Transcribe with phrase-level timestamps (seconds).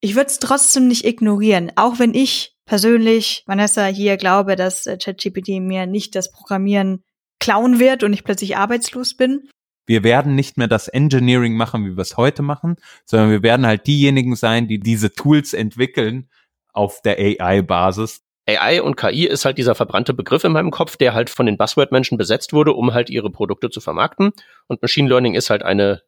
[0.00, 4.96] ich würde es trotzdem nicht ignorieren, auch wenn ich persönlich, Vanessa, hier glaube, dass äh,
[4.96, 7.02] ChatGPT mir nicht das Programmieren
[7.40, 9.48] klauen wird und ich plötzlich arbeitslos bin.
[9.86, 12.76] Wir werden nicht mehr das Engineering machen, wie wir es heute machen,
[13.06, 16.28] sondern wir werden halt diejenigen sein, die diese Tools entwickeln
[16.72, 18.20] auf der AI-Basis.
[18.46, 21.56] AI und KI ist halt dieser verbrannte Begriff in meinem Kopf, der halt von den
[21.56, 24.32] Buzzword-Menschen besetzt wurde, um halt ihre Produkte zu vermarkten.
[24.66, 26.02] Und Machine Learning ist halt eine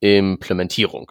[0.00, 1.10] Implementierung.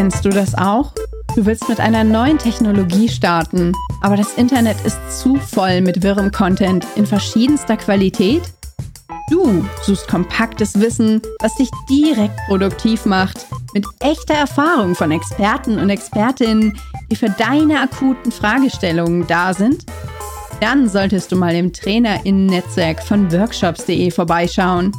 [0.00, 0.94] Kennst du das auch?
[1.36, 6.32] Du willst mit einer neuen Technologie starten, aber das Internet ist zu voll mit wirrem
[6.32, 8.40] Content in verschiedenster Qualität?
[9.30, 15.90] Du suchst kompaktes Wissen, was dich direkt produktiv macht, mit echter Erfahrung von Experten und
[15.90, 16.78] Expertinnen,
[17.10, 19.84] die für deine akuten Fragestellungen da sind?
[20.62, 24.92] Dann solltest du mal im Trainerinnen-Netzwerk von workshops.de vorbeischauen.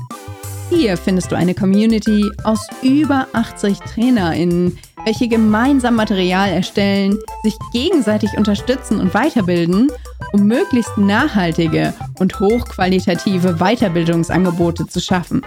[0.70, 8.38] Hier findest du eine Community aus über 80 Trainerinnen, welche gemeinsam Material erstellen, sich gegenseitig
[8.38, 9.92] unterstützen und weiterbilden,
[10.34, 15.42] um möglichst nachhaltige und hochqualitative Weiterbildungsangebote zu schaffen.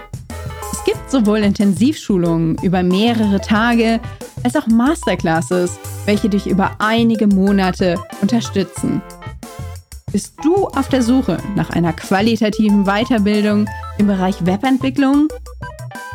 [0.71, 3.99] Es gibt sowohl Intensivschulungen über mehrere Tage
[4.43, 9.01] als auch Masterclasses, welche dich über einige Monate unterstützen.
[10.11, 13.67] Bist du auf der Suche nach einer qualitativen Weiterbildung
[13.97, 15.27] im Bereich Webentwicklung?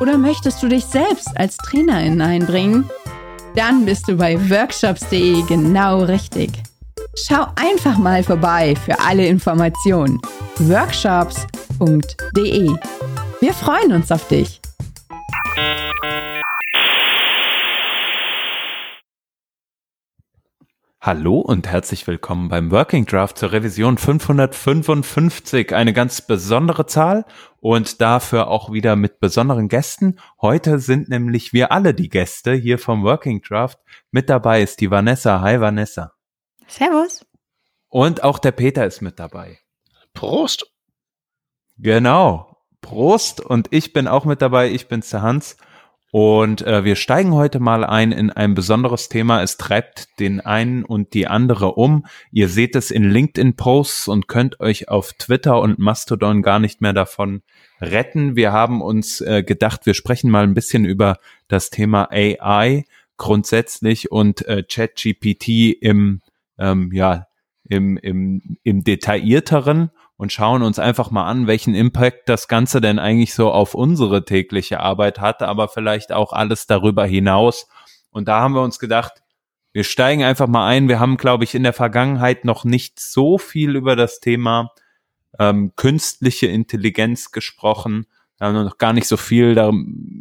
[0.01, 2.89] Oder möchtest du dich selbst als Trainerin einbringen?
[3.55, 6.63] Dann bist du bei workshops.de genau richtig.
[7.17, 10.21] Schau einfach mal vorbei für alle Informationen.
[10.59, 12.71] workshops.de.
[13.41, 14.61] Wir freuen uns auf dich.
[21.03, 25.75] Hallo und herzlich willkommen beim Working Draft zur Revision 555.
[25.75, 27.25] Eine ganz besondere Zahl
[27.61, 30.19] und dafür auch wieder mit besonderen Gästen.
[30.41, 33.79] Heute sind nämlich wir alle die Gäste hier vom Working Draft.
[34.11, 35.41] Mit dabei ist die Vanessa.
[35.41, 36.13] Hi Vanessa.
[36.67, 37.27] Servus.
[37.89, 39.59] Und auch der Peter ist mit dabei.
[40.15, 40.73] Prost.
[41.77, 42.57] Genau.
[42.81, 43.41] Prost.
[43.41, 44.71] Und ich bin auch mit dabei.
[44.71, 45.57] Ich bin's der Hans.
[46.13, 49.43] Und äh, wir steigen heute mal ein in ein besonderes Thema.
[49.43, 52.05] Es treibt den einen und die andere um.
[52.33, 56.93] Ihr seht es in LinkedIn-Posts und könnt euch auf Twitter und Mastodon gar nicht mehr
[56.93, 57.43] davon
[57.81, 58.35] retten.
[58.35, 62.85] Wir haben uns äh, gedacht, wir sprechen mal ein bisschen über das Thema AI
[63.17, 66.23] grundsätzlich und äh, ChatGPT im,
[66.59, 67.27] ähm, ja,
[67.69, 72.99] im, im, im detaillierteren und schauen uns einfach mal an, welchen Impact das Ganze denn
[72.99, 77.67] eigentlich so auf unsere tägliche Arbeit hat, aber vielleicht auch alles darüber hinaus.
[78.11, 79.23] Und da haben wir uns gedacht,
[79.73, 80.89] wir steigen einfach mal ein.
[80.89, 84.73] Wir haben, glaube ich, in der Vergangenheit noch nicht so viel über das Thema
[85.39, 88.05] ähm, künstliche Intelligenz gesprochen.
[88.37, 89.59] Wir haben noch gar nicht so viel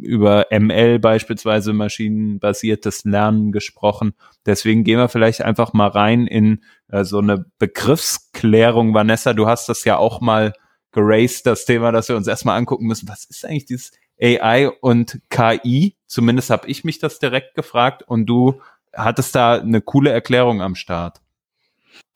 [0.00, 4.14] über ML beispielsweise maschinenbasiertes Lernen gesprochen.
[4.46, 8.94] Deswegen gehen wir vielleicht einfach mal rein in äh, so eine Begriffsklärung.
[8.94, 10.52] Vanessa, du hast das ja auch mal
[10.92, 13.08] geraced, das Thema, dass wir uns erstmal angucken müssen.
[13.08, 15.96] Was ist eigentlich dieses AI und KI?
[16.06, 18.60] Zumindest habe ich mich das direkt gefragt und du
[18.92, 21.20] hattest da eine coole Erklärung am Start.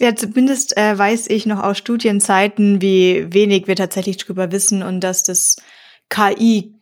[0.01, 5.01] Ja, zumindest äh, weiß ich noch aus Studienzeiten, wie wenig wir tatsächlich drüber wissen und
[5.01, 5.57] dass das
[6.09, 6.75] KI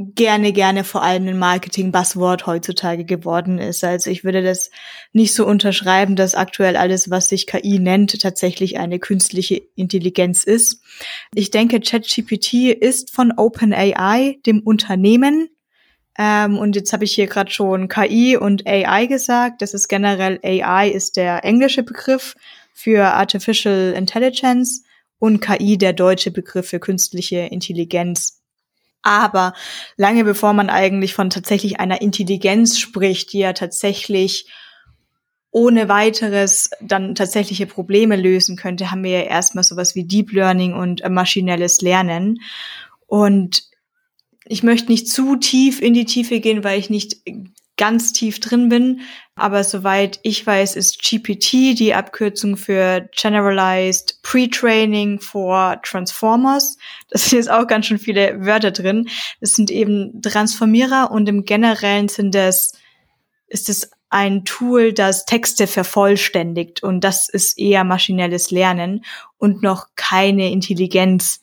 [0.00, 3.84] gerne, gerne vor allem ein Marketing-Buzzword heutzutage geworden ist.
[3.84, 4.70] Also ich würde das
[5.12, 10.82] nicht so unterschreiben, dass aktuell alles, was sich KI nennt, tatsächlich eine künstliche Intelligenz ist.
[11.34, 15.50] Ich denke, ChatGPT ist von OpenAI, dem Unternehmen.
[16.18, 19.60] Ähm, und jetzt habe ich hier gerade schon KI und AI gesagt.
[19.60, 22.34] Das ist generell AI ist der englische Begriff
[22.72, 24.82] für Artificial Intelligence
[25.18, 28.39] und KI der deutsche Begriff für künstliche Intelligenz.
[29.02, 29.54] Aber
[29.96, 34.46] lange bevor man eigentlich von tatsächlich einer Intelligenz spricht, die ja tatsächlich
[35.52, 40.74] ohne weiteres dann tatsächliche Probleme lösen könnte, haben wir ja erstmal sowas wie Deep Learning
[40.74, 42.38] und maschinelles Lernen.
[43.06, 43.64] Und
[44.44, 47.16] ich möchte nicht zu tief in die Tiefe gehen, weil ich nicht
[47.76, 49.00] ganz tief drin bin.
[49.40, 56.76] Aber soweit ich weiß, ist GPT die Abkürzung für Generalized Pre-Training for Transformers.
[57.08, 59.08] Das sind jetzt auch ganz schön viele Wörter drin.
[59.40, 62.72] Das sind eben Transformierer und im Generellen sind das
[63.46, 69.04] ist es ein Tool, das Texte vervollständigt und das ist eher maschinelles Lernen
[69.38, 71.40] und noch keine Intelligenz.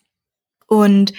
[0.68, 1.14] Und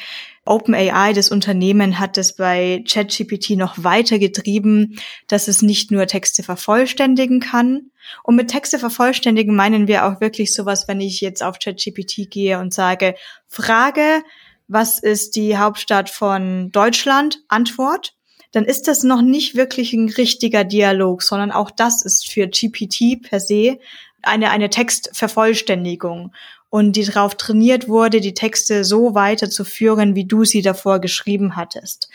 [0.48, 6.42] OpenAI, das Unternehmen, hat es bei ChatGPT noch weiter getrieben, dass es nicht nur Texte
[6.42, 7.90] vervollständigen kann.
[8.22, 12.58] Und mit Texte vervollständigen meinen wir auch wirklich sowas, wenn ich jetzt auf ChatGPT gehe
[12.58, 13.14] und sage,
[13.46, 14.22] Frage,
[14.66, 17.40] was ist die Hauptstadt von Deutschland?
[17.48, 18.14] Antwort.
[18.52, 23.22] Dann ist das noch nicht wirklich ein richtiger Dialog, sondern auch das ist für GPT
[23.22, 23.78] per se
[24.22, 26.32] eine, eine Textvervollständigung
[26.70, 32.09] und die darauf trainiert wurde, die Texte so weiterzuführen, wie du sie davor geschrieben hattest.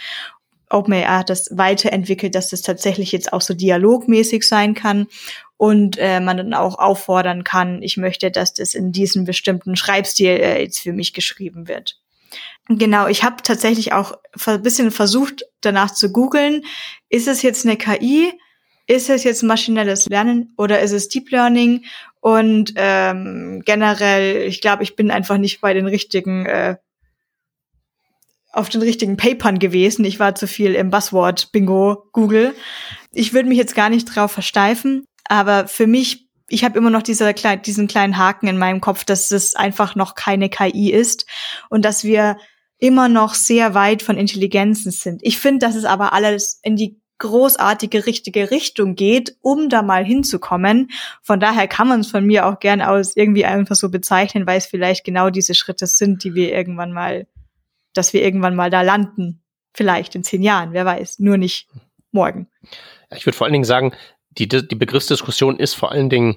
[0.69, 5.07] OpenAI hat das weiterentwickelt, dass das tatsächlich jetzt auch so dialogmäßig sein kann
[5.57, 10.31] und äh, man dann auch auffordern kann, ich möchte, dass das in diesem bestimmten Schreibstil
[10.31, 11.99] äh, jetzt für mich geschrieben wird.
[12.69, 16.63] Genau, ich habe tatsächlich auch ein bisschen versucht, danach zu googeln,
[17.09, 18.33] ist es jetzt eine KI,
[18.87, 21.83] ist es jetzt maschinelles Lernen oder ist es Deep Learning
[22.23, 26.77] und ähm, generell, ich glaube, ich bin einfach nicht bei den richtigen, äh,
[28.53, 30.05] auf den richtigen Papern gewesen.
[30.05, 32.55] Ich war zu viel im Buzzword-Bingo Google.
[33.11, 37.01] Ich würde mich jetzt gar nicht drauf versteifen, aber für mich, ich habe immer noch
[37.01, 41.25] dieser, diesen kleinen Haken in meinem Kopf, dass es einfach noch keine KI ist
[41.69, 42.37] und dass wir
[42.77, 45.19] immer noch sehr weit von Intelligenzen sind.
[45.23, 50.03] Ich finde, dass es aber alles in die großartige richtige Richtung geht, um da mal
[50.03, 50.91] hinzukommen.
[51.21, 54.57] Von daher kann man es von mir auch gern aus irgendwie einfach so bezeichnen, weil
[54.57, 57.25] es vielleicht genau diese Schritte sind, die wir irgendwann mal,
[57.93, 59.41] dass wir irgendwann mal da landen.
[59.73, 61.69] Vielleicht in zehn Jahren, wer weiß, nur nicht
[62.11, 62.47] morgen.
[63.15, 63.93] Ich würde vor allen Dingen sagen,
[64.31, 66.35] die, die Begriffsdiskussion ist vor allen Dingen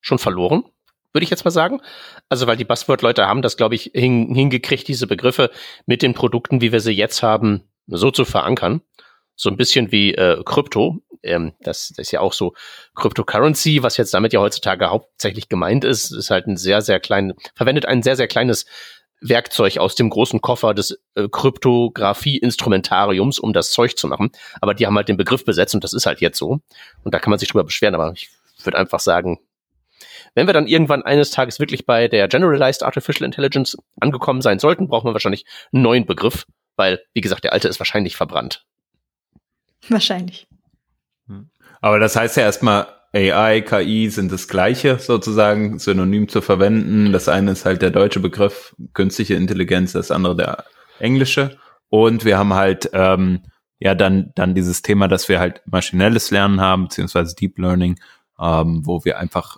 [0.00, 0.64] schon verloren,
[1.12, 1.80] würde ich jetzt mal sagen.
[2.28, 5.50] Also weil die Buzzword-Leute haben das, glaube ich, hin, hingekriegt, diese Begriffe
[5.84, 8.82] mit den Produkten, wie wir sie jetzt haben, so zu verankern
[9.38, 10.98] so ein bisschen wie äh, Krypto.
[11.22, 12.52] Ähm, das, das ist ja auch so
[12.94, 17.32] Cryptocurrency, was jetzt damit ja heutzutage hauptsächlich gemeint ist, ist halt ein sehr, sehr klein,
[17.54, 18.66] verwendet ein sehr, sehr kleines
[19.20, 24.30] Werkzeug aus dem großen Koffer des äh, Kryptographie-Instrumentariums, um das Zeug zu machen.
[24.60, 26.60] Aber die haben halt den Begriff besetzt und das ist halt jetzt so.
[27.04, 28.30] Und da kann man sich drüber beschweren, aber ich
[28.64, 29.38] würde einfach sagen,
[30.34, 34.88] wenn wir dann irgendwann eines Tages wirklich bei der Generalized Artificial Intelligence angekommen sein sollten,
[34.88, 36.46] brauchen wir wahrscheinlich einen neuen Begriff,
[36.76, 38.64] weil, wie gesagt, der alte ist wahrscheinlich verbrannt.
[39.88, 40.46] Wahrscheinlich.
[41.26, 41.50] Hm.
[41.80, 47.12] Aber das heißt ja erstmal, AI, KI sind das gleiche sozusagen, synonym zu verwenden.
[47.12, 50.64] Das eine ist halt der deutsche Begriff künstliche Intelligenz, das andere der
[50.98, 51.58] englische.
[51.88, 53.44] Und wir haben halt ähm,
[53.78, 57.98] ja dann dann dieses Thema, dass wir halt maschinelles Lernen haben, beziehungsweise Deep Learning,
[58.38, 59.56] ähm, wo wir einfach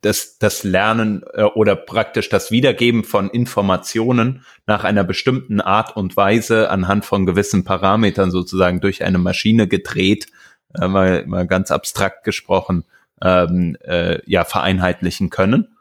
[0.00, 6.16] das, das Lernen äh, oder praktisch das Wiedergeben von Informationen nach einer bestimmten Art und
[6.16, 10.28] Weise anhand von gewissen Parametern sozusagen durch eine Maschine gedreht,
[10.74, 12.84] äh, mal, mal ganz abstrakt gesprochen,
[13.22, 15.76] ähm, äh, ja, vereinheitlichen können.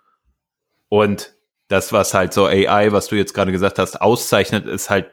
[0.90, 1.34] Und
[1.70, 5.12] das, was halt so AI, was du jetzt gerade gesagt hast, auszeichnet, ist halt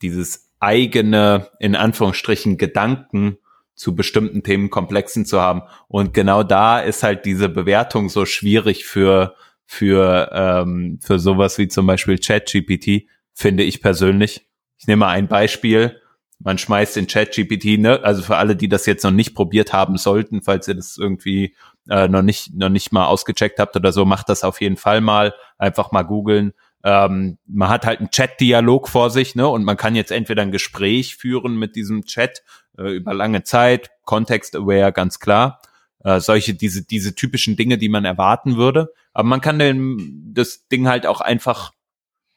[0.00, 3.38] dieses eigene, in Anführungsstrichen, Gedanken
[3.78, 5.62] zu bestimmten Themenkomplexen zu haben.
[5.86, 9.36] Und genau da ist halt diese Bewertung so schwierig für,
[9.66, 14.48] für, ähm, für sowas wie zum Beispiel ChatGPT, finde ich persönlich.
[14.78, 16.00] Ich nehme mal ein Beispiel.
[16.40, 19.96] Man schmeißt in ChatGPT, ne, also für alle, die das jetzt noch nicht probiert haben
[19.96, 21.54] sollten, falls ihr das irgendwie
[21.88, 25.00] äh, noch nicht noch nicht mal ausgecheckt habt oder so, macht das auf jeden Fall
[25.00, 25.34] mal.
[25.56, 26.52] Einfach mal googeln.
[26.84, 30.52] Ähm, man hat halt einen Chat-Dialog vor sich, ne, und man kann jetzt entweder ein
[30.52, 32.42] Gespräch führen mit diesem Chat
[32.78, 35.60] äh, über lange Zeit, Context-aware, ganz klar.
[36.04, 38.92] Äh, solche, diese, diese typischen Dinge, die man erwarten würde.
[39.12, 41.72] Aber man kann den, das Ding halt auch einfach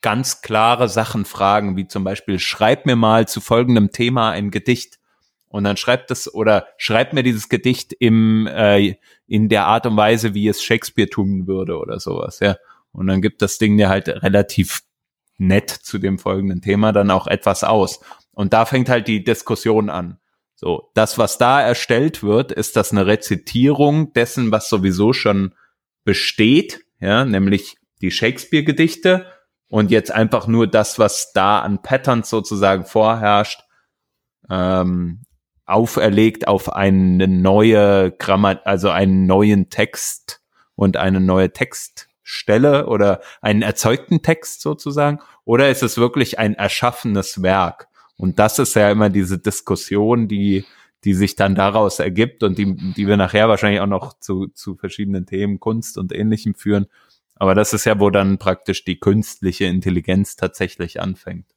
[0.02, 4.98] ganz klare Sachen fragen, wie zum Beispiel, schreib mir mal zu folgendem Thema ein Gedicht.
[5.48, 8.96] Und dann schreibt es oder schreibt mir dieses Gedicht im, äh,
[9.28, 12.58] in der Art und Weise, wie es Shakespeare tun würde oder sowas, ja.
[12.94, 14.82] Und dann gibt das Ding dir halt relativ
[15.38, 18.02] nett zu dem folgenden Thema dann auch etwas aus.
[18.34, 20.18] Und da fängt halt die Diskussion an.
[20.64, 25.56] So, das, was da erstellt wird, ist das eine Rezitierung dessen, was sowieso schon
[26.04, 29.26] besteht, ja, nämlich die Shakespeare-Gedichte
[29.70, 33.64] und jetzt einfach nur das, was da an Patterns sozusagen vorherrscht,
[34.52, 35.24] ähm,
[35.66, 40.44] auferlegt auf eine neue Grammar, also einen neuen Text
[40.76, 47.42] und eine neue Textstelle oder einen erzeugten Text sozusagen, oder ist es wirklich ein erschaffenes
[47.42, 47.88] Werk?
[48.22, 50.64] Und das ist ja immer diese Diskussion, die,
[51.04, 54.76] die sich dann daraus ergibt und die, die wir nachher wahrscheinlich auch noch zu, zu
[54.76, 56.86] verschiedenen Themen, Kunst und ähnlichem führen.
[57.34, 61.48] Aber das ist ja, wo dann praktisch die künstliche Intelligenz tatsächlich anfängt.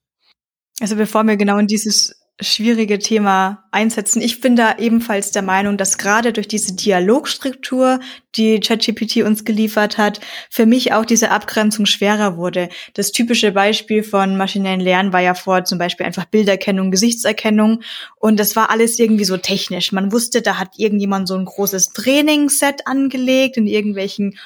[0.80, 4.20] Also bevor wir genau in dieses schwierige Thema einsetzen.
[4.20, 8.00] Ich bin da ebenfalls der Meinung, dass gerade durch diese Dialogstruktur,
[8.34, 12.70] die ChatGPT uns geliefert hat, für mich auch diese Abgrenzung schwerer wurde.
[12.94, 17.82] Das typische Beispiel von maschinellen Lernen war ja vor zum Beispiel einfach Bilderkennung, Gesichtserkennung
[18.16, 19.92] und das war alles irgendwie so technisch.
[19.92, 24.36] Man wusste, da hat irgendjemand so ein großes Trainingsset angelegt in irgendwelchen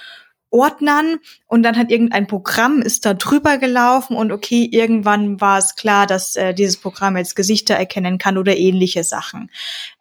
[0.50, 5.74] Ordnern und dann hat irgendein Programm ist da drüber gelaufen und okay, irgendwann war es
[5.74, 9.50] klar, dass äh, dieses Programm jetzt Gesichter erkennen kann oder ähnliche Sachen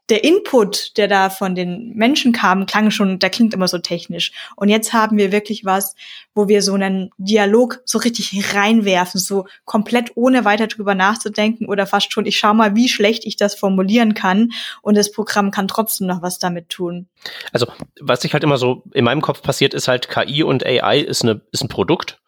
[0.10, 4.32] der Input, der da von den Menschen kam, klang schon, der klingt immer so technisch.
[4.56, 5.96] Und jetzt haben wir wirklich was,
[6.34, 11.86] wo wir so einen Dialog so richtig reinwerfen, so komplett ohne weiter drüber nachzudenken oder
[11.86, 15.68] fast schon, ich schau mal, wie schlecht ich das formulieren kann und das Programm kann
[15.68, 17.08] trotzdem noch was damit tun.
[17.52, 17.68] Also,
[18.00, 21.24] was sich halt immer so in meinem Kopf passiert, ist halt KI und AI ist,
[21.24, 22.22] eine, ist ein Produkt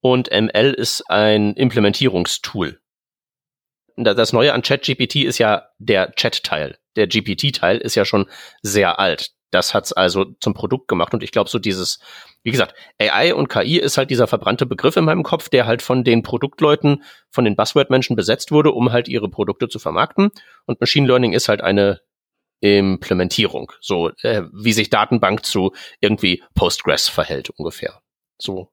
[0.00, 2.80] und ML ist ein Implementierungstool.
[4.04, 8.26] Das Neue an ChatGPT ist ja der Chat-Teil der GPT-Teil ist ja schon
[8.62, 9.30] sehr alt.
[9.50, 11.98] Das hat's also zum Produkt gemacht und ich glaube so dieses,
[12.44, 15.82] wie gesagt, AI und KI ist halt dieser verbrannte Begriff in meinem Kopf, der halt
[15.82, 20.30] von den Produktleuten, von den Buzzword-Menschen besetzt wurde, um halt ihre Produkte zu vermarkten.
[20.66, 22.00] Und Machine Learning ist halt eine
[22.60, 28.02] Implementierung, so äh, wie sich Datenbank zu irgendwie Postgres verhält ungefähr.
[28.38, 28.70] So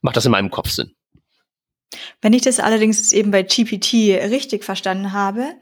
[0.00, 0.96] macht das in meinem Kopf Sinn.
[2.20, 5.54] Wenn ich das allerdings eben bei GPT richtig verstanden habe,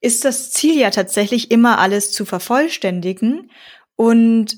[0.00, 3.50] ist das Ziel ja tatsächlich immer alles zu vervollständigen
[3.96, 4.56] und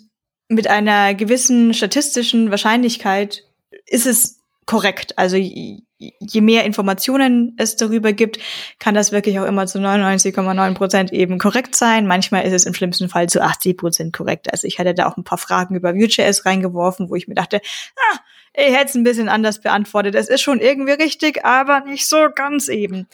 [0.49, 3.45] mit einer gewissen statistischen Wahrscheinlichkeit
[3.87, 5.19] ist es korrekt.
[5.19, 8.39] Also je mehr Informationen es darüber gibt,
[8.79, 12.07] kann das wirklich auch immer zu 99,9 Prozent eben korrekt sein.
[12.07, 14.53] Manchmal ist es im schlimmsten Fall zu 80 Prozent korrekt.
[14.53, 17.61] Also ich hatte da auch ein paar Fragen über Vue.js reingeworfen, wo ich mir dachte,
[17.97, 18.19] ah,
[18.55, 20.15] ich hätte es ein bisschen anders beantwortet.
[20.15, 23.07] Es ist schon irgendwie richtig, aber nicht so ganz eben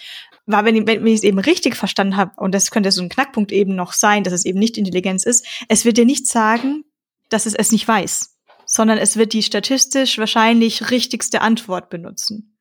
[0.47, 3.53] war, wenn, wenn, ich es eben richtig verstanden habe, und das könnte so ein Knackpunkt
[3.53, 6.85] eben noch sein, dass es eben nicht Intelligenz ist, es wird dir nicht sagen,
[7.29, 12.55] dass es es nicht weiß, sondern es wird die statistisch wahrscheinlich richtigste Antwort benutzen.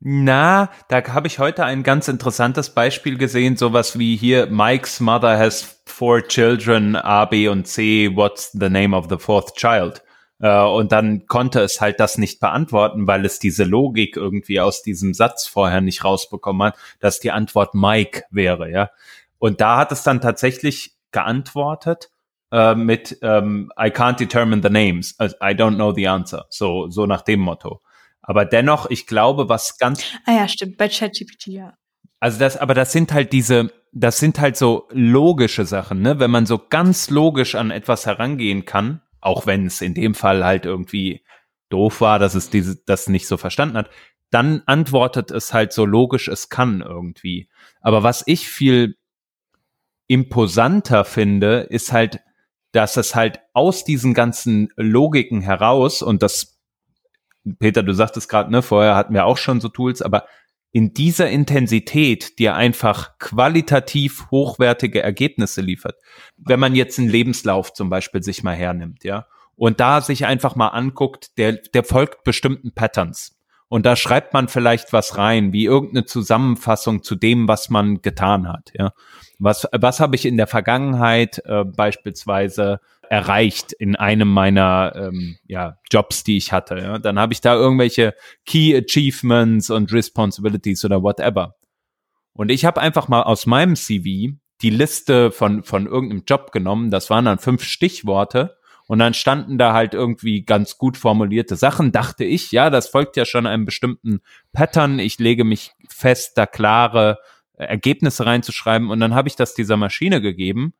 [0.00, 5.36] Na, da habe ich heute ein ganz interessantes Beispiel gesehen, sowas wie hier, Mike's mother
[5.36, 10.02] has four children, A, B und C, what's the name of the fourth child?
[10.40, 14.82] Äh, und dann konnte es halt das nicht beantworten, weil es diese Logik irgendwie aus
[14.82, 18.90] diesem Satz vorher nicht rausbekommen hat, dass die Antwort Mike wäre, ja.
[19.38, 22.10] Und da hat es dann tatsächlich geantwortet
[22.52, 26.88] äh, mit ähm, I can't determine the names, also, I don't know the answer, so
[26.88, 27.80] so nach dem Motto.
[28.20, 31.74] Aber dennoch, ich glaube, was ganz Ah ja, stimmt, bei ChatGPT ja.
[32.20, 36.18] Also das, aber das sind halt diese, das sind halt so logische Sachen, ne?
[36.18, 40.44] Wenn man so ganz logisch an etwas herangehen kann, auch wenn es in dem Fall
[40.44, 41.24] halt irgendwie
[41.68, 43.90] doof war, dass es diese, das nicht so verstanden hat,
[44.30, 47.48] dann antwortet es halt so logisch es kann irgendwie.
[47.80, 48.96] Aber was ich viel
[50.06, 52.20] imposanter finde, ist halt,
[52.72, 56.58] dass es halt aus diesen ganzen Logiken heraus und das,
[57.58, 60.26] Peter, du sagtest gerade, ne, vorher hatten wir auch schon so Tools, aber
[60.72, 65.96] in dieser Intensität dir einfach qualitativ hochwertige Ergebnisse liefert.
[66.36, 70.54] Wenn man jetzt einen Lebenslauf zum Beispiel sich mal hernimmt, ja, und da sich einfach
[70.54, 73.34] mal anguckt, der, der folgt bestimmten Patterns.
[73.68, 78.48] Und da schreibt man vielleicht was rein, wie irgendeine Zusammenfassung zu dem, was man getan
[78.48, 78.92] hat, ja.
[79.38, 85.76] Was, was habe ich in der Vergangenheit äh, beispielsweise erreicht in einem meiner ähm, ja,
[85.90, 86.78] Jobs, die ich hatte.
[86.78, 86.98] Ja?
[86.98, 91.56] Dann habe ich da irgendwelche Key Achievements und Responsibilities oder whatever.
[92.32, 96.90] Und ich habe einfach mal aus meinem CV die Liste von, von irgendeinem Job genommen.
[96.90, 98.56] Das waren dann fünf Stichworte.
[98.86, 103.16] Und dann standen da halt irgendwie ganz gut formulierte Sachen, dachte ich, ja, das folgt
[103.16, 104.20] ja schon einem bestimmten
[104.52, 104.98] Pattern.
[104.98, 107.18] Ich lege mich fest, da klare
[107.54, 108.90] Ergebnisse reinzuschreiben.
[108.90, 110.72] Und dann habe ich das dieser Maschine gegeben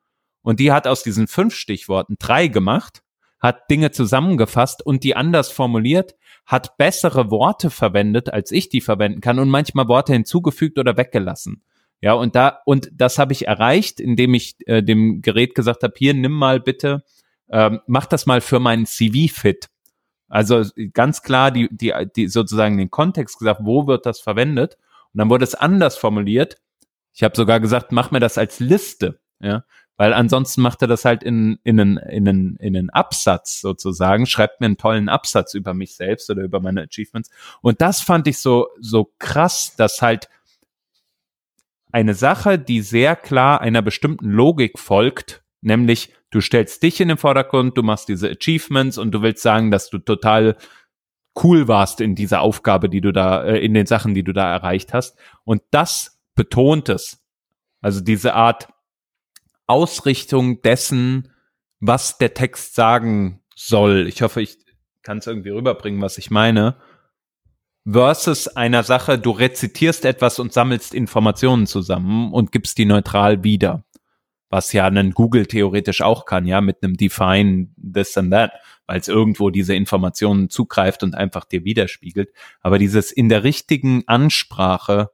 [0.43, 3.03] und die hat aus diesen fünf Stichworten drei gemacht,
[3.39, 6.15] hat Dinge zusammengefasst und die anders formuliert,
[6.47, 11.63] hat bessere Worte verwendet, als ich die verwenden kann und manchmal Worte hinzugefügt oder weggelassen.
[12.01, 15.95] Ja, und da, und das habe ich erreicht, indem ich äh, dem Gerät gesagt habe,
[15.97, 17.03] hier, nimm mal bitte,
[17.51, 19.69] ähm, mach das mal für meinen CV fit.
[20.29, 24.77] Also ganz klar die, die, die sozusagen den Kontext gesagt, wo wird das verwendet?
[25.13, 26.57] Und dann wurde es anders formuliert.
[27.15, 29.21] Ich habe sogar gesagt, mach mir das als Liste.
[29.41, 29.65] Ja,
[29.99, 34.27] weil ansonsten macht er das halt in, in, einen, in, einen, in einen Absatz sozusagen,
[34.27, 37.31] schreibt mir einen tollen Absatz über mich selbst oder über meine Achievements.
[37.61, 40.29] Und das fand ich so, so krass, dass halt
[41.91, 47.19] eine Sache, die sehr klar einer bestimmten Logik folgt, nämlich du stellst dich in den
[47.19, 50.57] Vordergrund, du machst diese Achievements und du willst sagen, dass du total
[51.43, 54.49] cool warst in dieser Aufgabe, die du da, äh, in den Sachen, die du da
[54.53, 55.19] erreicht hast.
[55.45, 57.21] Und das betont es
[57.81, 58.69] Also diese Art
[59.69, 61.33] Ausrichtung dessen,
[61.81, 64.07] was der Text sagen soll.
[64.09, 64.59] Ich hoffe, ich
[65.03, 66.77] kann es irgendwie rüberbringen, was ich meine.
[67.91, 73.85] Versus einer Sache, du rezitierst etwas und sammelst Informationen zusammen und gibst die neutral wieder.
[74.51, 78.53] Was ja ein Google theoretisch auch kann, ja, mit einem Define this and that,
[78.87, 82.31] weil es irgendwo diese Informationen zugreift und einfach dir widerspiegelt.
[82.61, 85.11] Aber dieses in der richtigen Ansprache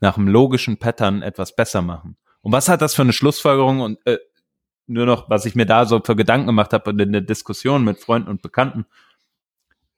[0.00, 2.16] nach einem logischen Pattern etwas besser machen.
[2.44, 3.80] Und was hat das für eine Schlussfolgerung?
[3.80, 4.18] Und äh,
[4.86, 7.98] nur noch, was ich mir da so für Gedanken gemacht habe in der Diskussion mit
[7.98, 8.84] Freunden und Bekannten.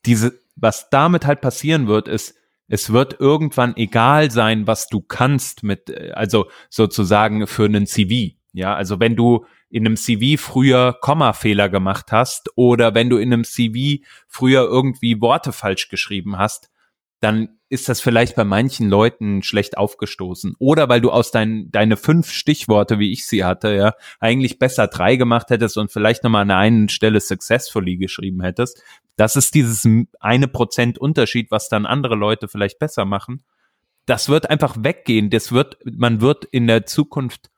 [0.07, 2.37] Diese, was damit halt passieren wird, ist,
[2.69, 8.37] es wird irgendwann egal sein, was du kannst mit, äh, also sozusagen für einen CV.
[8.53, 13.33] Ja, also wenn du in einem CV früher Kommafehler gemacht hast oder wenn du in
[13.33, 16.71] einem CV früher irgendwie Worte falsch geschrieben hast,
[17.21, 20.55] dann ist das vielleicht bei manchen Leuten schlecht aufgestoßen.
[20.59, 24.87] Oder weil du aus deinen deine fünf Stichworte, wie ich sie hatte, ja, eigentlich besser
[24.87, 28.83] drei gemacht hättest und vielleicht nochmal an der einen Stelle successfully geschrieben hättest.
[29.17, 29.89] Das ist dieses
[30.21, 33.43] eine Prozent Unterschied, was dann andere Leute vielleicht besser machen.
[34.05, 35.31] Das wird einfach weggehen.
[35.31, 37.51] Das wird, man wird in der Zukunft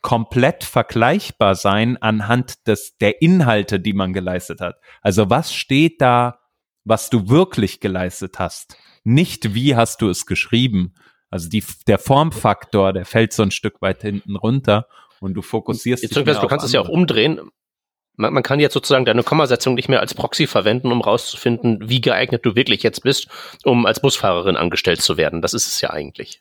[0.00, 4.76] komplett vergleichbar sein anhand des, der Inhalte, die man geleistet hat.
[5.00, 6.40] Also was steht da,
[6.84, 8.76] was du wirklich geleistet hast?
[9.04, 10.94] Nicht wie hast du es geschrieben.
[11.30, 14.86] Also die, der Formfaktor, der fällt so ein Stück weit hinten runter
[15.20, 16.24] und du fokussierst Jetzt dich.
[16.24, 17.40] Du kannst es ja auch umdrehen.
[18.16, 22.00] Man, man, kann jetzt sozusagen deine Kommasetzung nicht mehr als Proxy verwenden, um rauszufinden, wie
[22.00, 23.26] geeignet du wirklich jetzt bist,
[23.64, 25.42] um als Busfahrerin angestellt zu werden.
[25.42, 26.40] Das ist es ja eigentlich.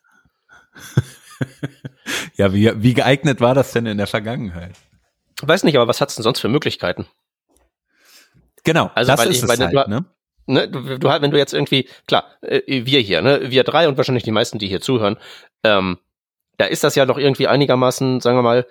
[2.35, 4.75] ja, wie, wie geeignet war das denn in der Vergangenheit?
[5.41, 7.07] Weiß nicht, aber was hat's denn sonst für Möglichkeiten?
[8.63, 10.05] Genau, also das ist ich, es halt, ne?
[10.45, 13.97] Ne, du, du, wenn du jetzt irgendwie, klar, äh, wir hier, ne, wir drei und
[13.97, 15.17] wahrscheinlich die meisten, die hier zuhören,
[15.63, 15.97] ähm,
[16.57, 18.65] da ist das ja doch irgendwie einigermaßen, sagen wir mal,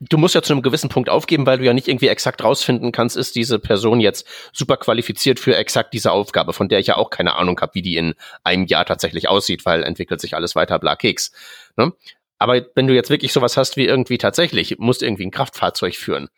[0.00, 2.92] du musst ja zu einem gewissen Punkt aufgeben, weil du ja nicht irgendwie exakt rausfinden
[2.92, 6.96] kannst, ist diese Person jetzt super qualifiziert für exakt diese Aufgabe, von der ich ja
[6.96, 10.54] auch keine Ahnung habe, wie die in einem Jahr tatsächlich aussieht, weil entwickelt sich alles
[10.54, 11.32] weiter, bla Keks.
[11.76, 11.92] Ne?
[12.38, 16.28] Aber wenn du jetzt wirklich sowas hast wie irgendwie tatsächlich, musst irgendwie ein Kraftfahrzeug führen,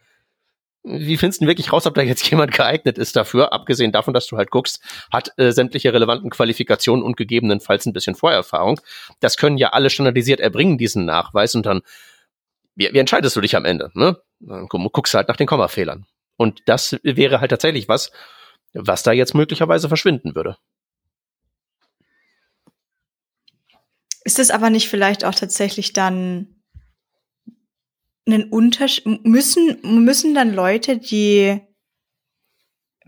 [0.87, 4.27] wie findest du wirklich raus, ob da jetzt jemand geeignet ist dafür, abgesehen davon, dass
[4.27, 4.81] du halt guckst,
[5.13, 8.81] hat äh, sämtliche relevanten Qualifikationen und gegebenenfalls ein bisschen Vorerfahrung.
[9.21, 11.83] Das können ja alle standardisiert erbringen, diesen Nachweis, und dann,
[12.77, 13.91] wie, wie entscheidest du dich am Ende?
[13.95, 14.17] Ne?
[14.41, 16.07] Dann guckst du halt nach den Kommafehlern.
[16.37, 18.13] Und das wäre halt tatsächlich was,
[18.73, 20.57] was da jetzt möglicherweise verschwinden würde.
[24.25, 26.56] Ist es aber nicht vielleicht auch tatsächlich dann
[28.27, 31.61] einen Unterschied, müssen, müssen dann Leute, die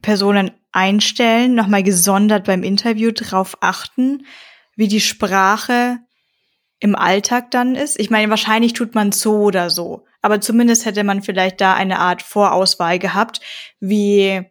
[0.03, 4.27] Personen einstellen, nochmal gesondert beim Interview drauf achten,
[4.77, 5.99] wie die Sprache
[6.79, 7.99] im Alltag dann ist?
[7.99, 11.99] Ich meine, wahrscheinlich tut man so oder so, aber zumindest hätte man vielleicht da eine
[11.99, 13.41] Art Vorauswahl gehabt,
[13.81, 14.45] wie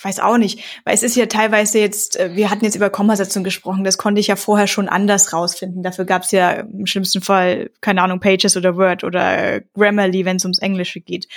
[0.00, 2.88] ich weiß auch nicht, weil es ist ja teilweise jetzt, äh, wir hatten jetzt über
[2.88, 5.82] Kommasetzung gesprochen, das konnte ich ja vorher schon anders rausfinden.
[5.82, 10.36] Dafür gab es ja im schlimmsten Fall, keine Ahnung, Pages oder Word oder Grammarly, wenn
[10.36, 11.28] es ums Englische geht.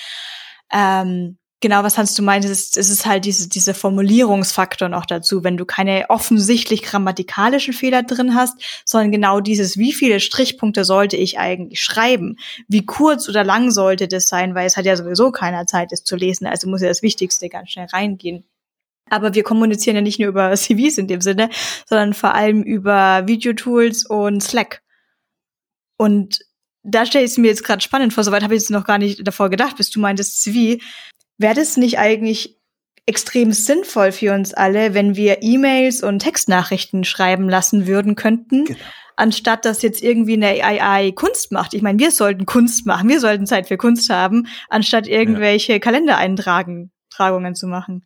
[0.71, 5.43] Ähm, genau, was Hans du meintest, ist, ist es halt diese, diese Formulierungsfaktor noch dazu,
[5.43, 11.17] wenn du keine offensichtlich grammatikalischen Fehler drin hast, sondern genau dieses, wie viele Strichpunkte sollte
[11.17, 12.37] ich eigentlich schreiben?
[12.69, 14.55] Wie kurz oder lang sollte das sein?
[14.55, 17.49] Weil es hat ja sowieso keiner Zeit, es zu lesen, also muss ja das Wichtigste
[17.49, 18.45] ganz schnell reingehen.
[19.09, 21.49] Aber wir kommunizieren ja nicht nur über CVs in dem Sinne,
[21.87, 24.81] sondern vor allem über Videotools und Slack.
[25.97, 26.39] Und
[26.83, 28.97] da stelle ich es mir jetzt gerade spannend vor, soweit habe ich jetzt noch gar
[28.97, 30.81] nicht davor gedacht, bis du meintest CV.
[31.37, 32.59] Wäre das nicht eigentlich
[33.05, 38.79] extrem sinnvoll für uns alle, wenn wir E-Mails und Textnachrichten schreiben lassen würden könnten, genau.
[39.17, 41.73] anstatt dass jetzt irgendwie eine AI Kunst macht.
[41.73, 45.79] Ich meine, wir sollten Kunst machen, wir sollten Zeit für Kunst haben, anstatt irgendwelche ja.
[45.79, 48.05] Kalendereintragungen zu machen.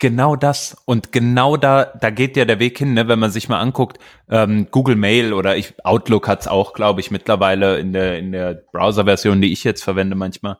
[0.00, 0.76] Genau das.
[0.84, 3.98] Und genau da, da geht ja der Weg hin, ne, wenn man sich mal anguckt,
[4.28, 8.62] ähm, Google Mail oder ich, Outlook hat's auch, glaube ich, mittlerweile in der, in der
[8.72, 10.58] Browser-Version, die ich jetzt verwende manchmal.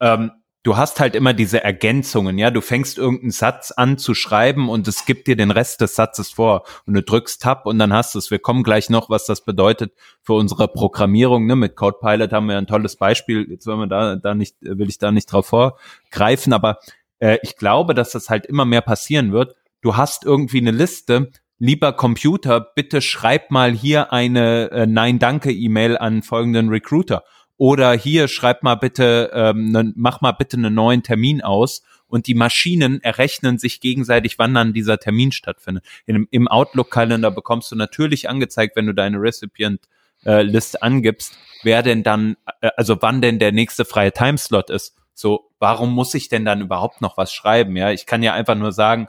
[0.00, 0.30] Ähm,
[0.62, 4.88] du hast halt immer diese Ergänzungen, ja, du fängst irgendeinen Satz an zu schreiben und
[4.88, 8.14] es gibt dir den Rest des Satzes vor und du drückst Tab und dann hast
[8.14, 8.30] es.
[8.30, 12.56] Wir kommen gleich noch, was das bedeutet für unsere Programmierung, ne, mit CodePilot haben wir
[12.56, 16.54] ein tolles Beispiel, jetzt wollen wir da, da nicht, will ich da nicht drauf vorgreifen,
[16.54, 16.78] aber
[17.18, 19.54] äh, ich glaube, dass das halt immer mehr passieren wird.
[19.80, 26.22] Du hast irgendwie eine Liste, lieber Computer, bitte schreib mal hier eine äh, Nein-Danke-E-Mail an
[26.22, 27.24] folgenden Recruiter.
[27.58, 32.26] oder hier schreib mal bitte, ähm, ne, mach mal bitte einen neuen Termin aus und
[32.26, 35.84] die Maschinen errechnen sich gegenseitig, wann dann dieser Termin stattfindet.
[36.06, 42.04] In, Im Outlook-Kalender bekommst du natürlich angezeigt, wenn du deine Recipient-List äh, angibst, wer denn
[42.04, 44.94] dann, äh, also wann denn der nächste freie Timeslot ist.
[45.18, 47.74] So, warum muss ich denn dann überhaupt noch was schreiben?
[47.74, 49.08] Ja, ich kann ja einfach nur sagen,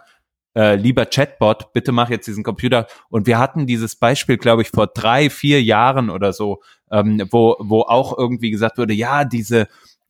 [0.56, 2.88] äh, lieber Chatbot, bitte mach jetzt diesen Computer.
[3.10, 7.58] Und wir hatten dieses Beispiel, glaube ich, vor drei, vier Jahren oder so, ähm, wo,
[7.60, 9.68] wo auch irgendwie gesagt wurde, ja, diese,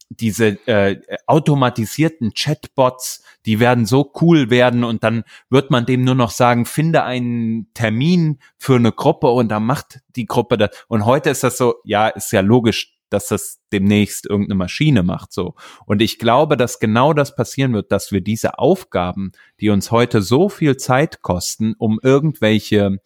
[0.08, 6.16] diese äh, automatisierten Chatbots, die werden so cool werden und dann wird man dem nur
[6.16, 10.70] noch sagen, finde einen Termin für eine Gruppe und dann macht die Gruppe das.
[10.88, 15.34] Und heute ist das so, ja, ist ja logisch, dass das demnächst irgendeine Maschine macht,
[15.34, 15.56] so.
[15.86, 20.22] Und ich glaube, dass genau das passieren wird, dass wir diese Aufgaben, die uns heute
[20.22, 23.00] so viel Zeit kosten, um irgendwelche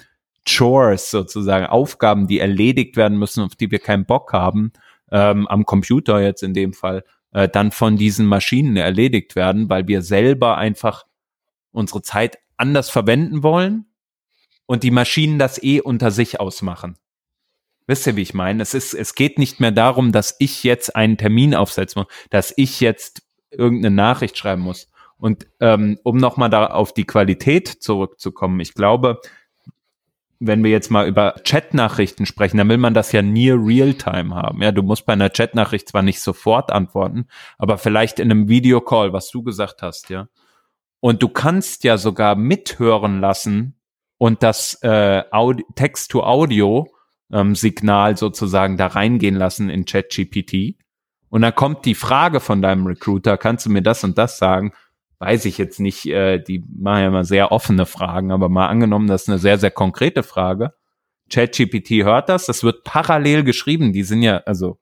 [0.47, 4.73] Chores sozusagen, Aufgaben, die erledigt werden müssen, auf die wir keinen Bock haben,
[5.11, 9.87] ähm, am Computer jetzt in dem Fall, äh, dann von diesen Maschinen erledigt werden, weil
[9.87, 11.05] wir selber einfach
[11.71, 13.85] unsere Zeit anders verwenden wollen
[14.65, 16.97] und die Maschinen das eh unter sich ausmachen.
[17.87, 18.63] Wisst ihr, wie ich meine?
[18.63, 22.53] Es ist, es geht nicht mehr darum, dass ich jetzt einen Termin aufsetzen muss, dass
[22.55, 24.89] ich jetzt irgendeine Nachricht schreiben muss.
[25.17, 29.21] Und ähm, um nochmal da auf die Qualität zurückzukommen, ich glaube,
[30.39, 34.61] wenn wir jetzt mal über Chatnachrichten sprechen, dann will man das ja near real-time haben.
[34.61, 39.13] Ja, du musst bei einer Chatnachricht zwar nicht sofort antworten, aber vielleicht in einem Videocall,
[39.13, 40.27] was du gesagt hast, ja.
[40.99, 43.79] Und du kannst ja sogar mithören lassen
[44.17, 45.23] und das äh,
[45.75, 46.87] Text-to-Audio
[47.31, 50.77] ähm, Signal sozusagen da reingehen lassen in ChatGPT.
[51.29, 54.73] Und dann kommt die Frage von deinem Recruiter, kannst du mir das und das sagen?
[55.19, 59.07] Weiß ich jetzt nicht, äh, die machen ja immer sehr offene Fragen, aber mal angenommen,
[59.07, 60.73] das ist eine sehr, sehr konkrete Frage.
[61.31, 64.77] ChatGPT hört das, das wird parallel geschrieben, die sind ja, also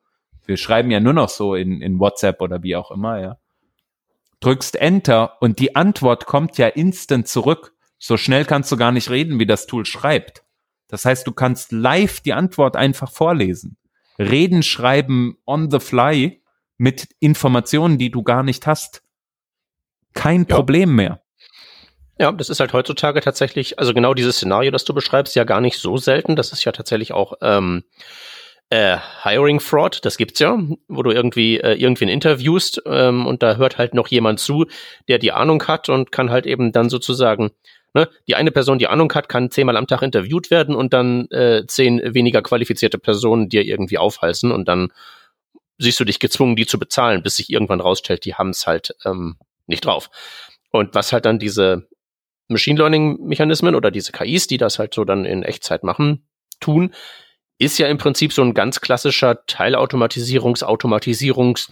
[0.46, 3.38] wir schreiben ja nur noch so in, in WhatsApp oder wie auch immer, ja.
[4.42, 7.76] Drückst Enter und die Antwort kommt ja instant zurück.
[8.00, 10.44] So schnell kannst du gar nicht reden, wie das Tool schreibt.
[10.92, 13.78] Das heißt, du kannst live die Antwort einfach vorlesen.
[14.20, 16.44] Reden, schreiben on the fly
[16.78, 19.02] mit Informationen, die du gar nicht hast.
[20.14, 20.56] Kein ja.
[20.56, 21.24] Problem mehr.
[22.20, 25.62] Ja, das ist halt heutzutage tatsächlich, also genau dieses Szenario, das du beschreibst, ja gar
[25.62, 26.36] nicht so selten.
[26.36, 27.84] Das ist ja tatsächlich auch ähm,
[28.70, 33.56] äh, Hiring Fraud, das gibt's ja, wo du irgendwie äh, irgendwen interviewst ähm, und da
[33.56, 34.66] hört halt noch jemand zu,
[35.08, 37.52] der die Ahnung hat und kann halt eben dann sozusagen
[37.94, 38.10] Ne?
[38.28, 41.66] Die eine Person, die Ahnung hat, kann zehnmal am Tag interviewt werden und dann äh,
[41.68, 44.92] zehn weniger qualifizierte Personen dir irgendwie aufhalsen und dann
[45.78, 48.96] siehst du dich gezwungen, die zu bezahlen, bis sich irgendwann rausstellt, die haben es halt
[49.04, 50.10] ähm, nicht drauf.
[50.72, 51.88] Und was halt dann diese
[52.48, 56.26] Machine Learning Mechanismen oder diese KIs, die das halt so dann in Echtzeit machen,
[56.60, 56.94] tun,
[57.58, 61.70] ist ja im Prinzip so ein ganz klassischer Teilautomatisierungs-, Automatisierungs-,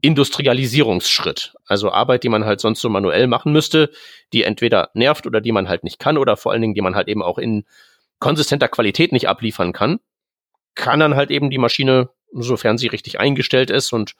[0.00, 1.54] Industrialisierungsschritt.
[1.66, 3.90] Also Arbeit, die man halt sonst so manuell machen müsste,
[4.32, 6.94] die entweder nervt oder die man halt nicht kann oder vor allen Dingen, die man
[6.94, 7.64] halt eben auch in
[8.18, 9.98] konsistenter Qualität nicht abliefern kann,
[10.74, 14.14] kann dann halt eben die Maschine, sofern sie richtig eingestellt ist und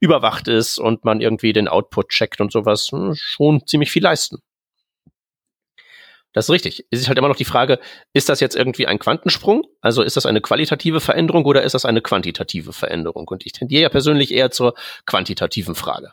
[0.00, 4.38] überwacht ist und man irgendwie den Output checkt und sowas, schon ziemlich viel leisten.
[6.34, 6.84] Das ist richtig.
[6.90, 7.78] Es ist halt immer noch die Frage,
[8.12, 9.66] ist das jetzt irgendwie ein Quantensprung?
[9.80, 13.26] Also ist das eine qualitative Veränderung oder ist das eine quantitative Veränderung?
[13.28, 14.74] Und ich tendiere ja persönlich eher zur
[15.06, 16.10] quantitativen Frage.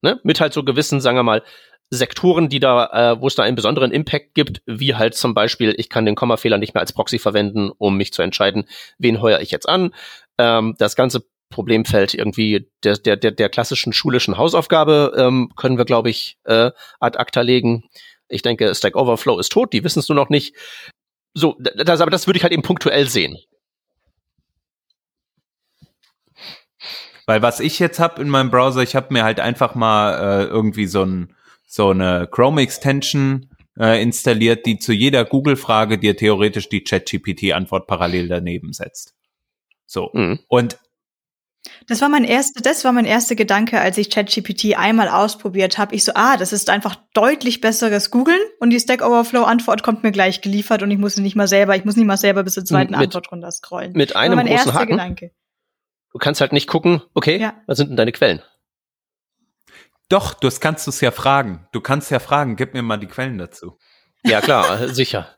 [0.00, 0.20] Ne?
[0.22, 1.42] Mit halt so gewissen, sagen wir mal,
[1.90, 5.74] Sektoren, die da, äh, wo es da einen besonderen Impact gibt, wie halt zum Beispiel,
[5.76, 8.64] ich kann den Kommafehler nicht mehr als Proxy verwenden, um mich zu entscheiden,
[8.98, 9.92] wen heuer ich jetzt an.
[10.38, 15.84] Ähm, das ganze Problemfeld irgendwie der, der, der, der klassischen schulischen Hausaufgabe ähm, können wir,
[15.84, 17.84] glaube ich, äh, ad acta legen.
[18.28, 20.54] Ich denke, Stack Overflow ist tot, die wissen es nur noch nicht.
[21.34, 23.36] So, das, aber das würde ich halt eben punktuell sehen.
[27.26, 30.44] Weil was ich jetzt habe in meinem Browser, ich habe mir halt einfach mal äh,
[30.44, 31.34] irgendwie so, ein,
[31.66, 38.72] so eine Chrome-Extension äh, installiert, die zu jeder Google-Frage dir theoretisch die ChatGPT-Antwort parallel daneben
[38.72, 39.14] setzt.
[39.86, 40.10] So.
[40.12, 40.40] Mhm.
[40.48, 40.78] Und
[41.86, 45.94] das war mein erster, das war mein erster Gedanke, als ich ChatGPT einmal ausprobiert habe.
[45.94, 50.02] Ich so, ah, das ist einfach deutlich besseres Googeln und die Stack Overflow Antwort kommt
[50.02, 52.54] mir gleich geliefert und ich muss nicht mal selber, ich muss nicht mal selber bis
[52.54, 53.92] zur zweiten mit, Antwort runter scrollen.
[53.92, 54.90] Mit einem mein großen Haken.
[54.92, 55.30] Gedanke.
[56.12, 57.54] Du kannst halt nicht gucken, okay, ja.
[57.66, 58.42] was sind denn deine Quellen?
[60.08, 61.66] Doch, das kannst du es ja fragen.
[61.72, 63.78] Du kannst ja fragen, gib mir mal die Quellen dazu.
[64.26, 65.28] Ja, klar, sicher.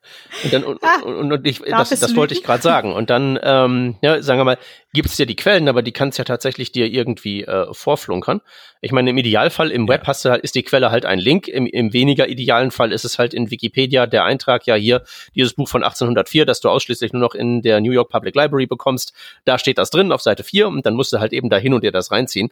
[0.45, 2.93] Und, dann, und, ah, und, und ich, das, das wollte ich gerade sagen.
[2.93, 4.59] Und dann, ähm, ja, sagen wir mal,
[4.93, 8.41] gibt es ja die Quellen, aber die kannst ja tatsächlich dir irgendwie äh, vorflunkern.
[8.81, 11.49] Ich meine, im Idealfall im Web hast du halt, ist die Quelle halt ein Link.
[11.49, 15.03] Im, Im weniger idealen Fall ist es halt in Wikipedia der Eintrag, ja hier,
[15.35, 18.67] dieses Buch von 1804, das du ausschließlich nur noch in der New York Public Library
[18.67, 19.13] bekommst.
[19.45, 21.83] Da steht das drin auf Seite 4 und dann musst du halt eben dahin und
[21.83, 22.51] dir das reinziehen.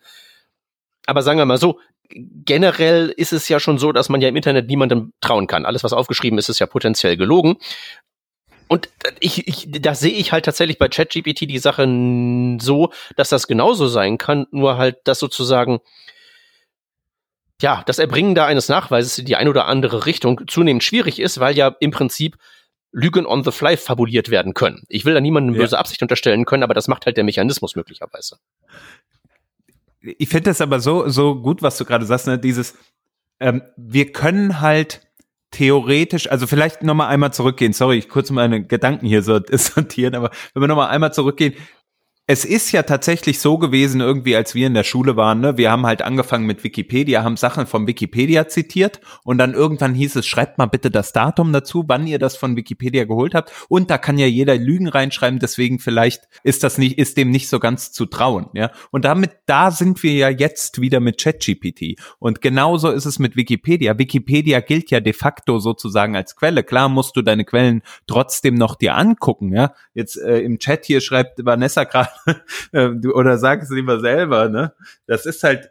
[1.06, 1.78] Aber sagen wir mal so,
[2.14, 5.66] generell ist es ja schon so, dass man ja im Internet niemandem trauen kann.
[5.66, 7.56] Alles, was aufgeschrieben ist, ist ja potenziell gelogen.
[8.68, 8.88] Und
[9.20, 11.86] ich, ich, da sehe ich halt tatsächlich bei ChatGPT die Sache
[12.60, 15.80] so, dass das genauso sein kann, nur halt, dass sozusagen
[17.60, 21.40] ja, das Erbringen da eines Nachweises in die eine oder andere Richtung zunehmend schwierig ist,
[21.40, 22.36] weil ja im Prinzip
[22.90, 24.84] Lügen on the fly fabuliert werden können.
[24.88, 25.62] Ich will da niemandem ja.
[25.62, 28.38] böse Absicht unterstellen können, aber das macht halt der Mechanismus möglicherweise
[30.04, 32.38] ich finde das aber so, so gut, was du gerade sagst, ne?
[32.38, 32.74] dieses,
[33.40, 35.00] ähm, wir können halt
[35.50, 40.62] theoretisch, also vielleicht nochmal einmal zurückgehen, sorry, ich kurz meine Gedanken hier sortieren, aber wenn
[40.62, 41.54] wir nochmal einmal zurückgehen,
[42.26, 45.70] es ist ja tatsächlich so gewesen, irgendwie, als wir in der Schule waren, ne, wir
[45.70, 50.26] haben halt angefangen mit Wikipedia, haben Sachen von Wikipedia zitiert und dann irgendwann hieß es,
[50.26, 53.52] schreibt mal bitte das Datum dazu, wann ihr das von Wikipedia geholt habt.
[53.68, 57.50] Und da kann ja jeder Lügen reinschreiben, deswegen vielleicht ist das nicht, ist dem nicht
[57.50, 58.70] so ganz zu trauen, ja.
[58.90, 62.00] Und damit, da sind wir ja jetzt wieder mit ChatGPT.
[62.18, 63.98] Und genauso ist es mit Wikipedia.
[63.98, 66.62] Wikipedia gilt ja de facto sozusagen als Quelle.
[66.62, 69.74] Klar musst du deine Quellen trotzdem noch dir angucken, ja.
[69.92, 72.13] Jetzt äh, im Chat hier schreibt Vanessa gerade,
[73.14, 74.72] oder sag es lieber selber, ne?
[75.06, 75.70] Das ist halt.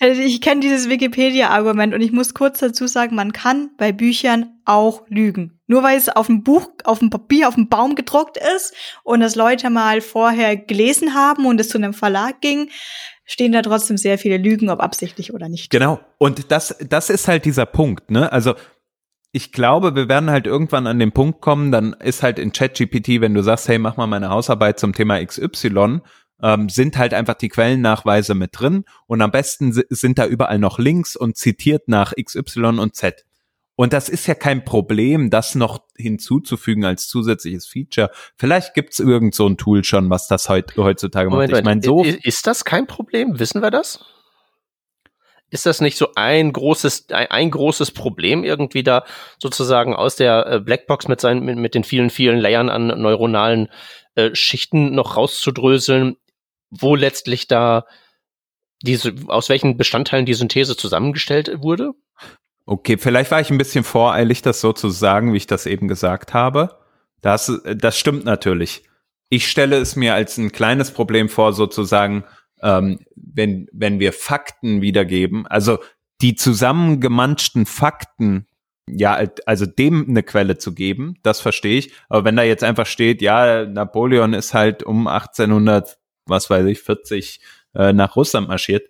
[0.00, 4.60] Also ich kenne dieses Wikipedia-Argument und ich muss kurz dazu sagen, man kann bei Büchern
[4.64, 5.60] auch lügen.
[5.66, 9.20] Nur weil es auf dem Buch, auf dem Papier, auf dem Baum gedruckt ist und
[9.20, 12.70] das Leute mal vorher gelesen haben und es zu einem Verlag ging,
[13.24, 15.70] stehen da trotzdem sehr viele Lügen, ob absichtlich oder nicht.
[15.70, 16.00] Genau.
[16.18, 18.30] Und das, das ist halt dieser Punkt, ne?
[18.30, 18.54] Also
[19.32, 23.20] ich glaube, wir werden halt irgendwann an den Punkt kommen, dann ist halt in ChatGPT,
[23.20, 26.00] wenn du sagst, hey, mach mal meine Hausarbeit zum Thema XY,
[26.42, 30.78] ähm, sind halt einfach die Quellennachweise mit drin und am besten sind da überall noch
[30.78, 33.24] Links und zitiert nach XY und Z.
[33.78, 38.10] Und das ist ja kein Problem, das noch hinzuzufügen als zusätzliches Feature.
[38.36, 41.60] Vielleicht gibt's irgend so ein Tool schon, was das heut, heutzutage Moment, macht.
[41.60, 43.38] Ich meine, so ist das kein Problem?
[43.38, 44.00] Wissen wir das?
[45.50, 49.04] Ist das nicht so ein großes, ein, großes Problem irgendwie da
[49.38, 53.68] sozusagen aus der äh, Blackbox mit seinen, mit, mit den vielen, vielen Layern an neuronalen
[54.16, 56.16] äh, Schichten noch rauszudröseln,
[56.70, 57.84] wo letztlich da
[58.82, 61.92] diese, aus welchen Bestandteilen die Synthese zusammengestellt wurde?
[62.66, 65.86] Okay, vielleicht war ich ein bisschen voreilig, das so zu sagen, wie ich das eben
[65.86, 66.78] gesagt habe.
[67.22, 68.82] Das, das stimmt natürlich.
[69.28, 72.24] Ich stelle es mir als ein kleines Problem vor, sozusagen,
[72.62, 73.05] ähm,
[73.36, 75.78] wenn, wenn wir Fakten wiedergeben, also
[76.22, 78.46] die zusammengemanschten Fakten,
[78.88, 81.92] ja, also dem eine Quelle zu geben, das verstehe ich.
[82.08, 86.80] Aber wenn da jetzt einfach steht, ja, Napoleon ist halt um 1800, was weiß ich,
[86.80, 87.40] 40
[87.74, 88.88] äh, nach Russland marschiert,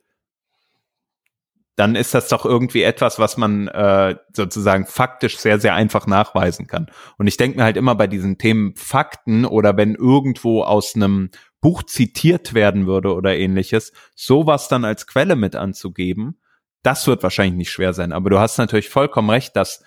[1.77, 6.67] dann ist das doch irgendwie etwas, was man äh, sozusagen faktisch sehr, sehr einfach nachweisen
[6.67, 6.91] kann.
[7.19, 11.31] Und ich denke mir halt immer bei diesen Themen Fakten oder wenn irgendwo aus einem
[11.61, 16.41] Buch zitiert werden würde oder ähnliches, sowas dann als Quelle mit anzugeben,
[16.83, 18.13] das wird wahrscheinlich nicht schwer sein.
[18.13, 19.83] Aber du hast natürlich vollkommen recht, dass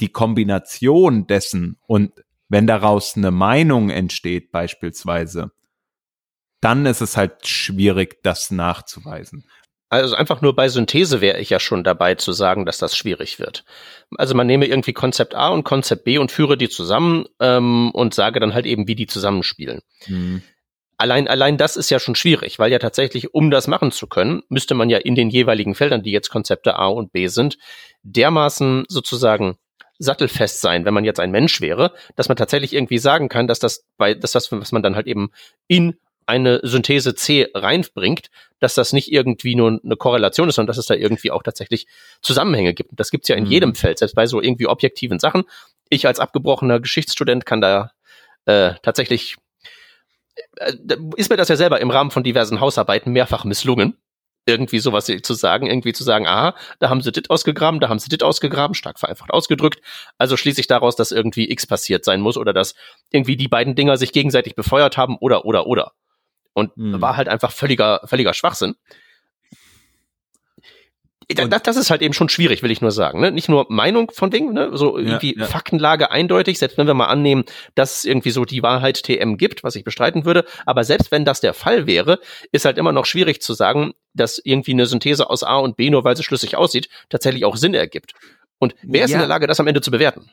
[0.00, 2.12] die Kombination dessen und
[2.48, 5.50] wenn daraus eine Meinung entsteht beispielsweise,
[6.60, 9.48] dann ist es halt schwierig, das nachzuweisen.
[10.02, 13.38] Also einfach nur bei Synthese wäre ich ja schon dabei zu sagen, dass das schwierig
[13.38, 13.64] wird.
[14.16, 18.14] Also man nehme irgendwie Konzept A und Konzept B und führe die zusammen ähm, und
[18.14, 19.80] sage dann halt eben, wie die zusammenspielen.
[20.06, 20.42] Mhm.
[20.96, 24.42] Allein, allein das ist ja schon schwierig, weil ja tatsächlich, um das machen zu können,
[24.48, 27.58] müsste man ja in den jeweiligen Feldern, die jetzt Konzepte A und B sind,
[28.02, 29.56] dermaßen sozusagen
[29.98, 33.58] sattelfest sein, wenn man jetzt ein Mensch wäre, dass man tatsächlich irgendwie sagen kann, dass
[33.58, 35.30] das bei, dass das, was man dann halt eben
[35.68, 40.78] in eine Synthese C reinbringt, dass das nicht irgendwie nur eine Korrelation ist, sondern dass
[40.78, 41.86] es da irgendwie auch tatsächlich
[42.22, 42.90] Zusammenhänge gibt.
[42.92, 43.50] Das gibt's ja in mhm.
[43.50, 45.44] jedem Feld, selbst bei so irgendwie objektiven Sachen.
[45.90, 47.92] Ich als abgebrochener Geschichtsstudent kann da
[48.46, 49.36] äh, tatsächlich
[50.56, 50.72] äh,
[51.16, 53.96] ist mir das ja selber im Rahmen von diversen Hausarbeiten mehrfach misslungen,
[54.46, 57.98] irgendwie sowas zu sagen, irgendwie zu sagen, aha, da haben sie dit ausgegraben, da haben
[57.98, 59.80] sie dit ausgegraben, stark vereinfacht ausgedrückt.
[60.18, 62.74] Also schließe ich daraus, dass irgendwie X passiert sein muss oder dass
[63.10, 65.92] irgendwie die beiden Dinger sich gegenseitig befeuert haben oder, oder, oder.
[66.54, 67.00] Und hm.
[67.00, 68.74] war halt einfach völliger, völliger Schwachsinn.
[71.28, 73.20] Das, das, ist halt eben schon schwierig, will ich nur sagen.
[73.20, 73.32] Ne?
[73.32, 74.70] Nicht nur Meinung von Dingen, ne?
[74.76, 75.46] so irgendwie ja, ja.
[75.46, 79.64] Faktenlage eindeutig, selbst wenn wir mal annehmen, dass es irgendwie so die Wahrheit TM gibt,
[79.64, 80.44] was ich bestreiten würde.
[80.66, 82.20] Aber selbst wenn das der Fall wäre,
[82.52, 85.90] ist halt immer noch schwierig zu sagen, dass irgendwie eine Synthese aus A und B,
[85.90, 88.12] nur weil sie schlüssig aussieht, tatsächlich auch Sinn ergibt.
[88.58, 89.16] Und wer ist ja.
[89.16, 90.30] in der Lage, das am Ende zu bewerten?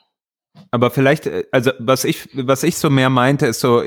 [0.71, 3.81] Aber vielleicht, äh, also was ich, was ich so mehr meinte, ist so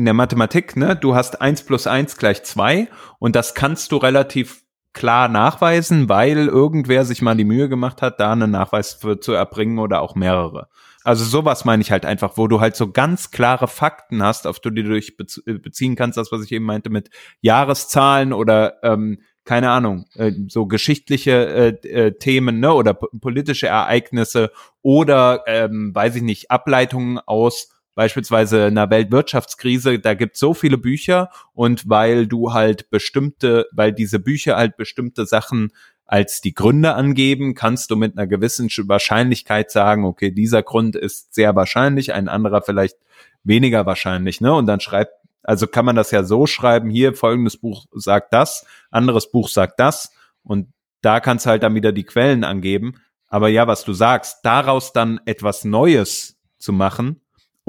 [0.00, 3.98] in der Mathematik, ne, du hast eins plus eins gleich zwei und das kannst du
[3.98, 4.62] relativ
[4.94, 9.32] klar nachweisen, weil irgendwer sich mal die Mühe gemacht hat, da einen Nachweis für zu
[9.32, 10.68] erbringen oder auch mehrere.
[11.04, 14.58] Also sowas meine ich halt einfach, wo du halt so ganz klare Fakten hast, auf
[14.58, 17.10] die du dich äh, beziehen kannst, das, was ich eben meinte mit
[17.42, 24.50] Jahreszahlen oder ähm, keine Ahnung, äh, so geschichtliche äh, äh, Themen ne, oder politische Ereignisse
[24.80, 27.68] oder, ähm, weiß ich nicht, Ableitungen aus
[28.00, 34.18] beispielsweise einer Weltwirtschaftskrise, da gibt so viele Bücher und weil du halt bestimmte, weil diese
[34.18, 35.68] Bücher halt bestimmte Sachen
[36.06, 41.34] als die Gründe angeben, kannst du mit einer gewissen Wahrscheinlichkeit sagen, okay, dieser Grund ist
[41.34, 42.96] sehr wahrscheinlich, ein anderer vielleicht
[43.44, 44.54] weniger wahrscheinlich, ne?
[44.54, 48.64] Und dann schreibt, also kann man das ja so schreiben, hier folgendes Buch sagt das,
[48.90, 50.10] anderes Buch sagt das
[50.42, 50.68] und
[51.02, 52.94] da kannst halt dann wieder die Quellen angeben.
[53.26, 57.20] Aber ja, was du sagst, daraus dann etwas Neues zu machen,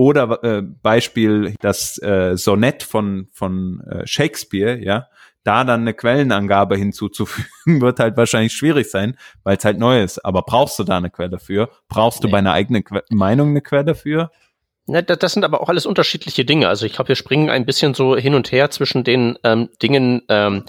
[0.02, 5.06] oder äh, Beispiel das äh, Sonett von, von äh, Shakespeare, ja,
[5.44, 10.18] da dann eine Quellenangabe hinzuzufügen, wird halt wahrscheinlich schwierig sein, weil es halt neu ist.
[10.26, 11.70] Aber brauchst du da eine Quelle für?
[11.88, 12.32] Brauchst du nee.
[12.32, 14.32] bei einer eigenen que Meinung eine Quelle für?
[14.88, 16.68] Das sind aber auch alles unterschiedliche Dinge.
[16.68, 20.24] Also ich glaube, wir springen ein bisschen so hin und her zwischen den ähm, Dingen,
[20.30, 20.64] ähm,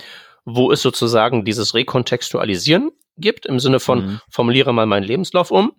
[0.45, 4.21] wo es sozusagen dieses Rekontextualisieren gibt, im Sinne von mhm.
[4.29, 5.73] formuliere mal meinen Lebenslauf um.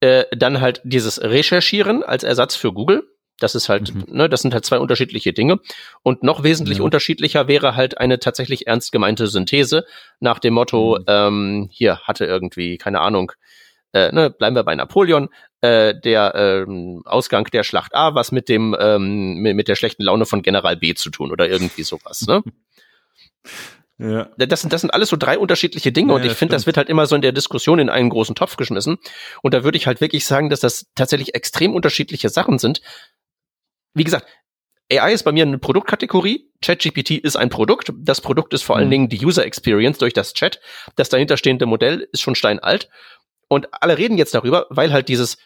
[0.00, 3.02] Äh, dann halt dieses Recherchieren als Ersatz für Google.
[3.40, 4.04] Das ist halt, mhm.
[4.08, 5.58] ne, das sind halt zwei unterschiedliche Dinge.
[6.02, 6.84] Und noch wesentlich ja.
[6.84, 9.84] unterschiedlicher wäre halt eine tatsächlich ernst gemeinte Synthese
[10.20, 11.04] nach dem Motto, mhm.
[11.06, 13.32] ähm, hier hatte irgendwie, keine Ahnung,
[13.92, 15.28] äh, ne, bleiben wir bei Napoleon,
[15.60, 20.02] äh, der ähm, Ausgang der Schlacht A, was mit dem ähm, mit, mit der schlechten
[20.02, 22.42] Laune von General B zu tun oder irgendwie sowas, ne?
[23.98, 24.30] Ja.
[24.36, 26.76] Das, sind, das sind alles so drei unterschiedliche Dinge ja, und ich finde, das wird
[26.76, 28.98] halt immer so in der Diskussion in einen großen Topf geschmissen.
[29.42, 32.80] Und da würde ich halt wirklich sagen, dass das tatsächlich extrem unterschiedliche Sachen sind.
[33.94, 34.26] Wie gesagt,
[34.90, 36.50] AI ist bei mir eine Produktkategorie.
[36.62, 37.92] ChatGPT ist ein Produkt.
[37.96, 38.80] Das Produkt ist vor mhm.
[38.80, 40.60] allen Dingen die User Experience durch das Chat.
[40.94, 42.88] Das dahinterstehende Modell ist schon steinalt.
[43.48, 45.38] Und alle reden jetzt darüber, weil halt dieses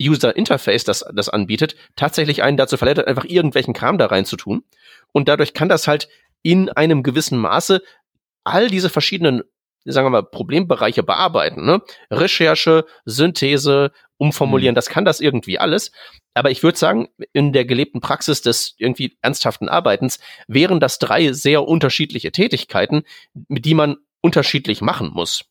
[0.00, 4.64] User Interface, das das anbietet, tatsächlich einen dazu verleitet, einfach irgendwelchen Kram da reinzutun.
[5.12, 6.08] Und dadurch kann das halt
[6.42, 7.82] in einem gewissen Maße
[8.44, 9.42] all diese verschiedenen,
[9.84, 11.64] sagen wir mal, Problembereiche bearbeiten.
[11.64, 11.82] Ne?
[12.10, 14.76] Recherche, Synthese, umformulieren, mhm.
[14.76, 15.90] das kann das irgendwie alles.
[16.34, 21.32] Aber ich würde sagen, in der gelebten Praxis des irgendwie ernsthaften Arbeitens wären das drei
[21.32, 23.02] sehr unterschiedliche Tätigkeiten,
[23.48, 25.44] mit die man unterschiedlich machen muss.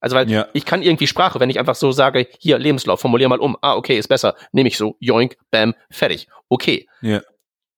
[0.00, 0.46] Also weil ja.
[0.52, 3.76] ich kann irgendwie Sprache, wenn ich einfach so sage, hier Lebenslauf, formulier mal um, ah,
[3.76, 6.86] okay, ist besser, nehme ich so, joink, bam, fertig, okay.
[7.00, 7.22] Ja.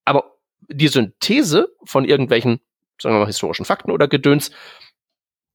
[0.05, 0.38] Aber
[0.69, 2.61] die Synthese von irgendwelchen,
[3.01, 4.51] sagen wir mal, historischen Fakten oder Gedöns,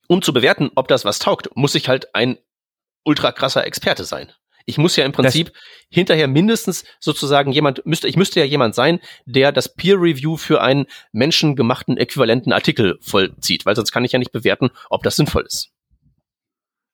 [0.08, 2.38] um zu bewerten, ob das was taugt, muss ich halt ein
[3.04, 4.32] ultra krasser Experte sein.
[4.66, 8.74] Ich muss ja im Prinzip das hinterher mindestens sozusagen jemand, müsste, ich müsste ja jemand
[8.74, 14.12] sein, der das Peer Review für einen menschengemachten äquivalenten Artikel vollzieht, weil sonst kann ich
[14.12, 15.73] ja nicht bewerten, ob das sinnvoll ist.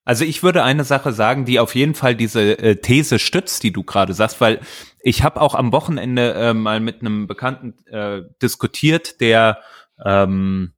[0.05, 3.73] Also ich würde eine Sache sagen, die auf jeden Fall diese äh, These stützt, die
[3.73, 4.61] du gerade sagst, weil
[5.01, 9.61] ich habe auch am Wochenende äh, mal mit einem Bekannten äh, diskutiert, der
[10.05, 10.73] ähm,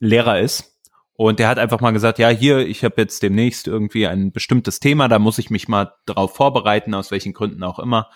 [0.00, 0.74] Lehrer ist.
[1.12, 4.78] Und der hat einfach mal gesagt, ja, hier, ich habe jetzt demnächst irgendwie ein bestimmtes
[4.78, 8.08] Thema, da muss ich mich mal darauf vorbereiten, aus welchen Gründen auch immer.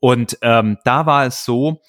[0.00, 1.80] Und ähm, da war es so,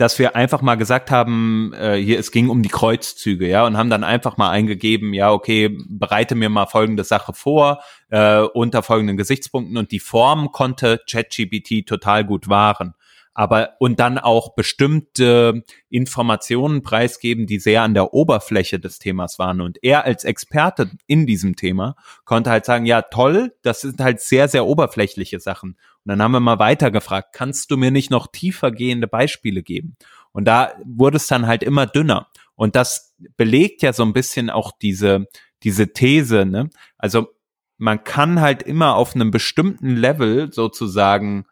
[0.00, 3.76] dass wir einfach mal gesagt haben, äh, hier, es ging um die Kreuzzüge, ja, und
[3.76, 8.82] haben dann einfach mal eingegeben, ja, okay, bereite mir mal folgende Sache vor, äh, unter
[8.82, 12.94] folgenden Gesichtspunkten und die Form konnte ChatGPT total gut wahren.
[13.34, 19.60] Aber und dann auch bestimmte Informationen preisgeben, die sehr an der Oberfläche des Themas waren.
[19.60, 24.20] Und er als Experte in diesem Thema konnte halt sagen, ja, toll, das sind halt
[24.20, 25.76] sehr, sehr oberflächliche Sachen.
[26.04, 29.62] Und dann haben wir mal weiter gefragt, kannst du mir nicht noch tiefer gehende Beispiele
[29.62, 29.96] geben?
[30.32, 32.28] Und da wurde es dann halt immer dünner.
[32.54, 35.26] Und das belegt ja so ein bisschen auch diese,
[35.62, 36.70] diese These, ne?
[36.98, 37.28] Also
[37.76, 41.46] man kann halt immer auf einem bestimmten Level sozusagen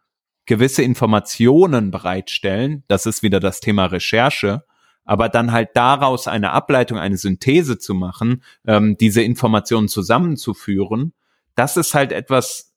[0.45, 2.85] gewisse Informationen bereitstellen.
[2.89, 4.65] Das ist wieder das Thema Recherche.
[5.05, 11.15] Aber dann halt daraus eine Ableitung, eine Synthese zu machen, ähm, diese Informationen zusammenzuführen,
[11.55, 12.68] das ist halt etwas,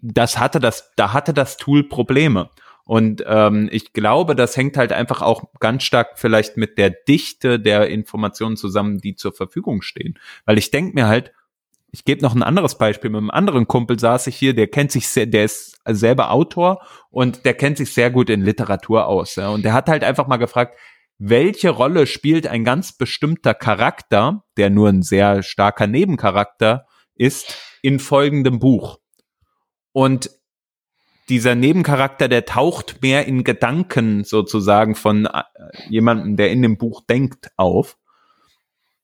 [0.00, 2.50] das hatte das, da hatte das Tool Probleme.
[2.84, 7.60] Und ähm, ich glaube, das hängt halt einfach auch ganz stark vielleicht mit der Dichte
[7.60, 10.18] der Informationen zusammen, die zur Verfügung stehen.
[10.46, 11.32] Weil ich denke mir halt,
[11.90, 13.10] ich gebe noch ein anderes Beispiel.
[13.10, 16.80] Mit einem anderen Kumpel saß ich hier, der kennt sich sehr, der ist selber Autor
[17.10, 19.36] und der kennt sich sehr gut in Literatur aus.
[19.36, 19.48] Ja?
[19.50, 20.78] Und der hat halt einfach mal gefragt,
[21.18, 26.86] welche Rolle spielt ein ganz bestimmter Charakter, der nur ein sehr starker Nebencharakter
[27.16, 28.98] ist in folgendem Buch.
[29.92, 30.30] Und
[31.28, 35.42] dieser Nebencharakter, der taucht mehr in Gedanken sozusagen von äh,
[35.88, 37.98] jemandem, der in dem Buch denkt, auf.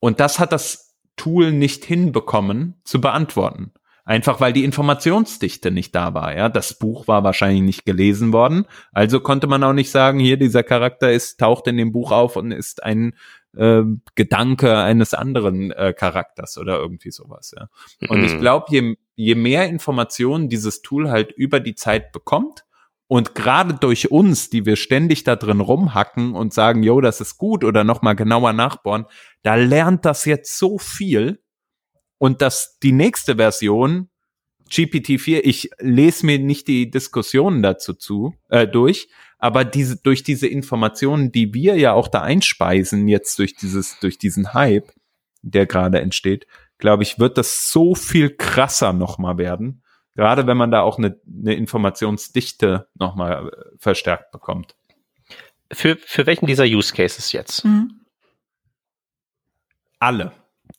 [0.01, 3.73] Und das hat das Tool nicht hinbekommen zu beantworten.
[4.07, 6.51] Einfach weil die Informationsdichte nicht da war, ja.
[6.51, 8.67] Das Buch war wahrscheinlich nicht gelesen worden.
[8.93, 12.37] Also konnte man auch nicht sagen, hier dieser Charakter ist, taucht in dem Buch auf
[12.37, 13.15] und ist ein
[13.57, 13.83] äh,
[14.15, 17.69] Gedanke eines anderen äh, Charakters oder irgendwie sowas, ja.
[18.09, 18.25] Und mhm.
[18.25, 22.65] ich glaube, je, je mehr Informationen dieses Tool halt über die Zeit bekommt,
[23.07, 27.37] und gerade durch uns, die wir ständig da drin rumhacken und sagen, jo, das ist
[27.37, 29.05] gut oder nochmal genauer nachbohren,
[29.43, 31.41] da lernt das jetzt so viel,
[32.19, 34.09] und dass die nächste Version
[34.71, 39.09] GPT-4, ich lese mir nicht die Diskussionen dazu zu, äh, durch,
[39.39, 44.17] aber diese, durch diese Informationen, die wir ja auch da einspeisen, jetzt durch dieses, durch
[44.17, 44.91] diesen Hype,
[45.43, 46.47] der gerade entsteht,
[46.79, 49.83] glaube ich, wird das so viel krasser nochmal werden.
[50.15, 54.77] Gerade wenn man da auch eine, eine Informationsdichte nochmal äh, verstärkt bekommt.
[55.73, 57.65] Für, für welchen dieser Use Cases jetzt?
[57.65, 58.01] Mhm.
[59.99, 60.33] Alle.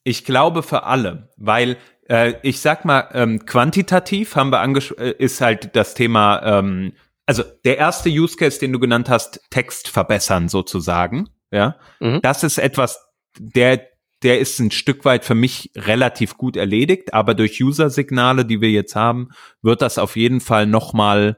[0.04, 1.78] Ich glaube für alle, weil
[2.10, 6.94] äh, ich sag mal, ähm, quantitativ haben wir angesch äh, ist halt das Thema, ähm,
[7.26, 11.30] also der erste Use Case, den du genannt hast, Text verbessern sozusagen.
[11.52, 12.22] Ja, mhm.
[12.22, 13.00] das ist etwas,
[13.38, 13.88] der
[14.24, 18.72] der ist ein Stück weit für mich relativ gut erledigt, aber durch User-Signale, die wir
[18.72, 19.30] jetzt haben,
[19.62, 21.38] wird das auf jeden Fall nochmal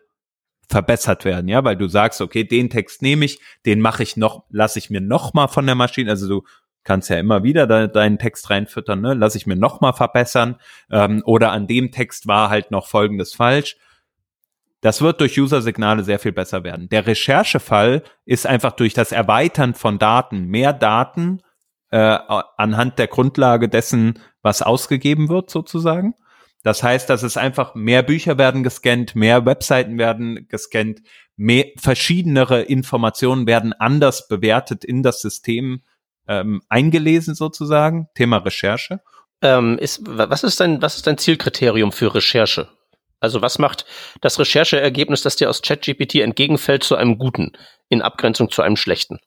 [0.69, 4.43] verbessert werden, ja, weil du sagst, okay, den Text nehme ich, den mache ich noch,
[4.49, 6.43] lasse ich mir nochmal von der Maschine, also du
[6.83, 9.13] kannst ja immer wieder de deinen Text reinfüttern, ne?
[9.13, 10.57] lass ich mir noch mal verbessern
[10.91, 13.77] ähm, oder an dem Text war halt noch Folgendes falsch.
[14.81, 16.87] Das wird durch User-Signale sehr viel besser werden.
[16.87, 21.41] Der Recherchefall ist einfach durch das Erweitern von Daten, mehr Daten
[21.91, 22.17] äh,
[22.57, 26.15] anhand der Grundlage dessen, was ausgegeben wird sozusagen.
[26.63, 31.01] Das heißt, dass es einfach mehr Bücher werden gescannt, mehr Webseiten werden gescannt,
[31.37, 35.81] mehr verschiedenere Informationen werden anders bewertet in das System
[36.27, 38.99] ähm, eingelesen sozusagen, Thema Recherche.
[39.41, 42.67] Ähm, ist, was ist dein, was ist dein Zielkriterium für Recherche?
[43.19, 43.85] Also was macht
[44.21, 47.53] das Rechercheergebnis, das dir aus ChatGPT entgegenfällt, zu einem guten,
[47.89, 49.19] in Abgrenzung zu einem schlechten?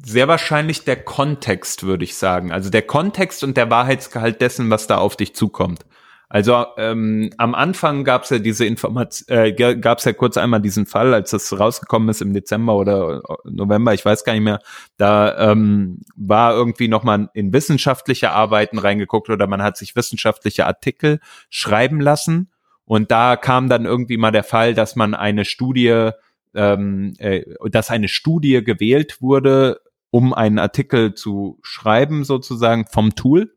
[0.00, 2.52] Sehr wahrscheinlich der Kontext, würde ich sagen.
[2.52, 5.84] Also der Kontext und der Wahrheitsgehalt dessen, was da auf dich zukommt.
[6.30, 10.60] Also ähm, am Anfang gab es ja diese Information, äh, gab es ja kurz einmal
[10.60, 14.60] diesen Fall, als das rausgekommen ist im Dezember oder November, ich weiß gar nicht mehr.
[14.98, 20.66] Da ähm, war irgendwie noch mal in wissenschaftliche Arbeiten reingeguckt oder man hat sich wissenschaftliche
[20.66, 22.50] Artikel schreiben lassen
[22.84, 26.10] und da kam dann irgendwie mal der Fall, dass man eine Studie,
[26.54, 29.80] ähm, äh, dass eine Studie gewählt wurde,
[30.10, 33.54] um einen Artikel zu schreiben sozusagen vom Tool.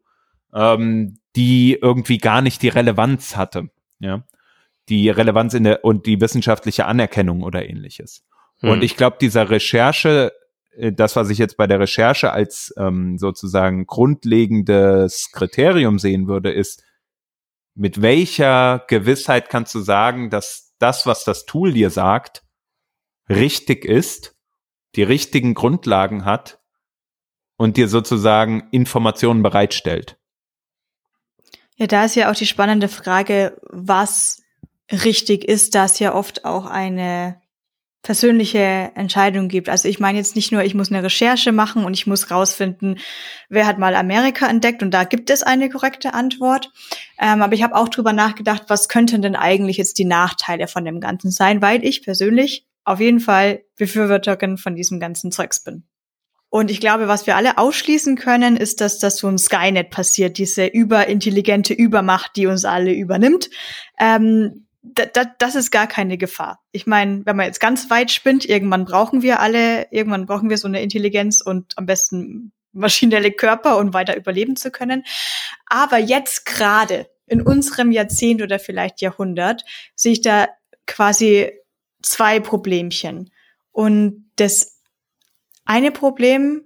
[0.54, 4.24] Ähm, die irgendwie gar nicht die Relevanz hatte, ja.
[4.90, 8.26] Die Relevanz in der und die wissenschaftliche Anerkennung oder ähnliches.
[8.60, 8.72] Hm.
[8.72, 10.34] Und ich glaube, dieser Recherche,
[10.76, 16.52] äh, das, was ich jetzt bei der Recherche als ähm, sozusagen grundlegendes Kriterium sehen würde,
[16.52, 16.84] ist,
[17.74, 22.44] mit welcher Gewissheit kannst du sagen, dass das, was das Tool dir sagt,
[23.30, 24.36] richtig ist,
[24.96, 26.60] die richtigen Grundlagen hat
[27.58, 30.18] und dir sozusagen Informationen bereitstellt.
[31.78, 34.44] Ja, da ist ja auch die spannende Frage, was
[34.92, 37.42] richtig ist, da es ja oft auch eine
[38.04, 39.70] persönliche Entscheidung gibt.
[39.70, 42.98] Also ich meine jetzt nicht nur, ich muss eine Recherche machen und ich muss rausfinden,
[43.48, 46.72] wer hat mal Amerika entdeckt und da gibt es eine korrekte Antwort.
[47.20, 50.84] Ähm, aber ich habe auch drüber nachgedacht, was könnten denn eigentlich jetzt die Nachteile von
[50.84, 55.84] dem Ganzen sein, weil ich persönlich auf jeden Fall Befürworterin von diesem ganzen Zeugs bin.
[56.50, 60.38] Und ich glaube, was wir alle ausschließen können, ist, dass das so ein Skynet passiert,
[60.38, 63.50] diese überintelligente Übermacht, die uns alle übernimmt.
[63.98, 66.60] Ähm, das ist gar keine Gefahr.
[66.72, 70.58] Ich meine, wenn man jetzt ganz weit spinnt, irgendwann brauchen wir alle, irgendwann brauchen wir
[70.58, 75.04] so eine Intelligenz und am besten maschinelle Körper, um weiter überleben zu können.
[75.68, 79.64] Aber jetzt gerade in unserem Jahrzehnt oder vielleicht Jahrhundert
[79.96, 80.50] sehe ich da
[80.86, 81.50] quasi
[82.04, 83.32] zwei Problemchen.
[83.72, 84.80] Und das
[85.66, 86.64] eine Problem,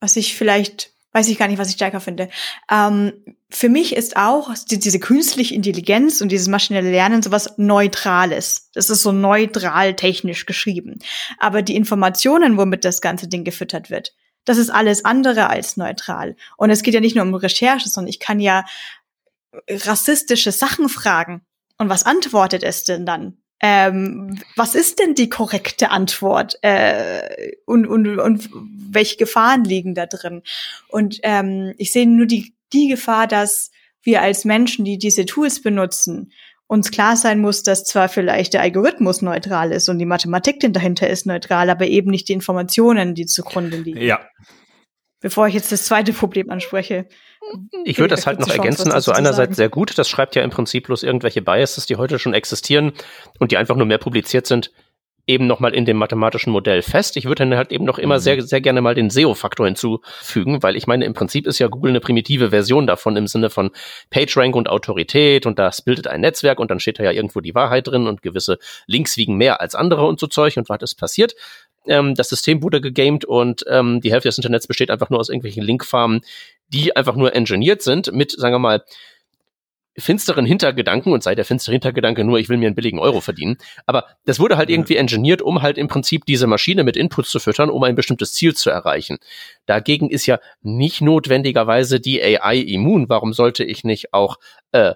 [0.00, 2.28] was ich vielleicht, weiß ich gar nicht, was ich stärker finde.
[2.70, 3.12] Ähm,
[3.50, 8.70] für mich ist auch die, diese künstliche Intelligenz und dieses maschinelle Lernen sowas Neutrales.
[8.74, 10.98] Das ist so neutral technisch geschrieben.
[11.38, 14.14] Aber die Informationen, womit das ganze Ding gefüttert wird,
[14.44, 16.36] das ist alles andere als neutral.
[16.56, 18.64] Und es geht ja nicht nur um Recherche, sondern ich kann ja
[19.68, 21.42] rassistische Sachen fragen.
[21.78, 23.41] Und was antwortet es denn dann?
[23.62, 30.06] Ähm, was ist denn die korrekte Antwort äh, und, und, und welche Gefahren liegen da
[30.06, 30.42] drin?
[30.88, 33.70] Und ähm, ich sehe nur die, die Gefahr, dass
[34.02, 36.32] wir als Menschen, die diese Tools benutzen,
[36.66, 41.08] uns klar sein muss, dass zwar vielleicht der Algorithmus neutral ist und die Mathematik dahinter
[41.08, 44.00] ist neutral, aber eben nicht die Informationen, die zugrunde liegen.
[44.00, 44.26] Ja.
[45.20, 47.06] Bevor ich jetzt das zweite Problem anspreche.
[47.84, 48.92] Ich würde das halt noch ergänzen.
[48.92, 49.98] Also einerseits sehr gut.
[49.98, 52.92] Das schreibt ja im Prinzip bloß irgendwelche Biases, die heute schon existieren
[53.38, 54.70] und die einfach nur mehr publiziert sind,
[55.26, 57.16] eben nochmal in dem mathematischen Modell fest.
[57.16, 58.20] Ich würde dann halt eben noch immer mhm.
[58.20, 61.90] sehr, sehr gerne mal den SEO-Faktor hinzufügen, weil ich meine, im Prinzip ist ja Google
[61.90, 63.70] eine primitive Version davon im Sinne von
[64.10, 67.54] PageRank und Autorität und das bildet ein Netzwerk und dann steht da ja irgendwo die
[67.54, 70.96] Wahrheit drin und gewisse Links wiegen mehr als andere und so Zeug und was ist
[70.96, 71.34] passiert.
[71.86, 75.28] Ähm, das System wurde gegamed und ähm, die Hälfte des Internets besteht einfach nur aus
[75.28, 76.22] irgendwelchen Linkfarmen,
[76.72, 78.84] die einfach nur engineert sind mit, sagen wir mal,
[79.98, 83.58] finsteren Hintergedanken und sei der finstere Hintergedanke nur, ich will mir einen billigen Euro verdienen.
[83.86, 87.40] Aber das wurde halt irgendwie engineert, um halt im Prinzip diese Maschine mit Inputs zu
[87.40, 89.18] füttern, um ein bestimmtes Ziel zu erreichen.
[89.66, 93.08] Dagegen ist ja nicht notwendigerweise die AI immun.
[93.08, 94.38] Warum sollte ich nicht auch
[94.72, 94.94] äh,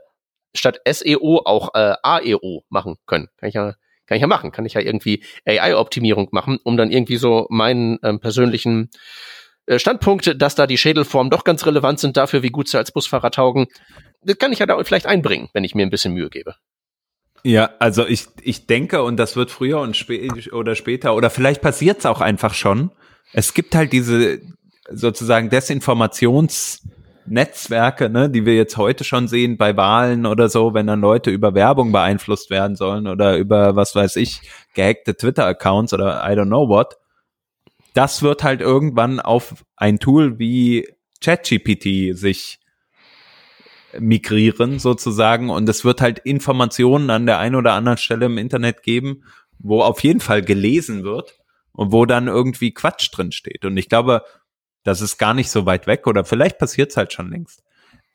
[0.54, 3.28] statt SEO auch äh, AEO machen können?
[3.36, 3.74] Kann ich ja
[4.06, 7.98] kann ich ja machen, kann ich ja irgendwie AI-Optimierung machen, um dann irgendwie so meinen
[8.04, 8.88] ähm, persönlichen
[9.76, 13.30] Standpunkt, dass da die Schädelformen doch ganz relevant sind dafür, wie gut sie als Busfahrer
[13.30, 13.66] taugen,
[14.22, 16.54] das kann ich ja da vielleicht einbringen, wenn ich mir ein bisschen Mühe gebe.
[17.42, 21.62] Ja, also ich, ich denke, und das wird früher und spä oder später, oder vielleicht
[21.62, 22.90] passiert es auch einfach schon.
[23.32, 24.40] Es gibt halt diese
[24.90, 31.00] sozusagen Desinformationsnetzwerke, ne, die wir jetzt heute schon sehen bei Wahlen oder so, wenn dann
[31.00, 34.40] Leute über Werbung beeinflusst werden sollen oder über, was weiß ich,
[34.74, 36.96] gehackte Twitter-Accounts oder I don't know what.
[37.96, 40.86] Das wird halt irgendwann auf ein Tool wie
[41.22, 42.60] ChatGPT sich
[43.98, 48.82] migrieren sozusagen und es wird halt Informationen an der einen oder anderen Stelle im Internet
[48.82, 49.24] geben,
[49.58, 51.40] wo auf jeden Fall gelesen wird
[51.72, 53.64] und wo dann irgendwie Quatsch drin steht.
[53.64, 54.24] Und ich glaube,
[54.82, 57.62] das ist gar nicht so weit weg oder vielleicht passiert es halt schon längst.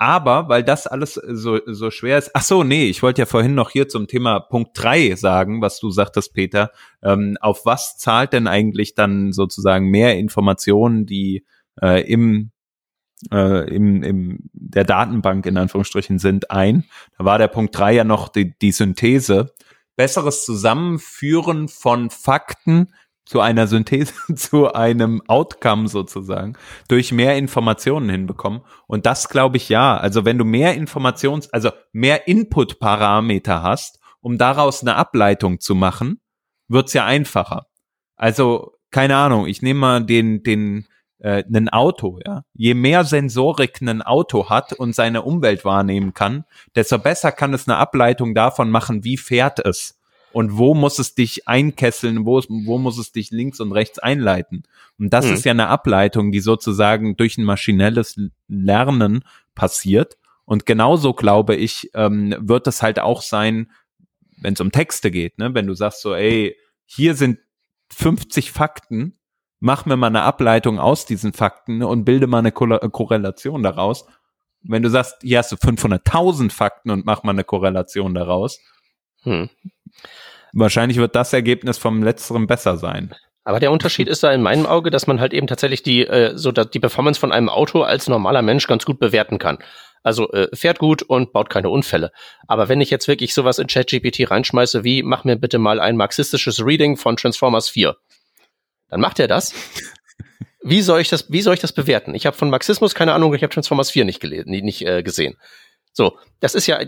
[0.02, 3.54] Aber weil das alles so, so schwer ist, ach so, nee, ich wollte ja vorhin
[3.54, 6.72] noch hier zum Thema Punkt drei sagen, was du sagtest, Peter.
[7.04, 11.46] Ähm, auf was zahlt denn eigentlich dann sozusagen mehr Informationen, die
[11.80, 12.50] äh, im
[13.32, 16.86] äh, im, im der Datenbank in Anführungsstrichen sind, ein.
[17.20, 19.54] Da war der Punkt drei ja noch die, die Synthese.
[19.98, 22.92] Besseres Zusammenführen von Fakten
[23.26, 26.58] zu einer Synthese, zu einem Outcome sozusagen,
[26.88, 28.62] durch mehr Informationen hinbekommen.
[28.88, 29.98] Und das glaube ich ja.
[29.98, 36.22] Also wenn du mehr Informations, also mehr Input-Parameter hast, um daraus eine Ableitung zu machen,
[36.68, 37.68] wird's ja einfacher.
[38.16, 40.88] Also, keine Ahnung, ich nehme mal den, den
[41.20, 42.44] äh, ein Auto, ja.
[42.54, 46.46] Je mehr Sensorik ein Auto hat und seine Umwelt wahrnehmen kann,
[46.76, 50.01] desto besser kann es eine Ableitung davon machen, wie fährt es
[50.34, 54.64] und wo muss es dich einkesseln, wo, wo muss es dich links und rechts einleiten.
[54.98, 55.34] Und das mhm.
[55.34, 59.24] ist ja eine Ableitung, die sozusagen durch ein maschinelles Lernen
[59.56, 60.18] passiert.
[60.46, 63.72] Und genauso glaube ich, ähm, wird es halt auch sein,
[64.38, 65.54] wenn es um Texte geht, ne?
[65.54, 67.40] Wenn du sagst so, ey, hier sind
[67.94, 69.20] 50 Fakten,
[69.60, 74.06] mach mir mal eine Ableitung aus diesen Fakten und bilde mal eine Ko Korrelation daraus.
[74.64, 78.60] Wenn du sagst, hier hast du 500.000 Fakten und mach mal eine Korrelation daraus,
[79.24, 79.50] hm.
[80.54, 83.14] Wahrscheinlich wird das Ergebnis vom letzteren besser sein.
[83.44, 86.38] Aber der Unterschied ist da in meinem Auge, dass man halt eben tatsächlich die, äh,
[86.38, 89.58] so die Performance von einem Auto als normaler Mensch ganz gut bewerten kann.
[90.04, 92.12] Also äh, fährt gut und baut keine Unfälle.
[92.48, 95.98] Aber wenn ich jetzt wirklich sowas in ChatGPT reinschmeiße, wie mach mir bitte mal ein
[95.98, 97.96] marxistisches Reading von Transformers 4,
[98.90, 99.54] dann macht er das.
[100.64, 102.14] Wie soll ich das, wie soll ich das bewerten?
[102.14, 105.36] Ich habe von Marxismus keine Ahnung, ich habe Transformers 4 nicht gelesen, nicht äh, gesehen.
[105.92, 106.80] So, das ist ja,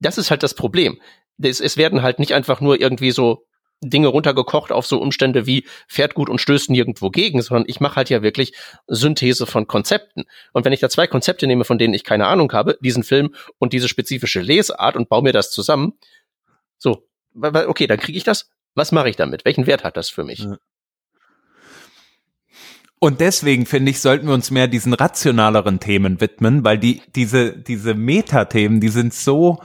[0.00, 0.98] das ist halt das Problem.
[1.40, 3.46] Es, es werden halt nicht einfach nur irgendwie so
[3.82, 7.96] Dinge runtergekocht auf so Umstände wie fährt gut und stößt nirgendwo gegen, sondern ich mache
[7.96, 8.52] halt ja wirklich
[8.86, 10.24] Synthese von Konzepten.
[10.52, 13.34] Und wenn ich da zwei Konzepte nehme, von denen ich keine Ahnung habe, diesen Film
[13.58, 15.94] und diese spezifische Lesart und baue mir das zusammen,
[16.78, 18.50] so, okay, dann kriege ich das.
[18.74, 19.44] Was mache ich damit?
[19.44, 20.46] Welchen Wert hat das für mich?
[22.98, 27.52] Und deswegen finde ich, sollten wir uns mehr diesen rationaleren Themen widmen, weil die, diese,
[27.52, 29.60] diese Metathemen, die sind so,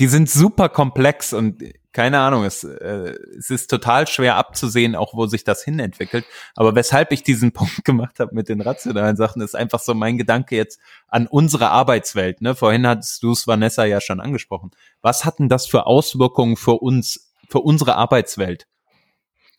[0.00, 1.62] die sind super komplex und
[1.94, 6.24] keine Ahnung, es, äh, es ist total schwer abzusehen, auch wo sich das hinentwickelt.
[6.56, 10.18] Aber weshalb ich diesen Punkt gemacht habe mit den rationalen Sachen, ist einfach so mein
[10.18, 12.40] Gedanke jetzt an unsere Arbeitswelt.
[12.40, 12.56] Ne?
[12.56, 14.72] Vorhin hattest du es, Vanessa, ja schon angesprochen.
[15.02, 18.66] Was hatten das für Auswirkungen für uns, für unsere Arbeitswelt?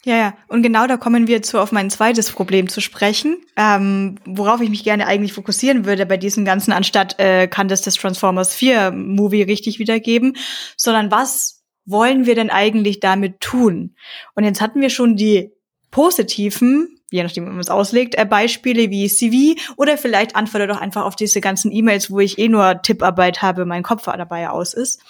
[0.06, 0.38] Ja, ja.
[0.48, 4.70] Und genau da kommen wir zu auf mein zweites Problem zu sprechen, ähm, worauf ich
[4.70, 8.92] mich gerne eigentlich fokussieren würde bei diesem Ganzen, anstatt äh, kann das das Transformers 4
[8.92, 10.38] Movie richtig wiedergeben,
[10.78, 13.96] sondern was wollen wir denn eigentlich damit tun?
[14.36, 15.52] Und jetzt hatten wir schon die
[15.90, 20.80] positiven, je nachdem, wie man es auslegt, äh, Beispiele wie CV oder vielleicht antworte doch
[20.80, 24.76] einfach auf diese ganzen E-Mails, wo ich eh nur Tipparbeit habe, mein Kopf dabei aus
[24.76, 25.02] ist.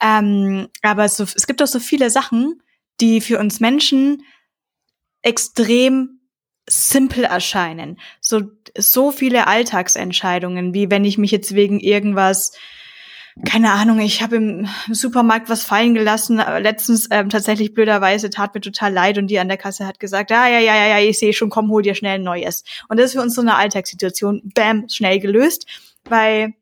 [0.00, 2.62] Ähm, aber so, es gibt doch so viele Sachen,
[3.00, 4.22] die für uns Menschen
[5.28, 6.20] extrem
[6.68, 7.98] simpel erscheinen.
[8.20, 8.42] So,
[8.76, 12.52] so viele Alltagsentscheidungen, wie wenn ich mich jetzt wegen irgendwas
[13.44, 16.38] keine Ahnung, ich habe im Supermarkt was fallen gelassen.
[16.38, 20.32] Letztens ähm, tatsächlich blöderweise tat mir total leid und die an der Kasse hat gesagt,
[20.32, 22.64] ah, ja, ja, ja, ja, ich sehe schon, komm, hol dir schnell ein neues.
[22.88, 25.66] Und das ist für uns so eine Alltagssituation, bam, schnell gelöst,
[26.04, 26.54] weil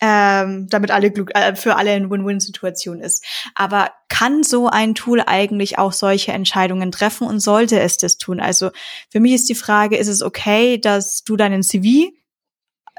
[0.00, 3.24] ähm, damit alle äh, für alle eine Win-Win-Situation ist.
[3.54, 8.40] Aber kann so ein Tool eigentlich auch solche Entscheidungen treffen und sollte es das tun?
[8.40, 8.70] Also
[9.10, 12.10] für mich ist die Frage, ist es okay, dass du deinen CV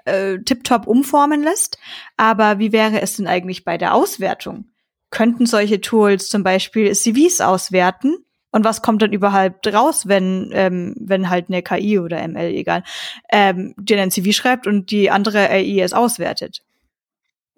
[0.06, 1.78] äh, tiptop umformen lässt.
[2.18, 4.66] Aber wie wäre es denn eigentlich bei der Auswertung?
[5.12, 8.18] Könnten solche Tools zum Beispiel CVs auswerten?
[8.52, 12.84] Und was kommt dann überhaupt raus, wenn, ähm, wenn halt eine KI oder ML, egal,
[13.32, 16.64] ähm, dir ein CV schreibt und die andere AI es auswertet?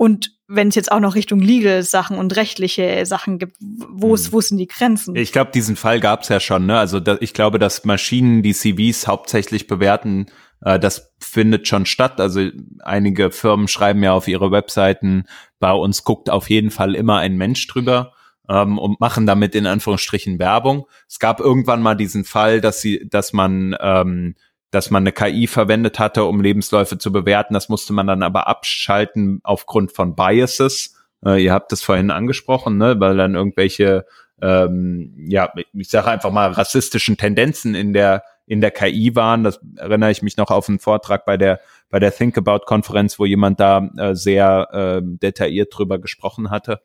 [0.02, 4.32] Und wenn es jetzt auch noch Richtung Legal-Sachen und rechtliche Sachen gibt, wo hm.
[4.32, 5.16] wo sind die Grenzen?
[5.16, 6.66] Ich glaube, diesen Fall gab es ja schon.
[6.66, 6.80] Ne?
[6.80, 10.26] Also da, ich glaube, dass Maschinen die CVs hauptsächlich bewerten,
[10.62, 12.20] äh, das findet schon statt.
[12.20, 12.49] Also
[12.80, 15.26] einige Firmen schreiben ja auf ihre Webseiten,
[15.60, 18.14] bei uns guckt auf jeden Fall immer ein Mensch drüber
[18.49, 20.88] ähm, und machen damit in Anführungsstrichen Werbung.
[21.08, 24.34] Es gab irgendwann mal diesen Fall, dass sie, dass man ähm,
[24.72, 27.53] dass man eine KI verwendet hatte, um Lebensläufe zu bewerten.
[27.53, 30.95] Das musste man dann aber abschalten aufgrund von Biases.
[31.26, 32.99] Äh, ihr habt das vorhin angesprochen, ne?
[32.99, 34.05] weil dann irgendwelche,
[34.41, 39.43] ähm, ja, ich sage einfach mal rassistischen Tendenzen in der in der KI waren.
[39.43, 41.59] Das erinnere ich mich noch auf einen Vortrag bei der
[41.89, 46.82] bei der Think About Konferenz, wo jemand da äh, sehr äh, detailliert drüber gesprochen hatte.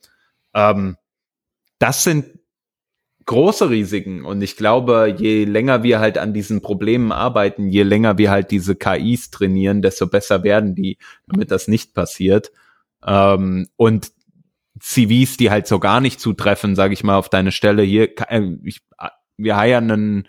[0.55, 0.97] Ähm,
[1.79, 2.36] das sind
[3.27, 8.19] große Risiken und ich glaube, je länger wir halt an diesen Problemen arbeiten, je länger
[8.19, 12.53] wir halt diese KIs trainieren, desto besser werden die, damit das nicht passiert.
[13.05, 14.13] Ähm, und
[14.79, 18.43] CVs, die halt so gar nicht zutreffen, sage ich mal auf deine Stelle hier, äh,
[18.63, 18.83] ich,
[19.37, 20.29] wir heiern einen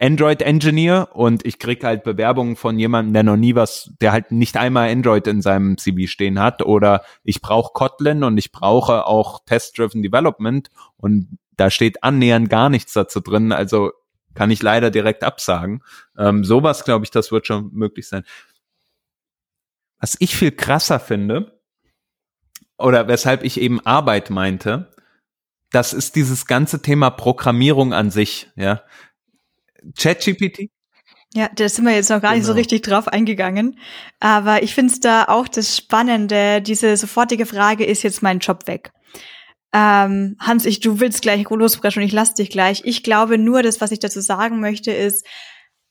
[0.00, 4.32] Android Engineer und ich krieg halt Bewerbungen von jemandem, der noch nie was, der halt
[4.32, 9.06] nicht einmal Android in seinem CV stehen hat oder ich brauche Kotlin und ich brauche
[9.06, 13.92] auch Test-Driven Development und da steht annähernd gar nichts dazu drin, also
[14.34, 15.82] kann ich leider direkt absagen.
[16.16, 18.24] Ähm, sowas, glaube ich, das wird schon möglich sein.
[19.98, 21.60] Was ich viel krasser finde,
[22.78, 24.92] oder weshalb ich eben Arbeit meinte,
[25.70, 28.82] das ist dieses ganze Thema Programmierung an sich, ja.
[29.96, 30.70] ChatGPT?
[31.34, 32.34] Ja, da sind wir jetzt noch gar genau.
[32.34, 32.58] nicht so genau.
[32.60, 33.78] richtig drauf eingegangen.
[34.20, 38.66] Aber ich finde es da auch das Spannende, diese sofortige Frage, ist jetzt mein Job
[38.66, 38.92] weg?
[39.72, 42.82] Ähm, Hans, ich, du willst gleich losbrechen und ich lass dich gleich.
[42.84, 45.26] Ich glaube nur, das, was ich dazu sagen möchte, ist,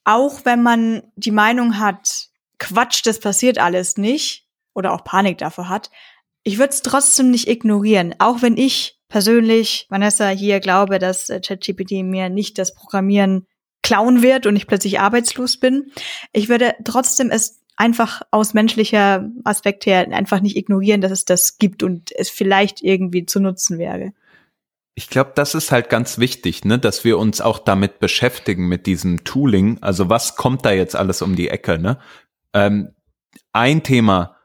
[0.03, 2.27] auch wenn man die Meinung hat,
[2.59, 5.89] Quatsch, das passiert alles nicht, oder auch Panik davor hat,
[6.43, 11.39] ich würde es trotzdem nicht ignorieren, auch wenn ich persönlich, Vanessa, hier glaube, dass äh,
[11.39, 13.45] ChatGPT mir nicht das Programmieren
[13.83, 15.91] klauen wird und ich plötzlich arbeitslos bin.
[16.33, 21.57] Ich würde trotzdem es einfach aus menschlicher Aspekt her einfach nicht ignorieren, dass es das
[21.57, 24.13] gibt und es vielleicht irgendwie zu nutzen wäre.
[24.93, 28.85] Ich glaube, das ist halt ganz wichtig, ne, dass wir uns auch damit beschäftigen mit
[28.85, 29.77] diesem Tooling.
[29.81, 31.79] Also was kommt da jetzt alles um die Ecke?
[31.79, 31.97] Ne?
[32.53, 32.93] Ähm,
[33.53, 34.37] ein Thema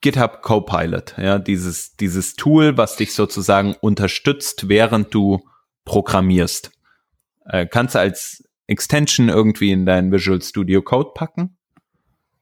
[0.00, 5.48] GitHub Copilot, ja, dieses dieses Tool, was dich sozusagen unterstützt, während du
[5.84, 6.72] programmierst.
[7.46, 11.56] Äh, kannst als Extension irgendwie in dein Visual Studio Code packen.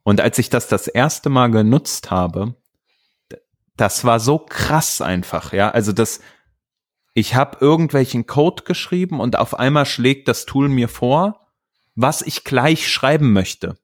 [0.03, 2.55] Und als ich das das erste Mal genutzt habe,
[3.77, 5.71] das war so krass einfach, ja.
[5.71, 6.21] Also das,
[7.15, 11.47] ich habe irgendwelchen Code geschrieben und auf einmal schlägt das Tool mir vor,
[11.95, 13.77] was ich gleich schreiben möchte.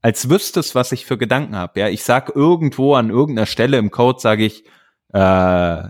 [0.00, 1.80] Als wüsste es, was ich für Gedanken habe.
[1.80, 4.64] Ja, ich sag irgendwo an irgendeiner Stelle im Code, sage ich,
[5.12, 5.88] äh,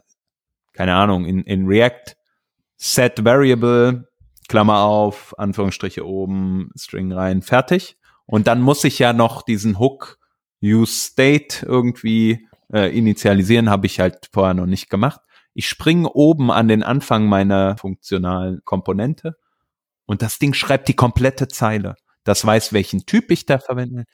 [0.72, 2.16] keine Ahnung, in, in React
[2.76, 4.08] set variable
[4.48, 7.97] Klammer auf, Anführungsstriche oben, String rein, fertig.
[8.28, 10.18] Und dann muss ich ja noch diesen Hook
[10.62, 15.20] use state irgendwie äh, initialisieren, habe ich halt vorher noch nicht gemacht.
[15.54, 19.36] Ich springe oben an den Anfang meiner funktionalen Komponente
[20.04, 21.94] und das Ding schreibt die komplette Zeile.
[22.22, 24.04] Das weiß, welchen Typ ich da verwende.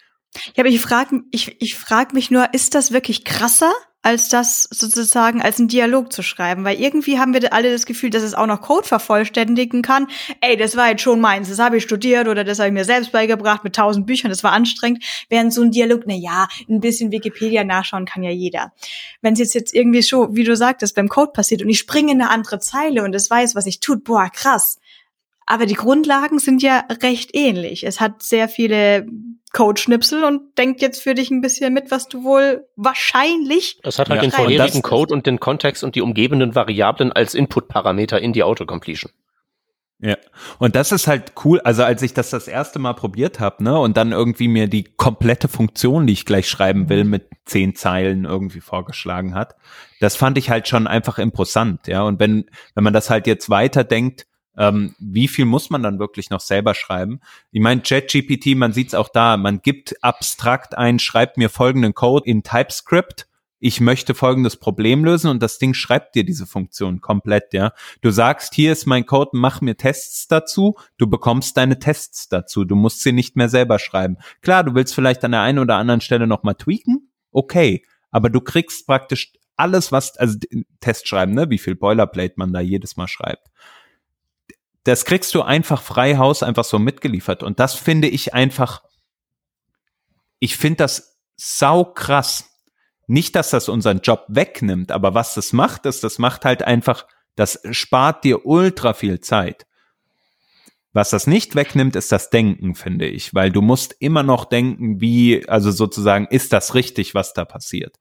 [0.55, 3.73] Ja, aber ich frage ich, ich frag mich nur, ist das wirklich krasser
[4.05, 8.11] als das sozusagen als ein Dialog zu schreiben, weil irgendwie haben wir alle das Gefühl,
[8.11, 10.09] dass es auch noch Code vervollständigen kann.
[10.43, 12.85] Ey, das war jetzt schon meins, das habe ich studiert oder das habe ich mir
[12.85, 15.03] selbst beigebracht mit tausend Büchern, das war anstrengend.
[15.31, 18.73] Während so ein Dialog, na ja, ein bisschen Wikipedia nachschauen kann ja jeder.
[19.23, 22.13] Wenn es jetzt jetzt irgendwie schon, wie du sagtest, beim Code passiert und ich springe
[22.13, 24.79] in eine andere Zeile und es weiß, was ich tut, boah, krass.
[25.47, 27.85] Aber die Grundlagen sind ja recht ähnlich.
[27.85, 29.07] Es hat sehr viele
[29.55, 33.79] Codeschnipsel und denkt jetzt für dich ein bisschen mit, was du wohl wahrscheinlich.
[33.83, 34.29] Es hat halt ja.
[34.29, 39.11] den vorherigen Code und den Kontext und die umgebenden Variablen als Input-Parameter in die Autocompletion.
[40.01, 40.17] Ja,
[40.59, 41.61] und das ist halt cool.
[41.61, 44.85] Also als ich das das erste Mal probiert habe, ne, und dann irgendwie mir die
[44.85, 49.55] komplette Funktion, die ich gleich schreiben will, mit zehn Zeilen irgendwie vorgeschlagen hat,
[50.01, 52.03] das fand ich halt schon einfach imposant, ja.
[52.03, 54.27] Und wenn wenn man das halt jetzt weiterdenkt,
[54.57, 57.21] ähm, wie viel muss man dann wirklich noch selber schreiben?
[57.51, 61.95] Ich meine, ChatGPT, man sieht es auch da, man gibt abstrakt ein, schreibt mir folgenden
[61.95, 63.27] Code in TypeScript.
[63.59, 67.73] Ich möchte folgendes Problem lösen und das Ding schreibt dir diese Funktion komplett, ja.
[68.03, 72.65] Du sagst, hier ist mein Code, mach mir Tests dazu, du bekommst deine Tests dazu,
[72.65, 74.19] du musst sie nicht mehr selber schreiben.
[74.43, 78.43] Klar, du willst vielleicht an der einen oder anderen Stelle nochmal tweaken, okay, aber du
[78.43, 80.37] kriegst praktisch alles, was, also
[80.81, 83.49] Test schreiben, ne, wie viel Boilerplate man da jedes Mal schreibt
[84.85, 87.43] das kriegst du einfach frei Haus einfach so mitgeliefert.
[87.43, 88.83] Und das finde ich einfach,
[90.39, 92.51] ich finde das sau krass.
[93.07, 97.07] Nicht, dass das unseren Job wegnimmt, aber was das macht, ist, das macht halt einfach,
[97.35, 99.67] das spart dir ultra viel Zeit.
[100.93, 105.01] Was das nicht wegnimmt, ist das Denken, finde ich, weil du musst immer noch denken,
[105.01, 107.99] wie, also sozusagen, ist das richtig, was da passiert?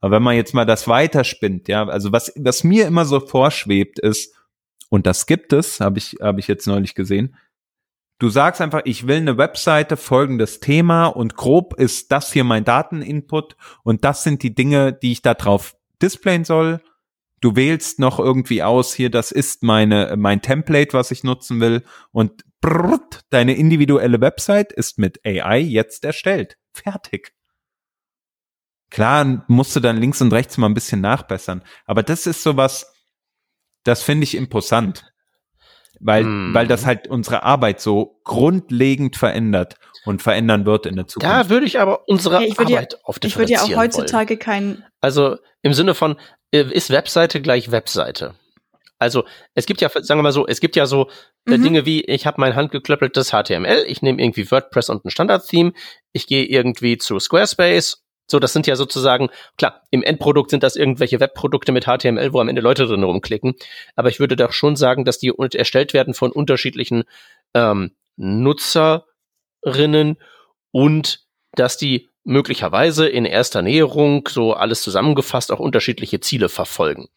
[0.00, 3.98] Aber wenn man jetzt mal das weiterspinnt, ja, also was, was mir immer so vorschwebt,
[3.98, 4.33] ist,
[4.94, 7.34] und das gibt es, habe ich, habe ich jetzt neulich gesehen.
[8.20, 12.62] Du sagst einfach, ich will eine Webseite, folgendes Thema und grob ist das hier mein
[12.62, 16.80] Dateninput und das sind die Dinge, die ich da drauf displayen soll.
[17.40, 21.82] Du wählst noch irgendwie aus, hier, das ist meine, mein Template, was ich nutzen will
[22.12, 26.56] und brrrt, deine individuelle Website ist mit AI jetzt erstellt.
[26.72, 27.34] Fertig.
[28.90, 31.64] Klar, musst du dann links und rechts mal ein bisschen nachbessern.
[31.84, 32.93] Aber das ist sowas,
[33.84, 35.04] das finde ich imposant.
[36.00, 36.54] Weil, mm.
[36.54, 41.32] weil das halt unsere Arbeit so grundlegend verändert und verändern wird in der Zukunft.
[41.32, 44.36] Da würde ich aber unsere ja, ich Arbeit ja, auf Ich würde ja auch heutzutage
[44.36, 44.84] kein.
[45.00, 46.16] Also im Sinne von,
[46.50, 48.34] äh, ist Webseite gleich Webseite?
[48.98, 49.24] Also
[49.54, 51.10] es gibt ja, sagen wir mal so, es gibt ja so
[51.46, 51.62] äh, mhm.
[51.62, 55.72] Dinge wie, ich habe mein handgeklöppeltes HTML, ich nehme irgendwie WordPress und ein Standard-Theme,
[56.12, 60.76] ich gehe irgendwie zu Squarespace so, das sind ja sozusagen, klar, im Endprodukt sind das
[60.76, 63.54] irgendwelche Webprodukte mit HTML, wo am Ende Leute drin rumklicken.
[63.96, 67.04] Aber ich würde doch schon sagen, dass die erstellt werden von unterschiedlichen
[67.52, 70.16] ähm, Nutzerinnen
[70.70, 71.20] und
[71.52, 77.08] dass die möglicherweise in erster Näherung so alles zusammengefasst auch unterschiedliche Ziele verfolgen.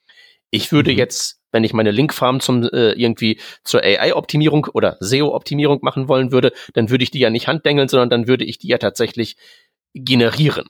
[0.51, 0.97] Ich würde mhm.
[0.97, 6.51] jetzt, wenn ich meine Linkfarm zum äh, irgendwie zur AI-Optimierung oder SEO-Optimierung machen wollen würde,
[6.73, 9.37] dann würde ich die ja nicht handdengeln, sondern dann würde ich die ja tatsächlich
[9.93, 10.67] generieren.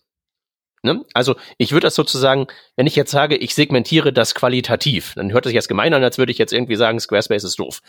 [0.88, 1.06] Ne?
[1.14, 5.46] Also ich würde das sozusagen, wenn ich jetzt sage, ich segmentiere das qualitativ, dann hört
[5.46, 7.82] das jetzt gemein an, als würde ich jetzt irgendwie sagen, Squarespace ist doof.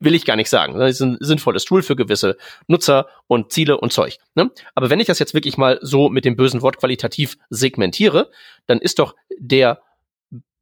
[0.00, 0.78] Will ich gar nicht sagen.
[0.78, 2.36] Das ist ein sinnvolles Tool für gewisse
[2.66, 4.18] Nutzer und Ziele und Zeug.
[4.34, 4.50] Ne?
[4.74, 8.30] Aber wenn ich das jetzt wirklich mal so mit dem bösen Wort qualitativ segmentiere,
[8.66, 9.82] dann ist doch der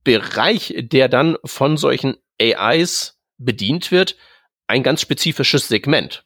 [0.05, 4.16] Bereich, der dann von solchen AIs bedient wird,
[4.66, 6.24] ein ganz spezifisches Segment.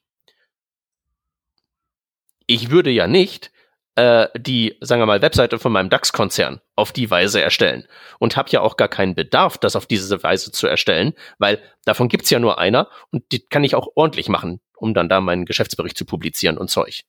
[2.46, 3.52] Ich würde ja nicht
[3.97, 7.86] äh, die, sagen wir mal, Webseite von meinem DAX-Konzern auf die Weise erstellen.
[8.18, 12.09] Und habe ja auch gar keinen Bedarf, das auf diese Weise zu erstellen, weil davon
[12.09, 15.45] gibt's ja nur einer und die kann ich auch ordentlich machen, um dann da meinen
[15.45, 17.03] Geschäftsbericht zu publizieren und Zeug.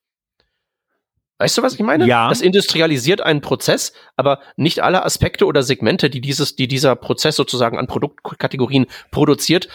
[1.39, 2.05] Weißt du, was ich meine?
[2.05, 2.29] Ja.
[2.29, 7.35] Das industrialisiert einen Prozess, aber nicht alle Aspekte oder Segmente, die dieses, die dieser Prozess
[7.35, 9.67] sozusagen an Produktkategorien produziert,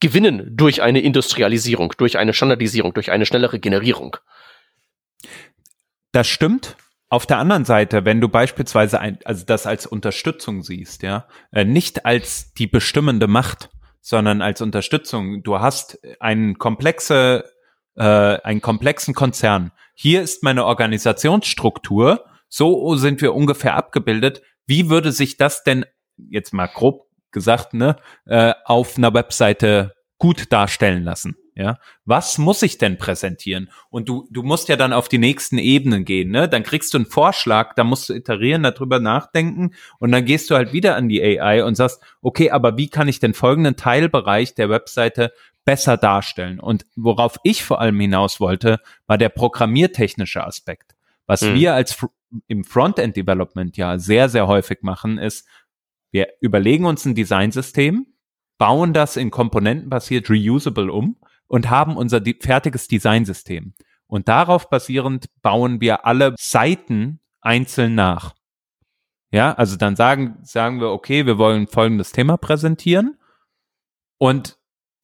[0.00, 4.16] gewinnen durch eine Industrialisierung, durch eine Standardisierung, durch eine schnellere Generierung.
[6.12, 6.76] Das stimmt.
[7.10, 11.64] Auf der anderen Seite, wenn du beispielsweise ein, also das als Unterstützung siehst, ja, äh,
[11.64, 15.42] nicht als die bestimmende Macht, sondern als Unterstützung.
[15.42, 17.44] Du hast einen komplexe,
[17.96, 19.72] äh, einen komplexen Konzern.
[19.94, 22.24] Hier ist meine Organisationsstruktur.
[22.48, 24.42] So sind wir ungefähr abgebildet.
[24.66, 25.86] Wie würde sich das denn
[26.16, 27.96] jetzt mal grob gesagt, ne,
[28.26, 31.36] äh, auf einer Webseite gut darstellen lassen?
[31.54, 33.68] Ja, was muss ich denn präsentieren?
[33.90, 36.48] Und du, du musst ja dann auf die nächsten Ebenen gehen, ne?
[36.48, 40.54] Dann kriegst du einen Vorschlag, da musst du iterieren, darüber nachdenken und dann gehst du
[40.54, 44.54] halt wieder an die AI und sagst, okay, aber wie kann ich den folgenden Teilbereich
[44.54, 45.32] der Webseite
[45.64, 46.60] besser darstellen?
[46.60, 50.94] Und worauf ich vor allem hinaus wollte, war der programmiertechnische Aspekt.
[51.26, 51.54] Was mhm.
[51.54, 52.06] wir als
[52.46, 55.44] im Frontend Development ja sehr, sehr häufig machen, ist,
[56.12, 58.06] wir überlegen uns ein Designsystem,
[58.58, 63.74] bauen das in komponentenbasiert reusable um und haben unser fertiges Designsystem.
[64.06, 68.34] Und darauf basierend bauen wir alle Seiten einzeln nach.
[69.30, 73.18] Ja, also dann sagen, sagen wir, okay, wir wollen folgendes Thema präsentieren
[74.16, 74.58] und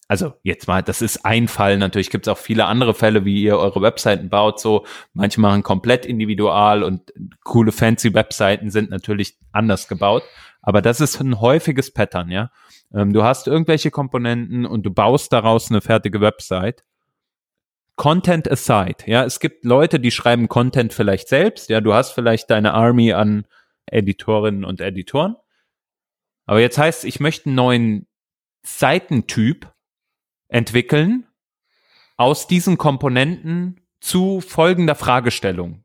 [0.07, 1.79] also jetzt mal, das ist ein Fall.
[1.79, 4.61] Natürlich gibt es auch viele andere Fälle, wie ihr eure Webseiten baut.
[4.61, 4.85] So,
[5.15, 10.23] manche machen komplett individual und coole fancy Webseiten sind natürlich anders gebaut.
[10.61, 12.51] Aber das ist ein häufiges Pattern, ja.
[12.95, 16.85] Ähm, du hast irgendwelche Komponenten und du baust daraus eine fertige Website.
[17.97, 22.51] Content aside, ja, es gibt Leute, die schreiben Content vielleicht selbst, ja, du hast vielleicht
[22.51, 23.47] deine Army an
[23.87, 25.37] Editorinnen und Editoren.
[26.47, 28.07] Aber jetzt heißt, ich möchte einen neuen
[28.65, 29.73] Seitentyp
[30.49, 31.27] entwickeln
[32.17, 35.85] aus diesen Komponenten zu folgender Fragestellung.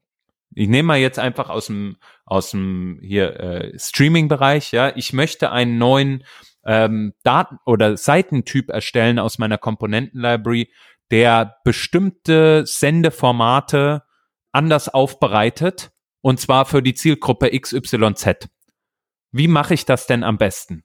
[0.55, 4.71] Ich nehme mal jetzt einfach aus dem aus dem hier äh, Streaming-Bereich.
[4.71, 6.23] Ja, ich möchte einen neuen
[6.65, 10.71] ähm, Daten oder Seitentyp erstellen aus meiner Komponenten-Library,
[11.11, 14.03] der bestimmte Sendeformate
[14.51, 15.91] anders aufbereitet
[16.21, 18.49] und zwar für die Zielgruppe XYZ.
[19.31, 20.83] Wie mache ich das denn am besten?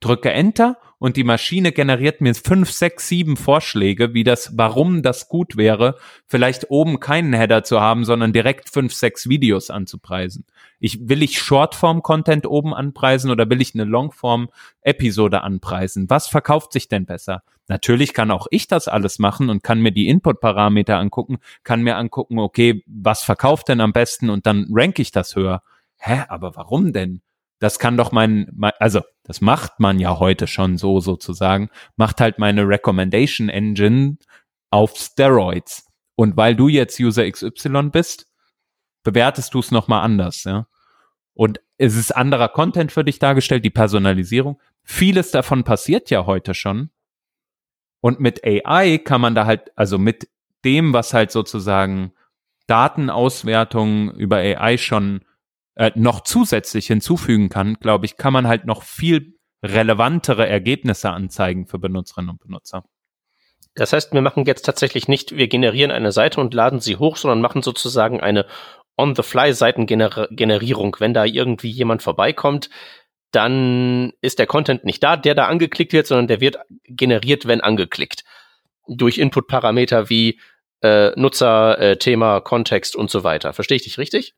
[0.00, 5.28] Drücke Enter und die Maschine generiert mir fünf, sechs, sieben Vorschläge, wie das, warum das
[5.28, 5.96] gut wäre,
[6.26, 10.44] vielleicht oben keinen Header zu haben, sondern direkt fünf, sechs Videos anzupreisen.
[10.78, 16.08] Ich, will ich Shortform-Content oben anpreisen oder will ich eine Longform-Episode anpreisen?
[16.10, 17.42] Was verkauft sich denn besser?
[17.68, 21.96] Natürlich kann auch ich das alles machen und kann mir die Input-Parameter angucken, kann mir
[21.96, 25.62] angucken, okay, was verkauft denn am besten und dann rank ich das höher.
[25.96, 27.22] Hä, aber warum denn?
[27.60, 32.38] Das kann doch mein, also das macht man ja heute schon so sozusagen, macht halt
[32.38, 34.16] meine Recommendation Engine
[34.70, 35.86] auf Steroids.
[36.16, 38.26] Und weil du jetzt User XY bist,
[39.04, 40.66] bewertest du es nochmal anders, ja.
[41.34, 44.60] Und es ist anderer Content für dich dargestellt, die Personalisierung.
[44.82, 46.90] Vieles davon passiert ja heute schon.
[48.00, 50.28] Und mit AI kann man da halt, also mit
[50.64, 52.12] dem, was halt sozusagen
[52.66, 55.24] Datenauswertung über AI schon
[55.80, 61.66] äh, noch zusätzlich hinzufügen kann, glaube ich, kann man halt noch viel relevantere Ergebnisse anzeigen
[61.66, 62.84] für Benutzerinnen und Benutzer.
[63.74, 67.16] Das heißt, wir machen jetzt tatsächlich nicht, wir generieren eine Seite und laden sie hoch,
[67.16, 68.44] sondern machen sozusagen eine
[68.98, 70.96] On-the-Fly-Seitengenerierung.
[70.98, 72.68] Wenn da irgendwie jemand vorbeikommt,
[73.30, 77.62] dann ist der Content nicht da, der da angeklickt wird, sondern der wird generiert, wenn
[77.62, 78.24] angeklickt.
[78.86, 80.40] Durch Input-Parameter wie
[80.82, 83.54] äh, Nutzer, äh, Thema, Kontext und so weiter.
[83.54, 84.34] Verstehe ich dich richtig?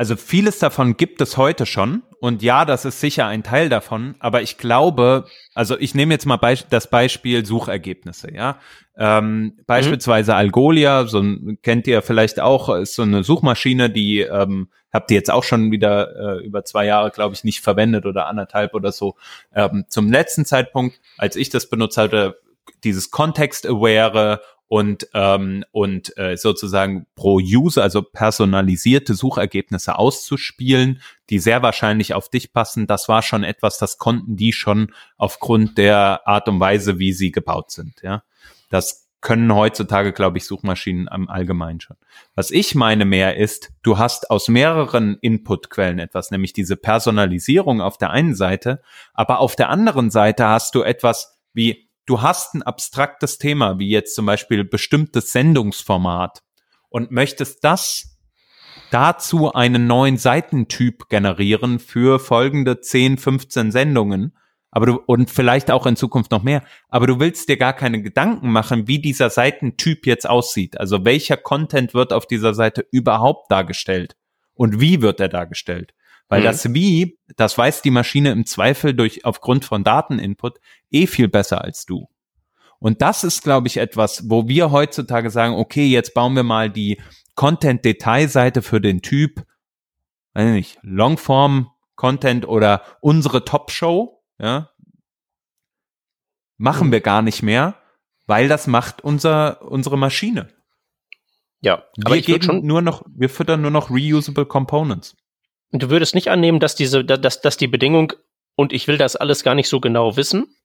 [0.00, 4.14] Also vieles davon gibt es heute schon und ja, das ist sicher ein Teil davon,
[4.18, 6.38] aber ich glaube, also ich nehme jetzt mal
[6.70, 8.58] das Beispiel Suchergebnisse, ja.
[8.96, 9.52] Ähm, mhm.
[9.66, 15.10] beispielsweise Algolia, so ein, kennt ihr vielleicht auch, ist so eine Suchmaschine, die ähm, habt
[15.10, 18.72] ihr jetzt auch schon wieder äh, über zwei Jahre, glaube ich, nicht verwendet oder anderthalb
[18.72, 19.16] oder so.
[19.54, 22.40] Ähm, zum letzten Zeitpunkt, als ich das benutzt hatte,
[22.84, 24.40] dieses Context-aware
[24.70, 32.28] und, ähm, und äh, sozusagen pro User, also personalisierte Suchergebnisse auszuspielen, die sehr wahrscheinlich auf
[32.28, 37.00] dich passen, das war schon etwas, das konnten die schon aufgrund der Art und Weise,
[37.00, 38.00] wie sie gebaut sind.
[38.02, 38.22] Ja,
[38.68, 41.96] das können heutzutage, glaube ich, Suchmaschinen am Allgemeinen schon.
[42.36, 47.98] Was ich meine mehr ist, du hast aus mehreren Inputquellen etwas, nämlich diese Personalisierung auf
[47.98, 48.82] der einen Seite,
[49.14, 53.88] aber auf der anderen Seite hast du etwas wie du hast ein abstraktes Thema, wie
[53.88, 56.42] jetzt zum Beispiel bestimmtes Sendungsformat
[56.88, 58.18] und möchtest das
[58.90, 64.36] dazu einen neuen Seitentyp generieren für folgende 10, 15 Sendungen,
[64.70, 68.02] aber du, und vielleicht auch in Zukunft noch mehr, aber du willst dir gar keine
[68.02, 70.78] Gedanken machen, wie dieser Seitentyp jetzt aussieht.
[70.78, 74.16] Also welcher Content wird auf dieser Seite überhaupt dargestellt
[74.54, 75.92] und wie wird er dargestellt?
[76.30, 76.44] Weil mhm.
[76.44, 80.58] das Wie, das weiß die Maschine im Zweifel durch, aufgrund von Dateninput
[80.90, 82.08] eh viel besser als du.
[82.78, 86.70] Und das ist, glaube ich, etwas, wo wir heutzutage sagen, okay, jetzt bauen wir mal
[86.70, 86.98] die
[87.34, 89.44] Content-Detailseite für den Typ,
[90.32, 94.70] weiß nicht, Longform-Content oder unsere Top-Show, ja,
[96.56, 96.92] machen mhm.
[96.92, 97.74] wir gar nicht mehr,
[98.26, 100.48] weil das macht unser, unsere Maschine.
[101.60, 105.16] Ja, aber wir geben schon nur noch, wir füttern nur noch reusable Components.
[105.72, 108.12] Du würdest nicht annehmen, dass diese, dass, dass die Bedingung,
[108.56, 110.56] und ich will das alles gar nicht so genau wissen,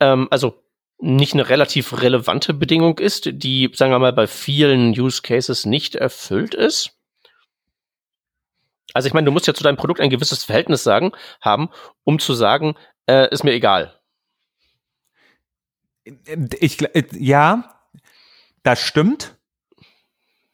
[0.00, 0.62] ähm, also
[0.98, 5.94] nicht eine relativ relevante Bedingung ist, die, sagen wir mal, bei vielen Use Cases nicht
[5.94, 6.92] erfüllt ist?
[8.94, 11.12] Also ich meine, du musst ja zu deinem Produkt ein gewisses Verhältnis sagen,
[11.42, 11.68] haben,
[12.04, 14.00] um zu sagen, äh, ist mir egal.
[16.60, 16.78] Ich,
[17.12, 17.82] ja,
[18.62, 19.35] das stimmt.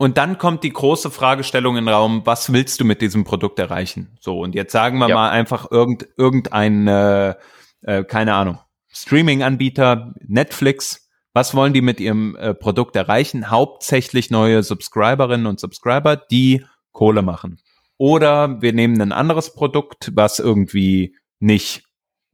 [0.03, 3.61] Und dann kommt die große Fragestellung in den Raum, was willst du mit diesem Produkt
[3.61, 4.19] erreichen?
[4.19, 5.15] So, und jetzt sagen wir ja.
[5.15, 7.37] mal einfach irgend, irgendein, äh,
[7.83, 13.49] äh, keine Ahnung, Streaming-Anbieter, Netflix, was wollen die mit ihrem äh, Produkt erreichen?
[13.49, 17.61] Hauptsächlich neue Subscriberinnen und Subscriber, die Kohle machen.
[17.97, 21.85] Oder wir nehmen ein anderes Produkt, was irgendwie nicht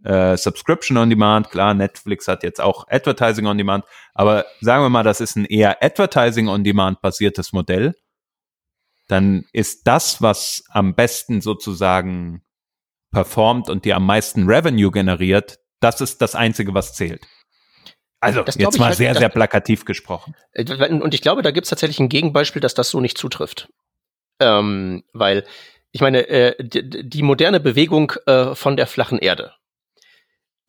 [0.09, 3.84] äh, Subscription on Demand, klar, Netflix hat jetzt auch Advertising on Demand,
[4.14, 7.94] aber sagen wir mal, das ist ein eher Advertising on Demand basiertes Modell,
[9.06, 12.42] dann ist das, was am besten sozusagen
[13.12, 17.26] performt und dir am meisten Revenue generiert, das ist das Einzige, was zählt.
[18.20, 20.34] Also das jetzt mal halt, sehr, sehr plakativ gesprochen.
[20.52, 23.68] Äh, und ich glaube, da gibt es tatsächlich ein Gegenbeispiel, dass das so nicht zutrifft.
[24.40, 25.44] Ähm, weil,
[25.92, 29.52] ich meine, äh, die, die, moderne Bewegung äh, von der flachen Erde,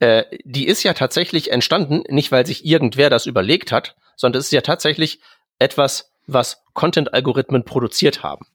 [0.00, 4.46] äh, die ist ja tatsächlich entstanden, nicht weil sich irgendwer das überlegt hat, sondern es
[4.46, 5.20] ist ja tatsächlich
[5.58, 8.46] etwas, was Content-Algorithmen produziert haben.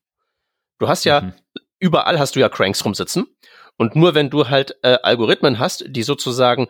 [0.80, 1.34] Du hast ja, mhm.
[1.80, 3.28] überall hast du ja Cranks rumsitzen.
[3.78, 6.68] Und nur wenn du halt äh, Algorithmen hast, die sozusagen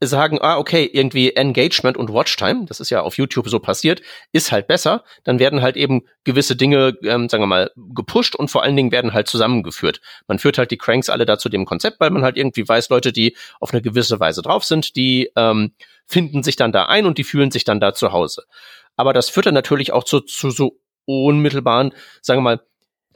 [0.00, 4.52] sagen, ah, okay, irgendwie Engagement und Watchtime, das ist ja auf YouTube so passiert, ist
[4.52, 8.62] halt besser, dann werden halt eben gewisse Dinge, ähm, sagen wir mal, gepusht und vor
[8.62, 10.00] allen Dingen werden halt zusammengeführt.
[10.26, 12.88] Man führt halt die Cranks alle da zu dem Konzept, weil man halt irgendwie weiß,
[12.90, 15.72] Leute, die auf eine gewisse Weise drauf sind, die ähm,
[16.06, 18.44] finden sich dann da ein und die fühlen sich dann da zu Hause.
[18.96, 21.92] Aber das führt dann natürlich auch zu, zu so unmittelbaren,
[22.22, 22.60] sagen wir mal,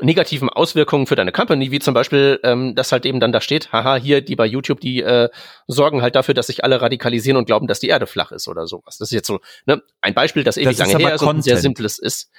[0.01, 3.73] negativen Auswirkungen für deine Company, wie zum Beispiel, ähm, dass halt eben dann da steht,
[3.73, 5.29] haha, hier, die bei YouTube, die äh,
[5.67, 8.67] sorgen halt dafür, dass sich alle radikalisieren und glauben, dass die Erde flach ist oder
[8.67, 8.99] sowas.
[8.99, 11.57] Das ist jetzt so ne, ein Beispiel, das ewig das lange her ist und sehr
[11.57, 12.31] simples ist.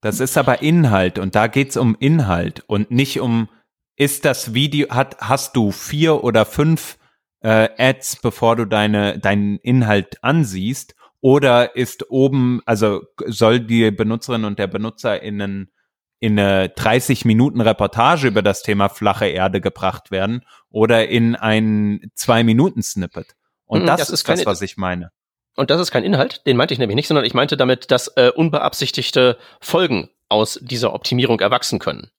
[0.00, 3.48] Das ist aber Inhalt und da geht's um Inhalt und nicht um,
[3.96, 6.98] ist das Video, hat, hast du vier oder fünf
[7.40, 14.44] äh, Ads, bevor du deine, deinen Inhalt ansiehst, oder ist oben, also soll die Benutzerin
[14.44, 15.22] und der Benutzer
[16.18, 22.10] in eine 30 Minuten Reportage über das Thema flache Erde gebracht werden oder in ein
[22.14, 23.34] zwei Minuten Snippet.
[23.66, 25.10] Und mhm, das, das, ist, ist das, was ich meine.
[25.56, 28.08] Und das ist kein Inhalt, den meinte ich nämlich nicht, sondern ich meinte damit, dass
[28.16, 32.10] äh, unbeabsichtigte Folgen aus dieser Optimierung erwachsen können.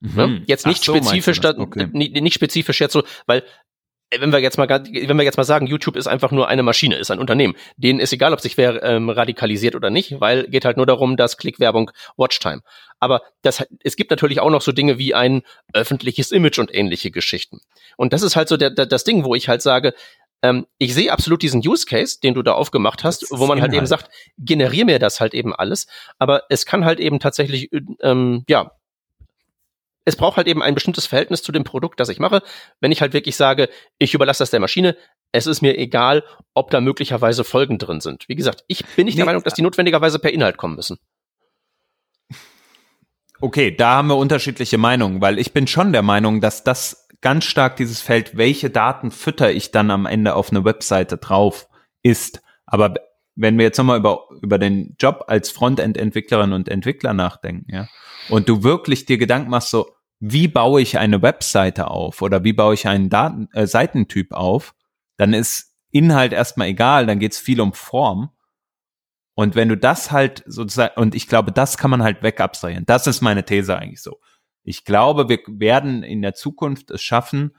[0.00, 0.16] Mhm.
[0.16, 0.42] Ne?
[0.46, 1.88] Jetzt nicht so, spezifisch, da, okay.
[1.92, 3.44] nicht, nicht spezifisch jetzt so, weil
[4.18, 6.96] wenn wir jetzt mal wenn wir jetzt mal sagen, YouTube ist einfach nur eine Maschine,
[6.96, 10.64] ist ein Unternehmen, denen ist egal, ob sich wer ähm, radikalisiert oder nicht, weil geht
[10.64, 12.62] halt nur darum, dass Klickwerbung Watchtime.
[12.98, 15.42] Aber das, es gibt natürlich auch noch so Dinge wie ein
[15.72, 17.60] öffentliches Image und ähnliche Geschichten.
[17.96, 19.94] Und das ist halt so der, der, das Ding, wo ich halt sage,
[20.42, 23.72] ähm, ich sehe absolut diesen Use Case, den du da aufgemacht hast, wo man halt
[23.72, 25.86] eben sagt, generier mir das halt eben alles.
[26.18, 28.72] Aber es kann halt eben tatsächlich, ähm, ja,
[30.04, 32.42] es braucht halt eben ein bestimmtes Verhältnis zu dem Produkt, das ich mache.
[32.80, 34.96] Wenn ich halt wirklich sage, ich überlasse das der Maschine,
[35.32, 36.24] es ist mir egal,
[36.54, 38.28] ob da möglicherweise Folgen drin sind.
[38.28, 40.98] Wie gesagt, ich bin nicht nee, der Meinung, dass die notwendigerweise per Inhalt kommen müssen.
[43.40, 47.44] Okay, da haben wir unterschiedliche Meinungen, weil ich bin schon der Meinung, dass das ganz
[47.44, 51.68] stark dieses Feld, welche Daten fütter ich dann am Ende auf eine Webseite drauf
[52.02, 52.42] ist.
[52.66, 52.94] Aber
[53.36, 57.88] wenn wir jetzt nochmal über, über den Job als Frontend-Entwicklerin und Entwickler nachdenken, ja,
[58.28, 62.52] und du wirklich dir Gedanken machst, so, wie baue ich eine Webseite auf oder wie
[62.52, 64.74] baue ich einen Daten, äh, Seitentyp auf,
[65.16, 68.30] dann ist Inhalt erstmal egal, dann geht's viel um Form.
[69.34, 72.84] Und wenn du das halt sozusagen, und ich glaube, das kann man halt wegabstrahieren.
[72.84, 74.20] Das ist meine These eigentlich so.
[74.62, 77.56] Ich glaube, wir werden in der Zukunft es schaffen,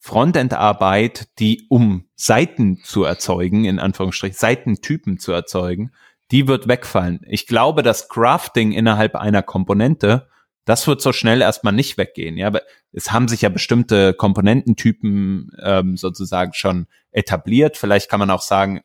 [0.00, 5.92] Frontend-Arbeit, die um Seiten zu erzeugen, in Anführungsstrichen, Seitentypen zu erzeugen,
[6.30, 7.20] die wird wegfallen.
[7.26, 10.28] Ich glaube, das Crafting innerhalb einer Komponente,
[10.64, 12.38] das wird so schnell erstmal nicht weggehen.
[12.38, 12.50] Ja,
[12.92, 17.76] es haben sich ja bestimmte Komponententypen ähm, sozusagen schon etabliert.
[17.76, 18.80] Vielleicht kann man auch sagen,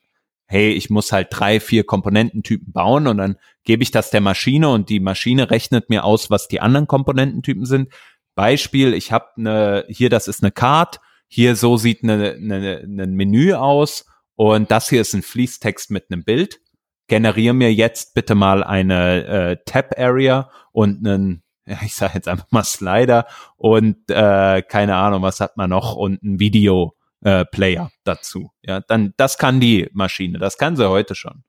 [0.47, 4.69] hey, ich muss halt drei, vier Komponententypen bauen und dann gebe ich das der Maschine
[4.69, 7.89] und die Maschine rechnet mir aus, was die anderen Komponententypen sind.
[8.35, 13.13] Beispiel, ich habe eine, hier das ist eine Card, hier so sieht eine, eine, ein
[13.13, 14.05] Menü aus
[14.35, 16.59] und das hier ist ein Fließtext mit einem Bild.
[17.07, 22.47] Generiere mir jetzt bitte mal eine äh, Tab-Area und einen, ja, ich sage jetzt einfach
[22.51, 23.25] mal Slider
[23.55, 28.51] und äh, keine Ahnung, was hat man noch und ein Video äh, Player dazu.
[28.61, 31.43] Ja, dann das kann die Maschine, das kann sie heute schon.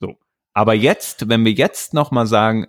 [0.00, 0.16] So,
[0.52, 2.66] aber jetzt, wenn wir jetzt noch mal sagen,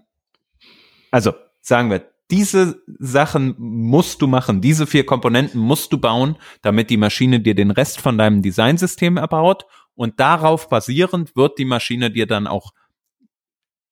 [1.11, 6.89] also sagen wir diese Sachen musst du machen, diese vier Komponenten musst du bauen, damit
[6.89, 12.09] die Maschine dir den Rest von deinem Designsystem erbaut und darauf basierend wird die Maschine
[12.09, 12.71] dir dann auch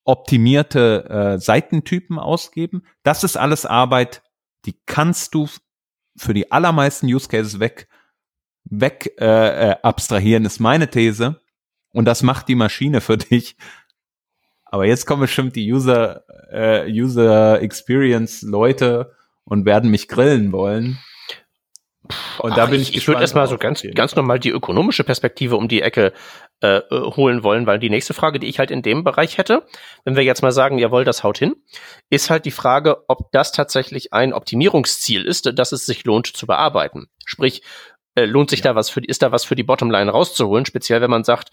[0.06, 2.84] optimierte äh, Seitentypen ausgeben.
[3.04, 4.24] Das ist alles Arbeit,
[4.66, 5.48] die kannst du
[6.18, 7.88] für die allermeisten Use Cases weg
[8.70, 11.42] weg äh, äh, abstrahieren, ist meine These.
[11.92, 13.56] Und das macht die Maschine für dich
[14.72, 21.00] Aber jetzt kommen bestimmt die User, äh, User Experience Leute und werden mich grillen wollen.
[22.40, 25.04] Und da Ach, bin ich, ich, ich würde erstmal so ganz, ganz normal die ökonomische
[25.04, 26.14] Perspektive um die Ecke
[26.62, 29.66] äh, äh, holen wollen, weil die nächste Frage, die ich halt in dem Bereich hätte,
[30.06, 31.56] wenn wir jetzt mal sagen, jawohl, das haut hin,
[32.10, 36.48] ist halt die Frage, ob das tatsächlich ein Optimierungsziel ist, dass es sich lohnt zu
[36.48, 37.10] bearbeiten.
[37.26, 37.62] Sprich,
[38.16, 38.72] äh, lohnt sich ja.
[38.72, 41.50] da was für, ist da was für die Bottomline rauszuholen, speziell wenn man sagt,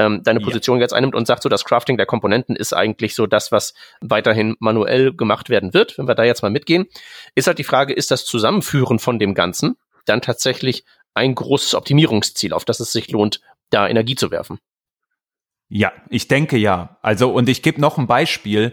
[0.00, 0.82] ähm, deine Position ja.
[0.82, 4.56] jetzt einnimmt und sagt so, das Crafting der Komponenten ist eigentlich so das, was weiterhin
[4.58, 6.86] manuell gemacht werden wird, wenn wir da jetzt mal mitgehen,
[7.34, 9.76] ist halt die Frage, ist das Zusammenführen von dem Ganzen
[10.06, 14.58] dann tatsächlich ein großes Optimierungsziel, auf das es sich lohnt, da Energie zu werfen.
[15.68, 16.98] Ja, ich denke ja.
[17.02, 18.72] Also, und ich gebe noch ein Beispiel,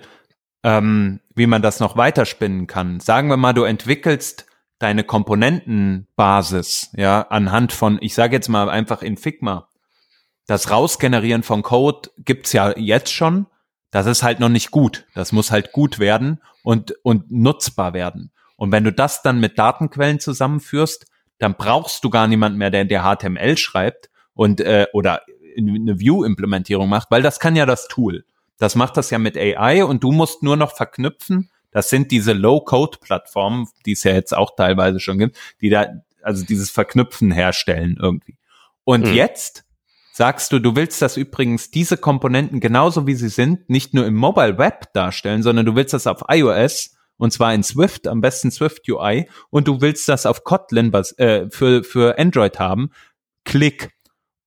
[0.64, 3.02] ähm, wie man das noch weiterspinnen kann.
[3.02, 4.46] Sagen wir mal, du entwickelst
[4.80, 9.67] deine Komponentenbasis, ja, anhand von, ich sage jetzt mal einfach in Figma.
[10.48, 13.46] Das Rausgenerieren von Code gibt's ja jetzt schon.
[13.92, 15.06] Das ist halt noch nicht gut.
[15.14, 18.32] Das muss halt gut werden und, und nutzbar werden.
[18.56, 21.06] Und wenn du das dann mit Datenquellen zusammenführst,
[21.38, 25.22] dann brauchst du gar niemand mehr, der, der HTML schreibt und äh, oder
[25.58, 28.26] eine View-Implementierung macht, weil das kann ja das Tool.
[28.58, 31.50] Das macht das ja mit AI und du musst nur noch verknüpfen.
[31.72, 35.88] Das sind diese Low-Code-Plattformen, die es ja jetzt auch teilweise schon gibt, die da
[36.22, 38.38] also dieses Verknüpfen herstellen irgendwie.
[38.84, 39.14] Und mhm.
[39.14, 39.67] jetzt
[40.18, 44.16] sagst du, du willst das übrigens, diese Komponenten genauso wie sie sind, nicht nur im
[44.16, 48.50] Mobile Web darstellen, sondern du willst das auf iOS und zwar in Swift, am besten
[48.50, 52.90] Swift UI und du willst das auf Kotlin äh, für, für Android haben,
[53.46, 53.92] klick.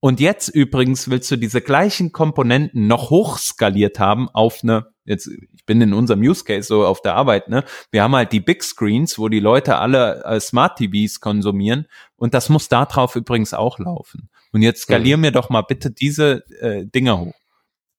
[0.00, 5.66] Und jetzt übrigens willst du diese gleichen Komponenten noch hochskaliert haben auf eine, jetzt, ich
[5.66, 7.64] bin in unserem Use Case so auf der Arbeit, ne?
[7.90, 11.86] Wir haben halt die Big Screens, wo die Leute alle äh, Smart TVs konsumieren
[12.16, 14.30] und das muss da drauf übrigens auch laufen.
[14.52, 15.20] Und jetzt skalier mhm.
[15.22, 17.34] mir doch mal bitte diese äh, Dinger hoch.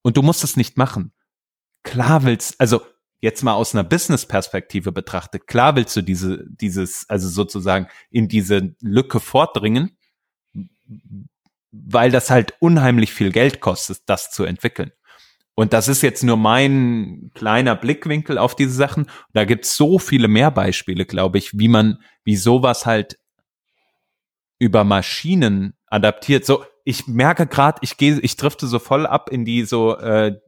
[0.01, 1.13] Und du musst es nicht machen.
[1.83, 2.81] Klar willst, also
[3.19, 8.75] jetzt mal aus einer Business-Perspektive betrachtet, klar willst du diese, dieses, also sozusagen in diese
[8.81, 9.95] Lücke vordringen,
[11.71, 14.91] weil das halt unheimlich viel Geld kostet, das zu entwickeln.
[15.55, 19.07] Und das ist jetzt nur mein kleiner Blickwinkel auf diese Sachen.
[19.33, 23.17] Da gibt es so viele mehr Beispiele, glaube ich, wie man, wie sowas halt
[24.59, 26.45] über Maschinen adaptiert.
[26.45, 30.39] So, ich merke gerade, ich gehe, ich drifte so voll ab in die so äh,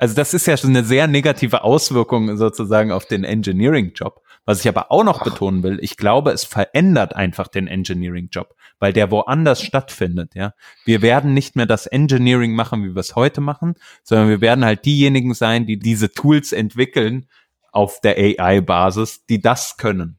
[0.00, 4.22] also das ist ja schon eine sehr negative Auswirkung sozusagen auf den Engineering-Job.
[4.50, 8.92] Was ich aber auch noch betonen will, ich glaube, es verändert einfach den Engineering-Job, weil
[8.92, 10.54] der woanders stattfindet, ja.
[10.84, 14.64] Wir werden nicht mehr das Engineering machen, wie wir es heute machen, sondern wir werden
[14.64, 17.28] halt diejenigen sein, die diese Tools entwickeln
[17.70, 20.18] auf der AI-Basis, die das können.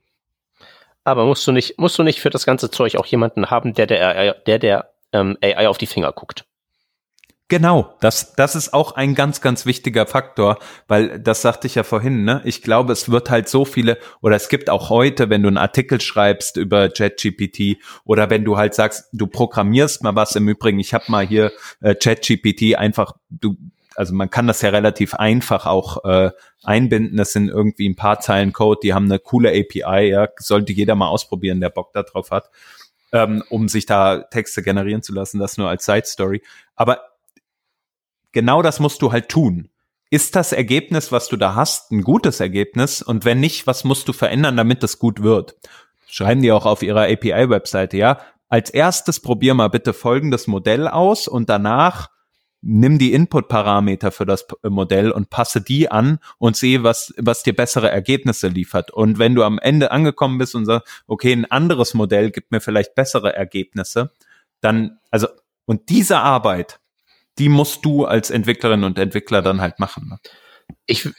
[1.04, 3.86] Aber musst du nicht, musst du nicht für das ganze Zeug auch jemanden haben, der
[3.86, 6.46] der AI, der, der ähm, AI auf die Finger guckt?
[7.52, 11.84] Genau, das, das ist auch ein ganz, ganz wichtiger Faktor, weil das sagte ich ja
[11.84, 12.40] vorhin, ne?
[12.46, 15.58] Ich glaube, es wird halt so viele, oder es gibt auch heute, wenn du einen
[15.58, 20.80] Artikel schreibst über ChatGPT oder wenn du halt sagst, du programmierst mal was im Übrigen,
[20.80, 23.58] ich habe mal hier äh, ChatGPT einfach, du,
[23.98, 26.32] also man kann das ja relativ einfach auch äh,
[26.64, 27.18] einbinden.
[27.18, 30.96] Das sind irgendwie ein paar Zeilen Code, die haben eine coole API, ja, sollte jeder
[30.96, 32.50] mal ausprobieren, der Bock da drauf hat,
[33.12, 35.38] ähm, um sich da Texte generieren zu lassen.
[35.38, 36.42] Das nur als Side Story.
[36.78, 37.11] Aber
[38.32, 39.70] genau das musst du halt tun.
[40.10, 43.02] Ist das Ergebnis, was du da hast, ein gutes Ergebnis?
[43.02, 45.56] Und wenn nicht, was musst du verändern, damit das gut wird?
[46.08, 48.20] Schreiben die auch auf ihrer API-Webseite, ja?
[48.50, 52.10] Als erstes probier mal bitte folgendes Modell aus und danach
[52.62, 57.56] nimm die Input-Parameter für das Modell und passe die an und sehe, was, was dir
[57.56, 58.92] bessere Ergebnisse liefert.
[58.92, 62.60] Und wenn du am Ende angekommen bist und sagst, okay, ein anderes Modell gibt mir
[62.60, 64.12] vielleicht bessere Ergebnisse,
[64.60, 65.28] dann, also,
[65.66, 66.81] und diese Arbeit,
[67.40, 70.10] die musst du als Entwicklerin und Entwickler dann halt machen.
[70.10, 70.20] Ne?
[70.86, 71.10] Ich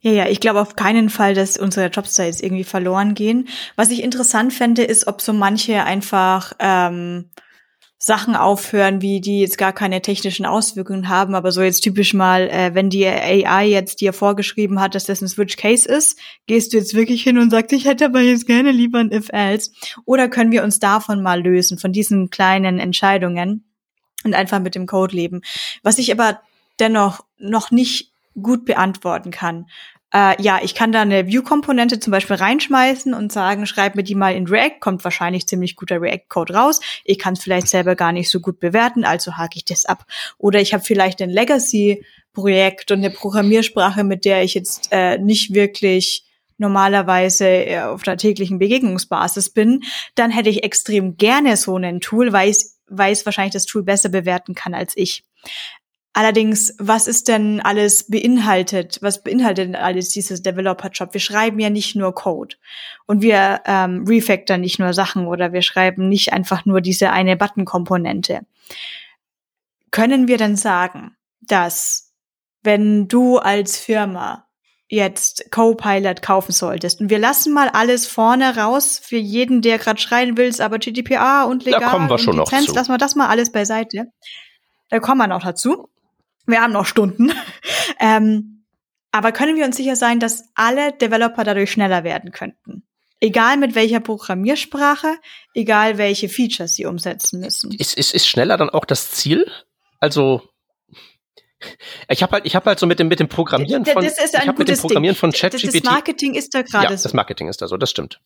[0.00, 3.48] ja, ja, ich glaube auf keinen Fall, dass unsere Jobs da jetzt irgendwie verloren gehen.
[3.74, 7.30] Was ich interessant fände, ist, ob so manche einfach ähm,
[7.96, 12.50] Sachen aufhören, wie die jetzt gar keine technischen Auswirkungen haben, aber so jetzt typisch mal,
[12.50, 16.74] äh, wenn die AI jetzt dir vorgeschrieben hat, dass das ein Switch Case ist, gehst
[16.74, 19.70] du jetzt wirklich hin und sagst, ich hätte aber jetzt gerne lieber ein If-Else.
[20.04, 23.64] Oder können wir uns davon mal lösen, von diesen kleinen Entscheidungen?
[24.24, 25.42] Und einfach mit dem Code leben.
[25.82, 26.40] Was ich aber
[26.80, 28.10] dennoch noch nicht
[28.40, 29.66] gut beantworten kann.
[30.12, 34.14] Äh, ja, ich kann da eine View-Komponente zum Beispiel reinschmeißen und sagen, schreib mir die
[34.14, 36.80] mal in React, kommt wahrscheinlich ziemlich guter React-Code raus.
[37.04, 40.06] Ich kann es vielleicht selber gar nicht so gut bewerten, also hake ich das ab.
[40.38, 45.52] Oder ich habe vielleicht ein Legacy-Projekt und eine Programmiersprache, mit der ich jetzt äh, nicht
[45.52, 46.24] wirklich
[46.58, 49.82] normalerweise äh, auf der täglichen Begegnungsbasis bin,
[50.14, 54.08] dann hätte ich extrem gerne so ein Tool, weil ich weiß wahrscheinlich das Tool besser
[54.08, 55.24] bewerten kann als ich.
[56.16, 58.98] Allerdings, was ist denn alles beinhaltet?
[59.00, 61.12] Was beinhaltet denn alles dieses Developer-Job?
[61.12, 62.54] Wir schreiben ja nicht nur Code
[63.06, 67.36] und wir ähm, refactoren nicht nur Sachen oder wir schreiben nicht einfach nur diese eine
[67.36, 68.46] Button-Komponente.
[69.90, 72.12] Können wir dann sagen, dass
[72.62, 74.43] wenn du als Firma
[74.94, 80.00] jetzt Copilot kaufen solltest und wir lassen mal alles vorne raus für jeden, der gerade
[80.00, 82.74] schreien will, aber GDPR und legal da kommen wir schon Lizenz, noch zu.
[82.74, 84.06] lassen wir das mal alles beiseite.
[84.90, 85.88] Da kommen wir noch dazu.
[86.46, 87.32] Wir haben noch Stunden.
[88.00, 88.64] ähm,
[89.10, 92.84] aber können wir uns sicher sein, dass alle Developer dadurch schneller werden könnten?
[93.20, 95.16] Egal mit welcher Programmiersprache,
[95.54, 97.72] egal welche Features sie umsetzen müssen.
[97.72, 99.50] Ist, ist, ist schneller dann auch das Ziel?
[100.00, 100.42] Also
[102.08, 104.34] ich habe halt, ich habe halt so mit dem mit dem Programmieren von, das ist
[104.34, 105.74] ein ich habe mit dem Programmieren von ChatGPT.
[105.74, 106.84] Das Marketing ist da gerade.
[106.84, 108.20] Ja, das Marketing ist da so, das stimmt.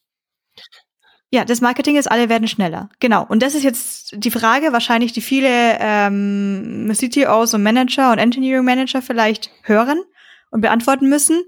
[1.31, 2.89] Ja, das Marketing ist, alle werden schneller.
[3.01, 3.25] Genau.
[3.29, 8.65] Und das ist jetzt die Frage, wahrscheinlich, die viele ähm, CTOs und Manager und Engineering
[8.65, 10.03] Manager vielleicht hören
[10.51, 11.43] und beantworten müssen.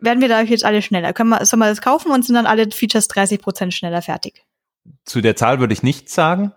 [0.00, 1.12] Werden wir dadurch jetzt alle schneller?
[1.12, 4.44] Können wir, sollen wir das kaufen und sind dann alle Features 30 Prozent schneller fertig?
[5.04, 6.52] Zu der Zahl würde ich nichts sagen.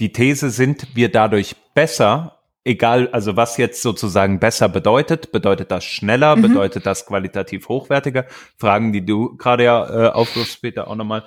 [0.00, 5.84] Die These sind wir dadurch besser, egal, also was jetzt sozusagen besser bedeutet, bedeutet das
[5.84, 6.42] schneller, mhm.
[6.42, 8.26] bedeutet das qualitativ hochwertiger?
[8.56, 11.24] Fragen, die du gerade ja äh, aufrufst, Peter, auch nochmal.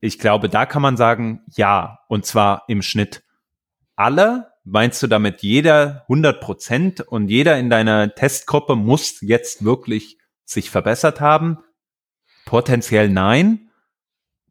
[0.00, 3.24] Ich glaube, da kann man sagen, ja, und zwar im Schnitt
[3.96, 4.52] alle.
[4.68, 10.70] Meinst du damit jeder 100 Prozent und jeder in deiner Testgruppe muss jetzt wirklich sich
[10.70, 11.58] verbessert haben?
[12.44, 13.70] Potenziell nein.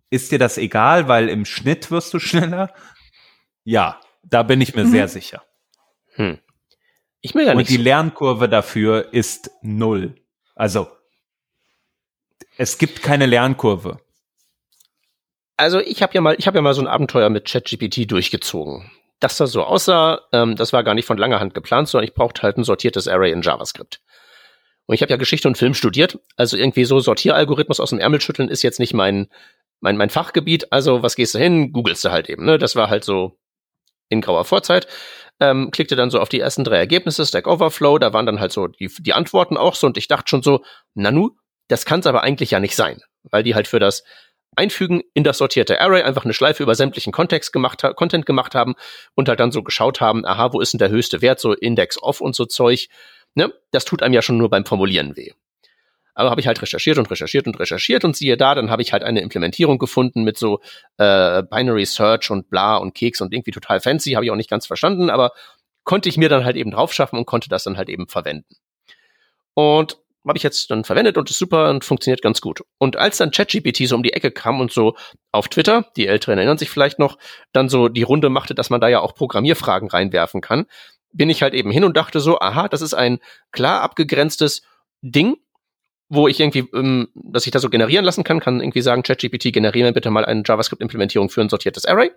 [0.09, 2.73] Ist dir das egal, weil im Schnitt wirst du schneller?
[3.63, 4.91] Ja, da bin ich mir mhm.
[4.91, 5.43] sehr sicher.
[6.15, 6.39] Hm.
[7.21, 7.69] Ich will ja nicht.
[7.69, 10.15] Und die Lernkurve dafür ist null.
[10.55, 10.87] Also,
[12.57, 13.99] es gibt keine Lernkurve.
[15.57, 18.91] Also ich habe ja mal, ich habe ja mal so ein Abenteuer mit ChatGPT durchgezogen.
[19.19, 22.13] Das da so aussah, ähm, das war gar nicht von langer Hand geplant, sondern ich
[22.13, 24.01] brauchte halt ein sortiertes Array in JavaScript.
[24.85, 28.21] Und ich habe ja Geschichte und Film studiert, also irgendwie so Sortieralgorithmus aus dem Ärmel
[28.21, 29.27] schütteln ist jetzt nicht mein
[29.79, 30.71] mein mein Fachgebiet.
[30.71, 31.71] Also was gehst du hin?
[31.71, 32.45] Googelst du halt eben.
[32.45, 33.37] Ne, das war halt so
[34.09, 34.87] in grauer Vorzeit.
[35.39, 38.53] Ähm, klickte dann so auf die ersten drei Ergebnisse, Stack Overflow, da waren dann halt
[38.53, 40.63] so die, die Antworten auch so und ich dachte schon so,
[40.93, 41.31] Nanu,
[41.67, 44.03] das kann es aber eigentlich ja nicht sein, weil die halt für das
[44.55, 48.75] Einfügen in das sortierte Array einfach eine Schleife über sämtlichen Kontext gemacht, Content gemacht haben
[49.13, 52.01] und halt dann so geschaut haben, aha, wo ist denn der höchste Wert, so Index
[52.01, 52.87] off und so Zeug.
[53.33, 53.53] Ne?
[53.71, 55.33] Das tut einem ja schon nur beim Formulieren weh.
[56.15, 58.93] Aber habe ich halt recherchiert und recherchiert und recherchiert und siehe da, dann habe ich
[58.93, 60.61] halt eine Implementierung gefunden mit so
[60.97, 64.49] äh, Binary Search und bla und Keks und irgendwie total fancy, habe ich auch nicht
[64.49, 65.31] ganz verstanden, aber
[65.83, 68.55] konnte ich mir dann halt eben drauf schaffen und konnte das dann halt eben verwenden.
[69.53, 69.97] Und
[70.27, 72.61] habe ich jetzt dann verwendet und ist super und funktioniert ganz gut.
[72.79, 74.95] Und als dann ChatGPT so um die Ecke kam und so
[75.31, 77.17] auf Twitter, die Älteren erinnern sich vielleicht noch,
[77.53, 80.65] dann so die Runde machte, dass man da ja auch Programmierfragen reinwerfen kann,
[81.13, 83.19] bin ich halt eben hin und dachte so, aha, das ist ein
[83.51, 84.63] klar abgegrenztes
[85.01, 85.37] Ding,
[86.09, 89.53] wo ich irgendwie, ähm, dass ich das so generieren lassen kann, kann irgendwie sagen, ChatGPT,
[89.53, 92.11] generiere mir bitte mal eine JavaScript-Implementierung für ein sortiertes Array.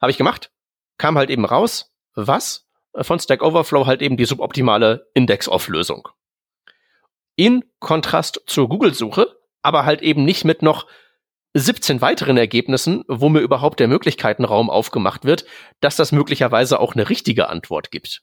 [0.00, 0.50] Habe ich gemacht.
[0.98, 2.66] Kam halt eben raus, was
[3.02, 6.08] von Stack Overflow halt eben die suboptimale Index-Off-Lösung.
[7.36, 10.86] In Kontrast zur Google-Suche, aber halt eben nicht mit noch
[11.54, 15.44] 17 weiteren Ergebnissen, wo mir überhaupt der Möglichkeitenraum aufgemacht wird,
[15.80, 18.22] dass das möglicherweise auch eine richtige Antwort gibt.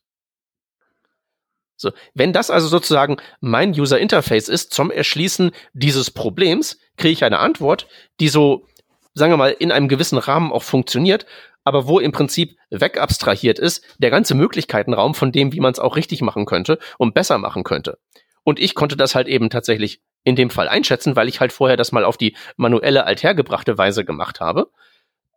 [1.81, 7.23] So, wenn das also sozusagen mein User Interface ist zum Erschließen dieses Problems, kriege ich
[7.23, 7.87] eine Antwort,
[8.19, 8.67] die so,
[9.15, 11.25] sagen wir mal, in einem gewissen Rahmen auch funktioniert,
[11.63, 15.95] aber wo im Prinzip wegabstrahiert ist der ganze Möglichkeitenraum von dem, wie man es auch
[15.95, 17.97] richtig machen könnte und besser machen könnte.
[18.43, 21.77] Und ich konnte das halt eben tatsächlich in dem Fall einschätzen, weil ich halt vorher
[21.77, 24.71] das mal auf die manuelle althergebrachte Weise gemacht habe.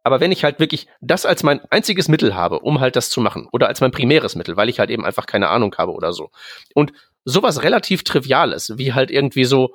[0.05, 3.20] Aber wenn ich halt wirklich das als mein einziges Mittel habe, um halt das zu
[3.20, 6.12] machen, oder als mein primäres Mittel, weil ich halt eben einfach keine Ahnung habe oder
[6.12, 6.31] so.
[6.74, 6.93] Und
[7.24, 9.74] sowas relativ Triviales, wie halt irgendwie so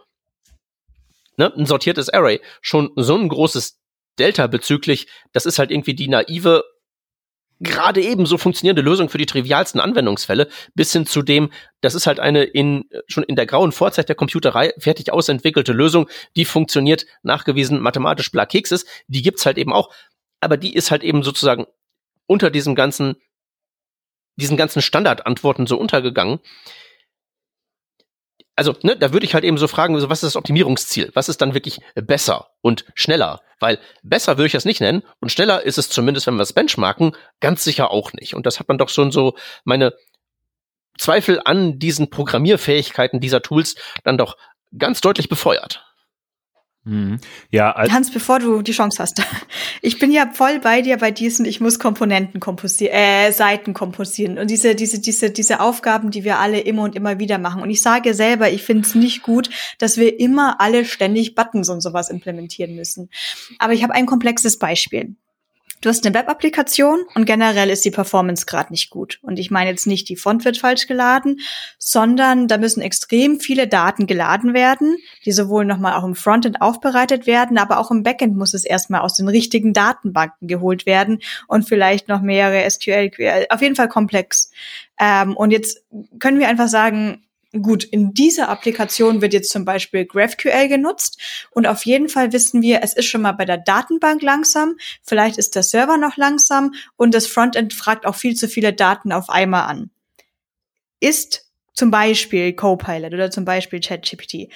[1.38, 3.80] ne, ein sortiertes Array, schon so ein großes
[4.20, 6.64] Delta bezüglich, das ist halt irgendwie die naive,
[7.62, 11.52] gerade eben so funktionierende Lösung für die trivialsten Anwendungsfälle, bis hin zu dem,
[11.82, 16.08] das ist halt eine in, schon in der grauen Vorzeit der Computerei fertig ausentwickelte Lösung,
[16.36, 19.90] die funktioniert, nachgewiesen mathematisch bla Kekses, die gibt's halt eben auch
[20.42, 21.66] aber die ist halt eben sozusagen
[22.26, 23.16] unter diesem ganzen,
[24.36, 26.40] diesen ganzen Standardantworten so untergegangen.
[28.56, 31.12] Also, ne, da würde ich halt eben so fragen, was ist das Optimierungsziel?
[31.14, 33.42] Was ist dann wirklich besser und schneller?
[33.60, 36.54] Weil besser würde ich das nicht nennen und schneller ist es zumindest, wenn wir es
[36.54, 38.36] benchmarken, ganz sicher auch nicht.
[38.36, 39.94] Und das hat man doch schon so meine
[40.98, 44.36] Zweifel an diesen Programmierfähigkeiten dieser Tools dann doch
[44.78, 45.89] ganz deutlich befeuert.
[46.90, 47.20] Mhm.
[47.52, 49.22] Ja, Hans, bevor du die Chance hast.
[49.82, 54.38] Ich bin ja voll bei dir bei diesen, ich muss Komponenten komposieren, äh, Seiten komposieren
[54.38, 57.62] und diese, diese, diese, diese Aufgaben, die wir alle immer und immer wieder machen.
[57.62, 61.70] Und ich sage selber, ich finde es nicht gut, dass wir immer alle ständig Buttons
[61.70, 63.10] und sowas implementieren müssen.
[63.58, 65.16] Aber ich habe ein komplexes Beispiel.
[65.82, 69.20] Du hast eine Web-Applikation und generell ist die Performance gerade nicht gut.
[69.22, 71.40] Und ich meine jetzt nicht, die Font wird falsch geladen,
[71.78, 77.28] sondern da müssen extrem viele Daten geladen werden, die sowohl nochmal auch im Frontend aufbereitet
[77.28, 81.68] werden, aber auch im Backend muss es erstmal aus den richtigen Datenbanken geholt werden und
[81.68, 83.12] vielleicht noch mehrere SQL,
[83.50, 84.52] auf jeden Fall komplex.
[85.00, 85.86] Ähm, und jetzt
[86.20, 91.20] können wir einfach sagen, Gut, in dieser Applikation wird jetzt zum Beispiel GraphQL genutzt
[91.50, 95.40] und auf jeden Fall wissen wir, es ist schon mal bei der Datenbank langsam, vielleicht
[95.40, 99.32] ist der Server noch langsam und das Frontend fragt auch viel zu viele Daten auf
[99.32, 99.90] einmal an.
[101.00, 104.54] Ist zum Beispiel Copilot oder zum Beispiel ChatGPT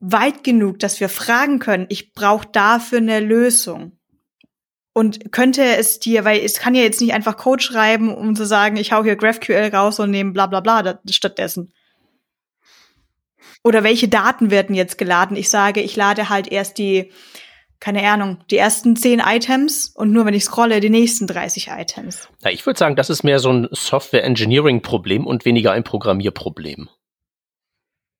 [0.00, 3.92] weit genug, dass wir fragen können, ich brauche dafür eine Lösung?
[4.92, 8.44] Und könnte es dir, weil es kann ja jetzt nicht einfach Code schreiben, um zu
[8.44, 11.72] sagen, ich hau hier GraphQL raus und nehme bla bla bla stattdessen
[13.64, 15.36] oder welche Daten werden jetzt geladen?
[15.36, 17.10] Ich sage, ich lade halt erst die,
[17.80, 22.28] keine Ahnung, die ersten zehn Items und nur wenn ich scrolle, die nächsten 30 Items.
[22.42, 26.88] Ja, ich würde sagen, das ist mehr so ein Software-Engineering-Problem und weniger ein Programmierproblem.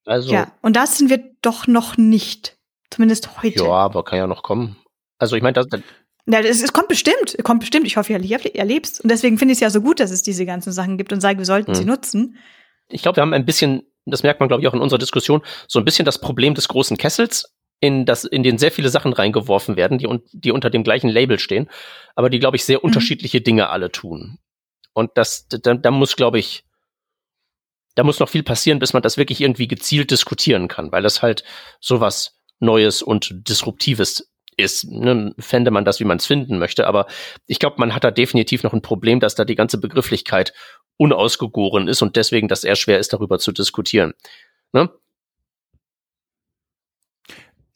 [0.07, 0.33] Also.
[0.33, 2.57] Ja, und das sind wir doch noch nicht.
[2.91, 3.65] Zumindest heute.
[3.65, 4.77] Ja, aber kann ja noch kommen.
[5.19, 5.67] Also ich meine, das,
[6.27, 7.87] ja, es, es kommt bestimmt, kommt bestimmt.
[7.87, 9.01] Ich hoffe, ihr erlebst.
[9.01, 11.21] Und deswegen finde ich es ja so gut, dass es diese ganzen Sachen gibt und
[11.21, 11.75] sage, wir sollten hm.
[11.75, 12.37] sie nutzen.
[12.89, 15.43] Ich glaube, wir haben ein bisschen das merkt man, glaube ich, auch in unserer Diskussion,
[15.69, 19.13] so ein bisschen das Problem des großen Kessels, in, das, in den sehr viele Sachen
[19.13, 21.69] reingeworfen werden, die, die unter dem gleichen Label stehen,
[22.15, 22.85] aber die, glaube ich, sehr mhm.
[22.85, 24.39] unterschiedliche Dinge alle tun.
[24.93, 26.65] Und das, da, da muss, glaube ich,
[27.95, 31.23] da muss noch viel passieren, bis man das wirklich irgendwie gezielt diskutieren kann, weil das
[31.23, 31.45] halt
[31.81, 34.85] sowas Neues und Disruptives ist.
[34.85, 36.87] Ne, fände man das, wie man es finden möchte.
[36.87, 37.07] Aber
[37.47, 40.53] ich glaube, man hat da definitiv noch ein Problem, dass da die ganze Begrifflichkeit
[40.97, 44.15] unausgegoren ist und deswegen, dass er schwer ist, darüber zu diskutieren.
[44.73, 44.91] Ne?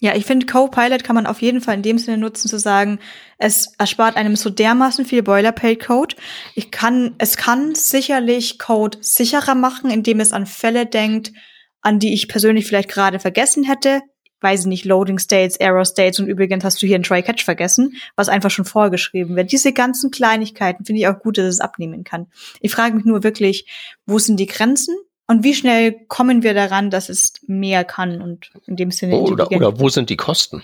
[0.00, 3.00] Ja, ich finde, Copilot kann man auf jeden Fall in dem Sinne nutzen, zu sagen,
[3.36, 6.14] es erspart einem so dermaßen viel Boilerplate-Code.
[6.54, 11.32] Ich kann, es kann sicherlich Code sicherer machen, indem es an Fälle denkt,
[11.80, 14.02] an die ich persönlich vielleicht gerade vergessen hätte,
[14.40, 17.96] weiß ich nicht, Loading States, Error States und übrigens hast du hier ein Try-Catch vergessen,
[18.16, 19.52] was einfach schon vorgeschrieben wird.
[19.52, 22.26] Diese ganzen Kleinigkeiten finde ich auch gut, dass es abnehmen kann.
[22.60, 23.66] Ich frage mich nur wirklich,
[24.06, 24.96] wo sind die Grenzen
[25.26, 29.16] und wie schnell kommen wir daran, dass es mehr kann und in dem Sinne.
[29.16, 30.62] Oder, oder wo sind die Kosten?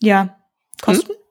[0.00, 0.38] Ja,
[0.80, 1.12] Kosten?
[1.12, 1.23] Hm?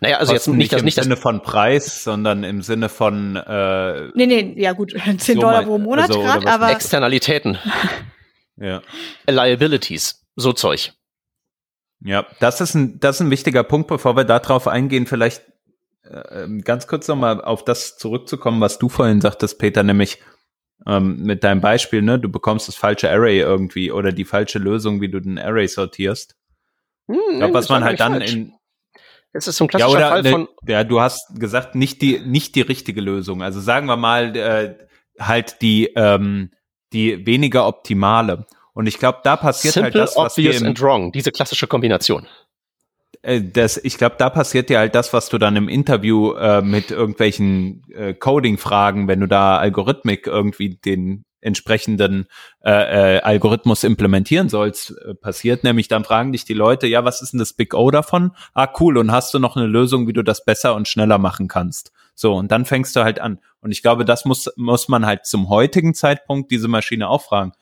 [0.00, 3.36] Naja, also Kosten jetzt nicht, das, nicht im Sinne von Preis, sondern im Sinne von
[3.36, 7.58] äh, Nee, nee, ja gut, 10 so Dollar pro Monat also, gerade, aber Externalitäten.
[8.56, 8.82] ja.
[9.26, 10.92] Liabilities, so Zeug.
[12.02, 15.42] Ja, das ist ein das ist ein wichtiger Punkt, bevor wir darauf eingehen, vielleicht
[16.04, 20.18] äh, ähm, ganz kurz nochmal auf das zurückzukommen, was du vorhin sagtest, Peter, nämlich
[20.86, 25.00] ähm, mit deinem Beispiel, ne, du bekommst das falsche Array irgendwie oder die falsche Lösung,
[25.00, 26.36] wie du den Array sortierst.
[27.06, 28.32] Hm, ich glaube, was man halt dann falsch.
[28.32, 28.52] in
[29.32, 30.48] es ist so ein klassischer ja, Fall ne, von.
[30.66, 33.42] Ja, du hast gesagt, nicht die, nicht die richtige Lösung.
[33.42, 34.74] Also sagen wir mal, äh,
[35.18, 36.50] halt die, ähm,
[36.92, 38.46] die weniger optimale.
[38.72, 41.12] Und ich glaube, da passiert halt Simple, halt das, was obvious wir im, and wrong,
[41.12, 42.26] diese klassische Kombination.
[43.22, 46.62] Äh, das, ich glaube, da passiert dir halt das, was du dann im Interview äh,
[46.62, 52.26] mit irgendwelchen äh, Coding-Fragen, wenn du da Algorithmik irgendwie den entsprechenden
[52.64, 55.64] äh, äh, Algorithmus implementieren sollst, äh, passiert.
[55.64, 58.32] Nämlich dann fragen dich die Leute, ja, was ist denn das Big O davon?
[58.54, 61.48] Ah, cool, und hast du noch eine Lösung, wie du das besser und schneller machen
[61.48, 61.92] kannst?
[62.14, 63.40] So, und dann fängst du halt an.
[63.60, 67.52] Und ich glaube, das muss, muss man halt zum heutigen Zeitpunkt diese Maschine auch fragen.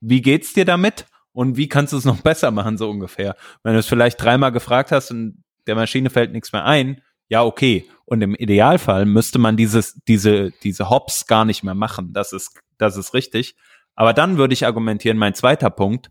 [0.00, 1.06] Wie geht's dir damit?
[1.32, 3.36] Und wie kannst du es noch besser machen, so ungefähr?
[3.62, 7.44] Wenn du es vielleicht dreimal gefragt hast und der Maschine fällt nichts mehr ein, ja,
[7.44, 7.86] okay.
[8.08, 12.12] Und im Idealfall müsste man dieses, diese, diese Hops gar nicht mehr machen.
[12.12, 13.56] Das ist das ist richtig.
[13.94, 16.10] Aber dann würde ich argumentieren, mein zweiter Punkt,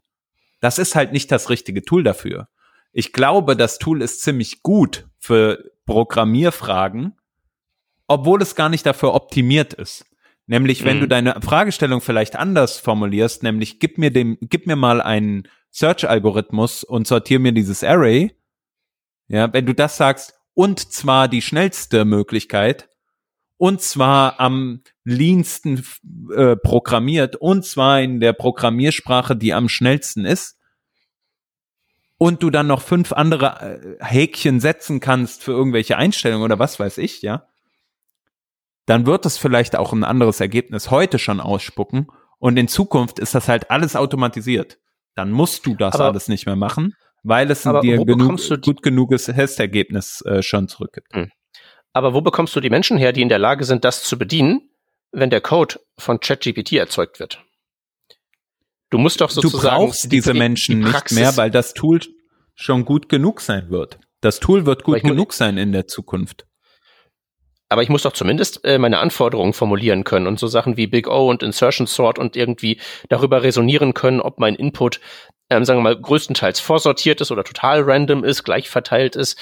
[0.59, 2.49] das ist halt nicht das richtige Tool dafür.
[2.91, 7.13] Ich glaube, das Tool ist ziemlich gut für Programmierfragen,
[8.07, 10.05] obwohl es gar nicht dafür optimiert ist.
[10.45, 11.01] Nämlich, wenn mhm.
[11.01, 16.83] du deine Fragestellung vielleicht anders formulierst, nämlich gib mir dem, gib mir mal einen Search-Algorithmus
[16.83, 18.33] und sortier mir dieses Array.
[19.27, 22.89] Ja, wenn du das sagst, und zwar die schnellste Möglichkeit,
[23.57, 25.83] und zwar am leansten
[26.35, 27.35] äh, programmiert.
[27.35, 30.57] Und zwar in der Programmiersprache, die am schnellsten ist.
[32.17, 36.79] Und du dann noch fünf andere äh, Häkchen setzen kannst für irgendwelche Einstellungen oder was
[36.79, 37.47] weiß ich, ja,
[38.87, 42.07] dann wird es vielleicht auch ein anderes Ergebnis heute schon ausspucken.
[42.39, 44.79] Und in Zukunft ist das halt alles automatisiert.
[45.13, 46.93] dann musst du das Aber- alles nicht mehr machen,
[47.27, 51.07] weil es Aber dir genug, du die- gut genuges Testergebnis äh, schon zurückgibt.
[51.93, 54.69] Aber wo bekommst du die Menschen her, die in der Lage sind, das zu bedienen,
[55.11, 57.43] wenn der Code von ChatGPT erzeugt wird?
[58.89, 61.73] Du musst doch Du sozusagen brauchst die- diese die Menschen Praxis- nicht mehr, weil das
[61.73, 61.99] Tool
[62.55, 63.99] schon gut genug sein wird.
[64.21, 66.46] Das Tool wird gut genug sein in der Zukunft.
[67.69, 71.07] Aber ich muss doch zumindest äh, meine Anforderungen formulieren können und so Sachen wie Big
[71.07, 72.79] O und Insertion Sort und irgendwie
[73.09, 75.01] darüber resonieren können, ob mein Input,
[75.49, 79.37] ähm, sagen wir mal, größtenteils vorsortiert ist oder total random ist, gleich verteilt ist.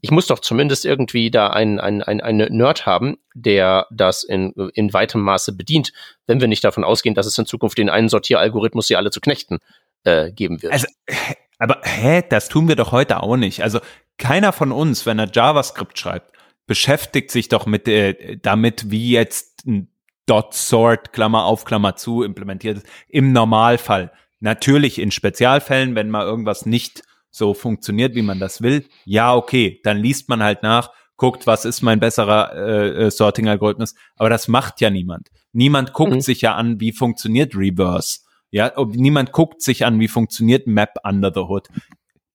[0.00, 4.52] Ich muss doch zumindest irgendwie da einen, einen, einen, einen Nerd haben, der das in,
[4.74, 5.92] in weitem Maße bedient,
[6.26, 9.20] wenn wir nicht davon ausgehen, dass es in Zukunft den einen Sortieralgorithmus, die alle zu
[9.20, 9.58] knechten,
[10.04, 10.72] äh, geben wird.
[10.72, 10.86] Also,
[11.58, 13.62] aber hä, das tun wir doch heute auch nicht.
[13.62, 13.80] Also
[14.18, 16.37] keiner von uns, wenn er JavaScript schreibt,
[16.68, 19.88] beschäftigt sich doch mit äh, damit, wie jetzt ein
[20.26, 22.86] Dot Sort Klammer auf Klammer zu implementiert ist.
[23.08, 24.12] Im Normalfall.
[24.38, 28.86] Natürlich in Spezialfällen, wenn mal irgendwas nicht so funktioniert, wie man das will.
[29.04, 33.94] Ja, okay, dann liest man halt nach, guckt, was ist mein besserer äh, äh, Sorting-Algorithmus.
[34.16, 35.28] Aber das macht ja niemand.
[35.52, 36.20] Niemand guckt Mhm.
[36.20, 38.20] sich ja an, wie funktioniert Reverse.
[38.50, 41.68] Ja, niemand guckt sich an, wie funktioniert Map under the hood.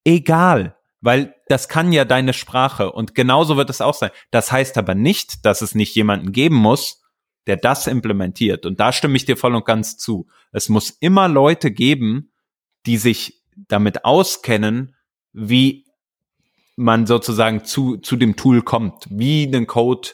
[0.03, 4.09] Egal, weil das kann ja deine Sprache und genauso wird es auch sein.
[4.31, 7.01] Das heißt aber nicht, dass es nicht jemanden geben muss,
[7.45, 8.65] der das implementiert.
[8.65, 10.27] Und da stimme ich dir voll und ganz zu.
[10.53, 12.31] Es muss immer Leute geben,
[12.85, 14.95] die sich damit auskennen,
[15.33, 15.85] wie
[16.75, 20.09] man sozusagen zu, zu dem Tool kommt, wie ein Code,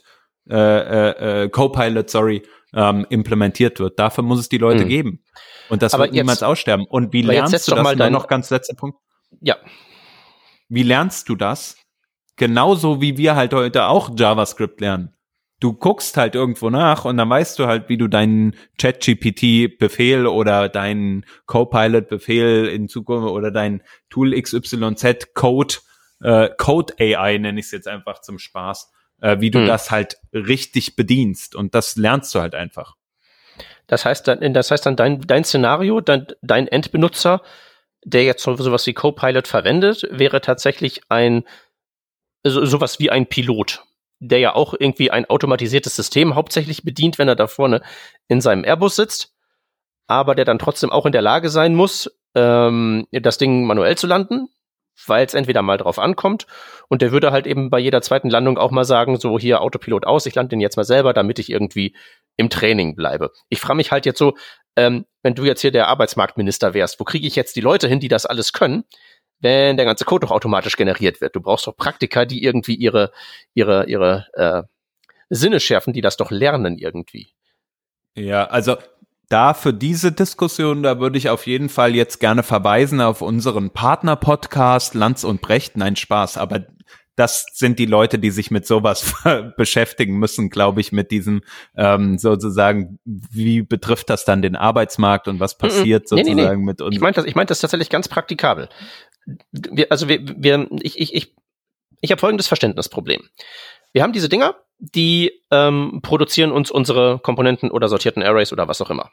[0.50, 2.42] äh, äh, äh, Copilot, sorry,
[2.74, 3.98] ähm, implementiert wird.
[4.00, 4.90] Dafür muss es die Leute Mhm.
[4.90, 5.24] geben.
[5.70, 6.86] Und das Aber wird niemals jetzt- aussterben.
[6.88, 7.84] Und wie lernst du doch das?
[7.84, 8.98] mal dein- noch ganz letzter Punkt.
[9.42, 9.56] ja,
[10.70, 11.78] Wie lernst du das?
[12.38, 15.14] Genauso wie wir halt heute auch JavaScript lernen.
[15.60, 20.70] Du guckst halt irgendwo nach und dann weißt du halt, wie du deinen ChatGPT-Befehl oder
[20.70, 25.76] deinen Copilot-Befehl in Zukunft oder dein Tool XYZ Code,
[26.22, 28.90] äh, Code AI nenne ich es jetzt einfach zum Spaß,
[29.22, 29.68] äh, wie du Hm.
[29.68, 31.56] das halt richtig bedienst.
[31.56, 32.96] Und das lernst du halt einfach.
[33.88, 37.42] Das heißt dann, das heißt dann dein, dein Szenario, dein, dein Endbenutzer,
[38.04, 41.44] der jetzt so sowas wie Copilot verwendet, wäre tatsächlich ein
[42.44, 43.84] so, sowas wie ein Pilot,
[44.20, 47.82] der ja auch irgendwie ein automatisiertes System hauptsächlich bedient, wenn er da vorne
[48.28, 49.34] in seinem Airbus sitzt,
[50.08, 54.08] aber der dann trotzdem auch in der Lage sein muss, ähm, das Ding manuell zu
[54.08, 54.48] landen,
[55.06, 56.48] weil es entweder mal drauf ankommt
[56.88, 60.06] und der würde halt eben bei jeder zweiten Landung auch mal sagen, so hier Autopilot
[60.06, 61.96] aus, ich lande den jetzt mal selber, damit ich irgendwie
[62.38, 63.32] im Training bleibe.
[63.50, 64.36] Ich frage mich halt jetzt so,
[64.80, 68.00] ähm, wenn du jetzt hier der Arbeitsmarktminister wärst, wo kriege ich jetzt die Leute hin,
[68.00, 68.86] die das alles können,
[69.40, 71.36] wenn der ganze Code doch automatisch generiert wird?
[71.36, 73.12] Du brauchst doch Praktiker, die irgendwie ihre,
[73.54, 74.64] ihre, ihre äh,
[75.30, 77.34] Sinne schärfen, die das doch lernen irgendwie.
[78.16, 78.78] Ja, also
[79.28, 83.72] da für diese Diskussion, da würde ich auf jeden Fall jetzt gerne verweisen auf unseren
[83.72, 85.78] Partner-Podcast Lanz und Brecht.
[85.78, 86.66] Nein, Spaß, aber
[87.20, 89.14] das sind die Leute, die sich mit sowas
[89.58, 91.42] beschäftigen müssen, glaube ich, mit diesem
[91.76, 96.66] ähm, sozusagen, wie betrifft das dann den Arbeitsmarkt und was passiert Nee, nee, sozusagen nee.
[96.66, 96.96] mit uns.
[96.96, 98.70] Ich meine das, ich meine das tatsächlich ganz praktikabel.
[99.52, 101.36] Wir, also wir, wir, ich, ich, ich,
[102.00, 103.22] ich habe folgendes Verständnisproblem.
[103.92, 108.80] Wir haben diese Dinger, die ähm, produzieren uns unsere Komponenten oder sortierten Arrays oder was
[108.80, 109.12] auch immer.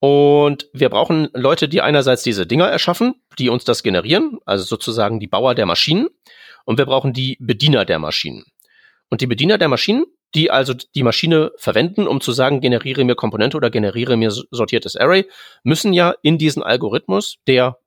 [0.00, 5.20] Und wir brauchen Leute, die einerseits diese Dinger erschaffen, die uns das generieren, also sozusagen
[5.20, 6.08] die Bauer der Maschinen.
[6.66, 8.44] Und wir brauchen die Bediener der Maschinen.
[9.08, 13.14] Und die Bediener der Maschinen, die also die Maschine verwenden, um zu sagen, generiere mir
[13.14, 15.26] Komponente oder generiere mir sortiertes Array,
[15.62, 17.78] müssen ja in diesen Algorithmus, der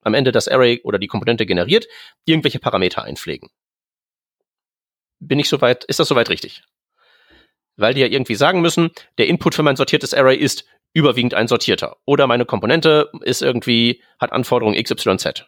[0.00, 1.86] am Ende das Array oder die Komponente generiert,
[2.24, 3.50] irgendwelche Parameter einpflegen.
[5.20, 6.62] Bin ich soweit, ist das soweit richtig?
[7.76, 10.64] Weil die ja irgendwie sagen müssen, der Input für mein sortiertes Array ist
[10.94, 11.98] überwiegend ein sortierter.
[12.06, 15.46] Oder meine Komponente ist irgendwie, hat Anforderungen XYZ.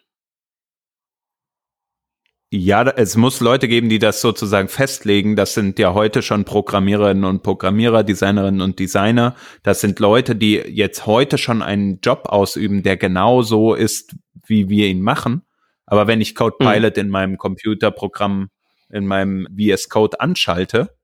[2.49, 5.35] Ja, es muss Leute geben, die das sozusagen festlegen.
[5.35, 9.35] Das sind ja heute schon Programmiererinnen und Programmierer, Designerinnen und Designer.
[9.63, 14.15] Das sind Leute, die jetzt heute schon einen Job ausüben, der genau so ist,
[14.45, 15.41] wie wir ihn machen.
[15.85, 18.49] Aber wenn ich CodePilot in meinem Computerprogramm,
[18.89, 20.95] in meinem VS Code anschalte,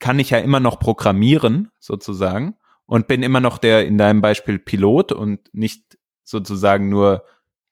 [0.00, 2.56] kann ich ja immer noch programmieren, sozusagen,
[2.86, 7.24] und bin immer noch der, in deinem Beispiel Pilot und nicht sozusagen nur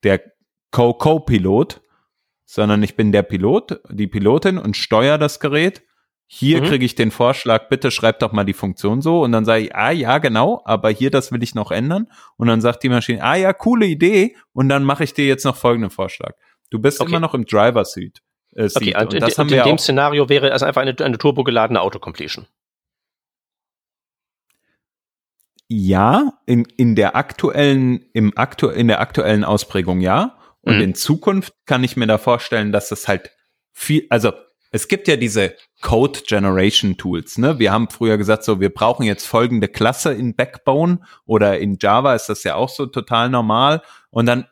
[0.05, 0.23] der
[0.70, 1.81] Co-Co-Pilot,
[2.51, 5.83] sondern ich bin der Pilot, die Pilotin und steuere das Gerät.
[6.27, 6.65] Hier Mhm.
[6.65, 9.77] kriege ich den Vorschlag, bitte schreib doch mal die Funktion so und dann sage ich,
[9.77, 12.07] ah ja, genau, aber hier das will ich noch ändern
[12.39, 15.45] und dann sagt die Maschine, ah ja, coole Idee und dann mache ich dir jetzt
[15.45, 16.33] noch folgenden Vorschlag.
[16.70, 17.11] Du bist Okay.
[17.11, 18.20] immer noch im Driver Seat.
[18.55, 20.81] Äh, Okay, also und das in, haben in wir dem auch Szenario wäre es einfach
[20.81, 22.47] eine, eine turbogeladene Autocompletion.
[25.69, 30.38] ja, in, in der aktuellen, im aktu in der aktuellen Ausprägung ja.
[30.69, 30.82] Und Mhm.
[30.82, 33.31] in Zukunft kann ich mir da vorstellen, dass es halt
[33.73, 34.32] viel, also
[34.70, 37.59] es gibt ja diese Code Generation Tools, ne?
[37.59, 42.15] Wir haben früher gesagt, so, wir brauchen jetzt folgende Klasse in Backbone oder in Java
[42.15, 43.81] ist das ja auch so total normal.
[44.11, 44.47] Und dann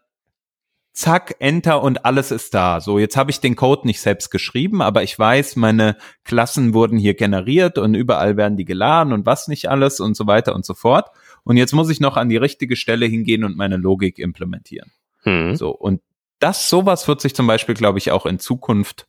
[0.94, 2.80] zack, Enter und alles ist da.
[2.80, 6.96] So, jetzt habe ich den Code nicht selbst geschrieben, aber ich weiß, meine Klassen wurden
[6.96, 10.64] hier generiert und überall werden die geladen und was nicht alles und so weiter und
[10.64, 11.10] so fort.
[11.44, 14.90] Und jetzt muss ich noch an die richtige Stelle hingehen und meine Logik implementieren.
[15.26, 15.56] Hm.
[15.56, 16.00] So, und
[16.38, 19.08] das, sowas wird sich zum Beispiel, glaube ich, auch in Zukunft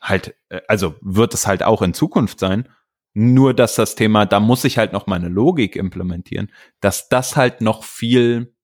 [0.00, 2.68] halt, äh, also wird es halt auch in Zukunft sein.
[3.16, 6.50] Nur, dass das Thema, da muss ich halt noch meine Logik implementieren,
[6.80, 8.56] dass das halt noch viel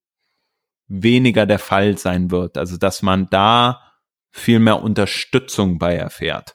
[0.88, 2.58] weniger der Fall sein wird.
[2.58, 3.80] Also, dass man da
[4.32, 6.54] viel mehr Unterstützung bei erfährt.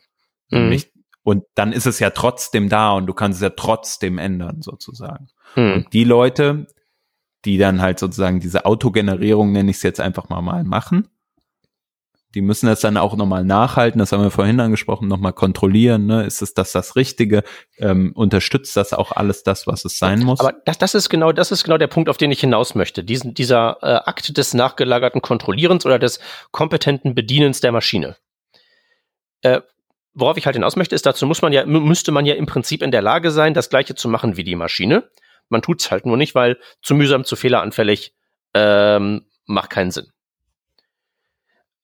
[0.49, 0.69] Mhm.
[0.69, 0.91] Nicht,
[1.23, 5.27] und dann ist es ja trotzdem da und du kannst es ja trotzdem ändern, sozusagen.
[5.55, 5.73] Hm.
[5.73, 6.67] Und die Leute,
[7.45, 11.07] die dann halt sozusagen diese Autogenerierung, nenne ich es jetzt einfach mal mal, machen,
[12.33, 16.25] die müssen das dann auch nochmal nachhalten, das haben wir vorhin angesprochen, nochmal kontrollieren, ne?
[16.25, 17.43] ist es das das Richtige,
[17.77, 20.41] ähm, unterstützt das auch alles das, was es sein muss?
[20.41, 23.05] Aber das, das ist genau, das ist genau der Punkt, auf den ich hinaus möchte.
[23.05, 26.19] Diesen, dieser äh, Akt des nachgelagerten Kontrollierens oder des
[26.51, 28.17] kompetenten Bedienens der Maschine.
[29.41, 29.61] Äh,
[30.13, 32.47] worauf ich halt hinaus möchte, ist, dazu muss man ja, mü- müsste man ja im
[32.47, 35.09] Prinzip in der Lage sein, das Gleiche zu machen wie die Maschine.
[35.49, 38.13] Man tut's halt nur nicht, weil zu mühsam, zu fehleranfällig,
[38.53, 40.07] ähm, macht keinen Sinn.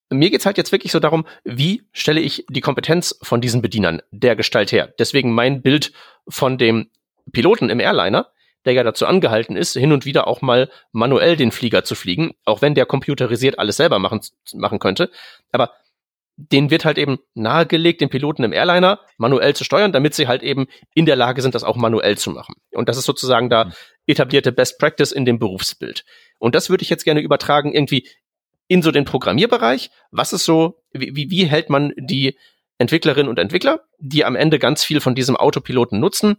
[0.10, 4.02] Mir geht's halt jetzt wirklich so darum, wie stelle ich die Kompetenz von diesen Bedienern
[4.12, 4.94] der Gestalt her.
[5.00, 5.94] Deswegen mein Bild
[6.28, 6.90] von dem
[7.32, 8.28] Piloten im Airliner,
[8.66, 12.34] der ja dazu angehalten ist, hin und wieder auch mal manuell den Flieger zu fliegen,
[12.46, 14.22] auch wenn der computerisiert alles selber machen,
[14.54, 15.10] machen könnte.
[15.52, 15.72] Aber
[16.38, 20.44] den wird halt eben nahegelegt, den Piloten im Airliner manuell zu steuern, damit sie halt
[20.44, 22.56] eben in der Lage sind, das auch manuell zu machen.
[22.72, 23.72] Und das ist sozusagen da Mhm.
[24.08, 26.04] etablierte Best Practice in dem Berufsbild.
[26.40, 28.08] Und das würde ich jetzt gerne übertragen irgendwie
[28.68, 29.92] in so den Programmierbereich.
[30.12, 32.38] Was ist so, wie, wie, wie hält man die
[32.78, 36.38] Entwicklerinnen und Entwickler, die am Ende ganz viel von diesem Autopiloten nutzen,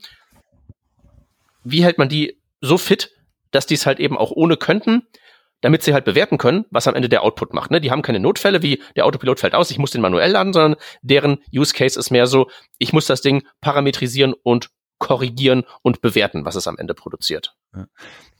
[1.62, 3.12] wie hält man die so fit,
[3.52, 5.06] dass die es halt eben auch ohne könnten,
[5.62, 7.70] damit sie halt bewerten können, was am Ende der Output macht.
[7.70, 7.80] Ne?
[7.80, 10.78] Die haben keine Notfälle wie der Autopilot fällt aus, ich muss den manuell laden, sondern
[11.00, 12.48] deren Use Case ist mehr so,
[12.78, 14.68] ich muss das Ding parametrisieren und
[14.98, 17.56] korrigieren und bewerten, was es am Ende produziert.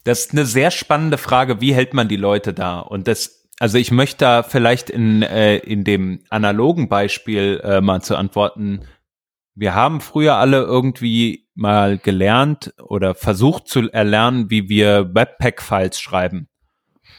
[0.05, 2.81] Das ist eine sehr spannende Frage, wie hält man die Leute da?
[2.81, 8.03] Und das, also ich möchte da vielleicht in, äh, in dem analogen Beispiel äh, mal
[8.03, 8.85] zu antworten.
[9.55, 16.49] Wir haben früher alle irgendwie mal gelernt oder versucht zu erlernen, wie wir Webpack-Files schreiben.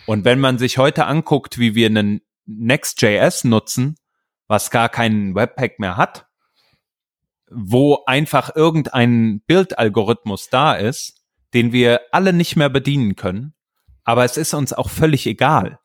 [0.06, 3.96] Und wenn man sich heute anguckt, wie wir einen Next.js nutzen,
[4.48, 6.28] was gar keinen Webpack mehr hat,
[7.50, 11.24] wo einfach irgendein Bildalgorithmus da ist,
[11.54, 13.54] den wir alle nicht mehr bedienen können,
[14.04, 15.80] aber es ist uns auch völlig egal,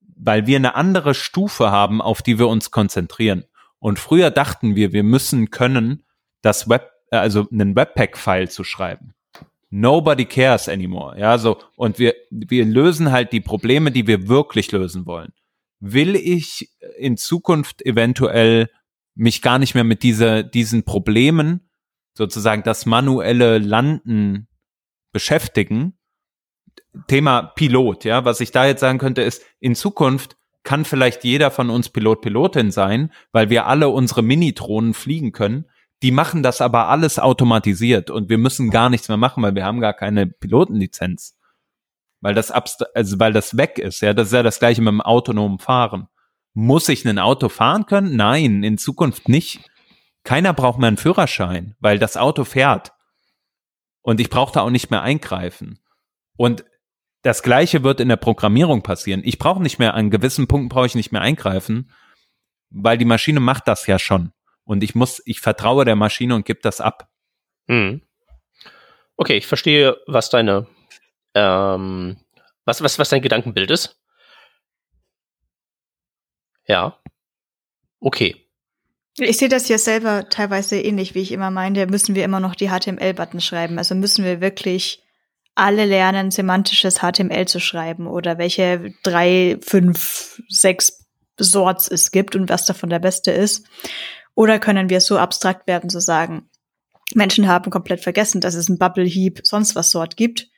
[0.00, 3.44] weil wir eine andere Stufe haben, auf die wir uns konzentrieren.
[3.78, 6.04] Und früher dachten wir, wir müssen können,
[6.40, 9.15] das Web, äh, also einen Webpack-File zu schreiben.
[9.70, 11.18] Nobody cares anymore.
[11.18, 11.58] Ja, so.
[11.76, 15.32] Und wir, wir lösen halt die Probleme, die wir wirklich lösen wollen.
[15.80, 18.70] Will ich in Zukunft eventuell
[19.14, 21.68] mich gar nicht mehr mit dieser, diesen Problemen,
[22.14, 24.48] sozusagen das manuelle Landen
[25.12, 25.98] beschäftigen.
[27.08, 31.50] Thema Pilot, ja, was ich da jetzt sagen könnte, ist, in Zukunft kann vielleicht jeder
[31.50, 35.66] von uns Pilot, Pilotin sein, weil wir alle unsere Mini-Drohnen fliegen können.
[36.02, 39.64] Die machen das aber alles automatisiert und wir müssen gar nichts mehr machen, weil wir
[39.64, 41.36] haben gar keine Pilotenlizenz.
[42.20, 45.00] Weil das also weil das weg ist, ja, das ist ja das gleiche mit dem
[45.00, 46.08] autonomen Fahren.
[46.54, 48.16] Muss ich ein Auto fahren können?
[48.16, 49.70] Nein, in Zukunft nicht.
[50.24, 52.92] Keiner braucht mehr einen Führerschein, weil das Auto fährt.
[54.02, 55.78] Und ich brauche da auch nicht mehr eingreifen.
[56.36, 56.64] Und
[57.22, 59.22] das Gleiche wird in der Programmierung passieren.
[59.24, 61.90] Ich brauche nicht mehr, an gewissen Punkten brauche ich nicht mehr eingreifen,
[62.70, 64.32] weil die Maschine macht das ja schon.
[64.66, 67.08] Und ich muss, ich vertraue der Maschine und gebe das ab.
[67.68, 68.02] Hm.
[69.16, 70.66] Okay, ich verstehe, was deine,
[71.34, 72.18] ähm,
[72.64, 73.98] was, was, was dein Gedankenbild ist.
[76.66, 76.98] Ja.
[78.00, 78.36] Okay.
[79.18, 82.54] Ich sehe das ja selber teilweise ähnlich, wie ich immer meinte, müssen wir immer noch
[82.54, 83.78] die HTML-Button schreiben.
[83.78, 85.02] Also müssen wir wirklich
[85.54, 91.06] alle lernen, semantisches HTML zu schreiben oder welche drei, fünf, sechs
[91.38, 93.66] Sorts es gibt und was davon der beste ist.
[94.36, 96.48] Oder können wir so abstrakt werden zu sagen,
[97.14, 100.48] Menschen haben komplett vergessen, dass es ein Bubble Heap sonst was Sort gibt.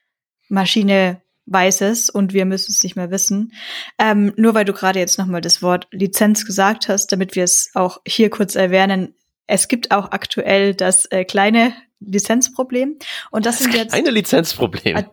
[0.49, 3.53] Maschine weiß es und wir müssen es nicht mehr wissen.
[3.99, 7.71] Ähm, nur weil du gerade jetzt nochmal das Wort Lizenz gesagt hast, damit wir es
[7.75, 9.15] auch hier kurz erwähnen.
[9.47, 12.99] Es gibt auch aktuell das äh, kleine Lizenzproblem.
[13.31, 15.07] Und das, das sind jetzt eine Lizenzproblem.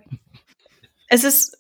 [1.08, 1.58] Es ist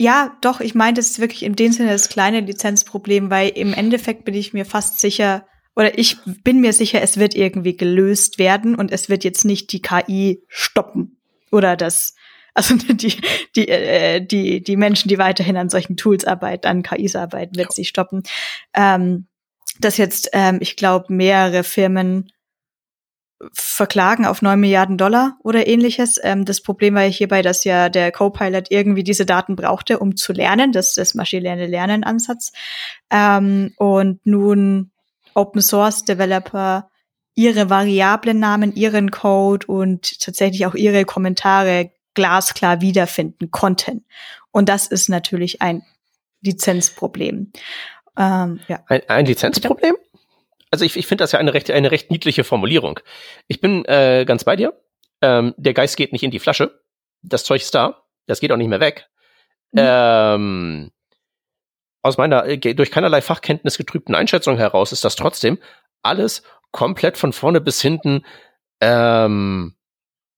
[0.00, 3.72] ja, doch, ich meine, das ist wirklich in dem Sinne das kleine Lizenzproblem, weil im
[3.72, 5.46] Endeffekt bin ich mir fast sicher,
[5.78, 9.72] oder ich bin mir sicher, es wird irgendwie gelöst werden und es wird jetzt nicht
[9.72, 11.20] die KI stoppen
[11.52, 12.14] oder das
[12.58, 13.14] also die,
[13.54, 17.68] die, äh, die, die Menschen, die weiterhin an solchen Tools arbeiten, an KIs arbeiten, wird
[17.68, 17.72] ja.
[17.72, 18.24] sie stoppen.
[18.74, 19.28] Ähm,
[19.78, 22.32] dass jetzt, ähm, ich glaube, mehrere Firmen
[23.52, 26.18] verklagen auf neun Milliarden Dollar oder ähnliches.
[26.20, 30.32] Ähm, das Problem war hierbei, dass ja der Copilot irgendwie diese Daten brauchte, um zu
[30.32, 30.72] lernen.
[30.72, 32.50] Das ist das maschinelle Lernen Ansatz.
[33.10, 34.90] Ähm, und nun
[35.38, 36.90] Open Source Developer
[37.34, 44.04] ihre Variablennamen, ihren Code und tatsächlich auch ihre Kommentare glasklar wiederfinden konnten.
[44.50, 45.82] Und das ist natürlich ein
[46.40, 47.52] Lizenzproblem.
[48.16, 48.82] Ähm, ja.
[48.88, 49.96] ein, ein Lizenzproblem?
[50.70, 52.98] Also ich, ich finde das ja eine recht, eine recht niedliche Formulierung.
[53.46, 54.78] Ich bin äh, ganz bei dir.
[55.22, 56.80] Ähm, der Geist geht nicht in die Flasche.
[57.22, 58.02] Das Zeug ist da.
[58.26, 59.08] Das geht auch nicht mehr weg.
[59.70, 59.80] Mhm.
[59.80, 60.90] Ähm,
[62.08, 65.58] aus meiner äh, durch keinerlei Fachkenntnis getrübten Einschätzung heraus ist das trotzdem
[66.02, 68.24] alles komplett von vorne bis hinten
[68.80, 69.74] ähm,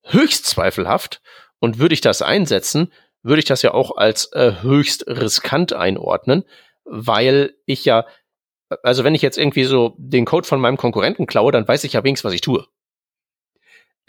[0.05, 1.20] höchst zweifelhaft
[1.59, 2.92] und würde ich das einsetzen,
[3.22, 6.44] würde ich das ja auch als äh, höchst riskant einordnen,
[6.84, 8.06] weil ich ja,
[8.82, 11.92] also wenn ich jetzt irgendwie so den Code von meinem Konkurrenten klaue, dann weiß ich
[11.92, 12.66] ja wenigstens, was ich tue.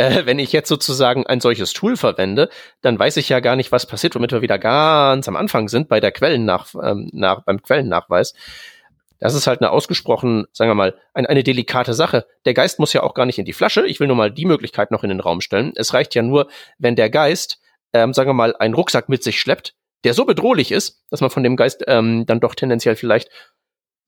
[0.01, 2.49] Äh, wenn ich jetzt sozusagen ein solches Tool verwende,
[2.81, 5.89] dann weiß ich ja gar nicht, was passiert, womit wir wieder ganz am Anfang sind
[5.89, 8.33] bei der Quellennach, ähm, nach, beim Quellennachweis.
[9.19, 12.25] Das ist halt eine ausgesprochen, sagen wir mal, ein, eine delikate Sache.
[12.45, 13.85] Der Geist muss ja auch gar nicht in die Flasche.
[13.85, 15.71] Ich will nur mal die Möglichkeit noch in den Raum stellen.
[15.75, 16.47] Es reicht ja nur,
[16.79, 17.59] wenn der Geist,
[17.93, 21.29] ähm, sagen wir mal, einen Rucksack mit sich schleppt, der so bedrohlich ist, dass man
[21.29, 23.29] von dem Geist ähm, dann doch tendenziell vielleicht,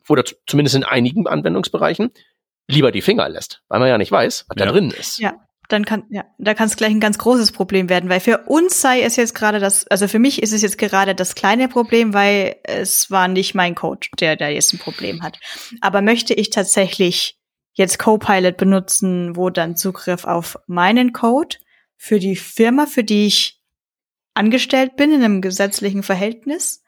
[0.09, 2.11] oder zumindest in einigen Anwendungsbereichen,
[2.67, 4.65] lieber die Finger lässt, weil man ja nicht weiß, was ja.
[4.65, 5.19] da drin ist.
[5.19, 5.35] Ja
[5.69, 8.81] dann kann, ja, da kann es gleich ein ganz großes Problem werden, weil für uns
[8.81, 12.13] sei es jetzt gerade das, also für mich ist es jetzt gerade das kleine Problem,
[12.13, 15.39] weil es war nicht mein Code, der da jetzt ein Problem hat.
[15.81, 17.37] Aber möchte ich tatsächlich
[17.73, 21.57] jetzt Copilot benutzen, wo dann Zugriff auf meinen Code
[21.97, 23.59] für die Firma, für die ich
[24.33, 26.83] angestellt bin, in einem gesetzlichen Verhältnis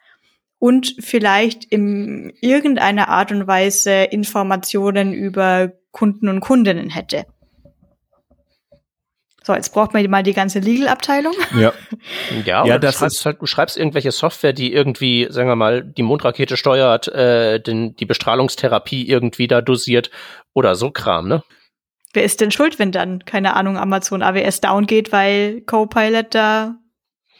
[0.58, 7.26] und vielleicht in irgendeiner Art und Weise Informationen über Kunden und Kundinnen hätte.
[9.46, 11.32] So, jetzt braucht man mal die ganze Legal-Abteilung.
[11.56, 11.72] Ja.
[12.44, 15.84] Ja, ja das du, schreibst halt, du schreibst irgendwelche Software, die irgendwie, sagen wir mal,
[15.84, 20.10] die Mondrakete steuert, äh, den, die Bestrahlungstherapie irgendwie da dosiert
[20.52, 21.44] oder so Kram, ne?
[22.12, 26.74] Wer ist denn schuld, wenn dann, keine Ahnung, Amazon AWS down geht, weil Copilot da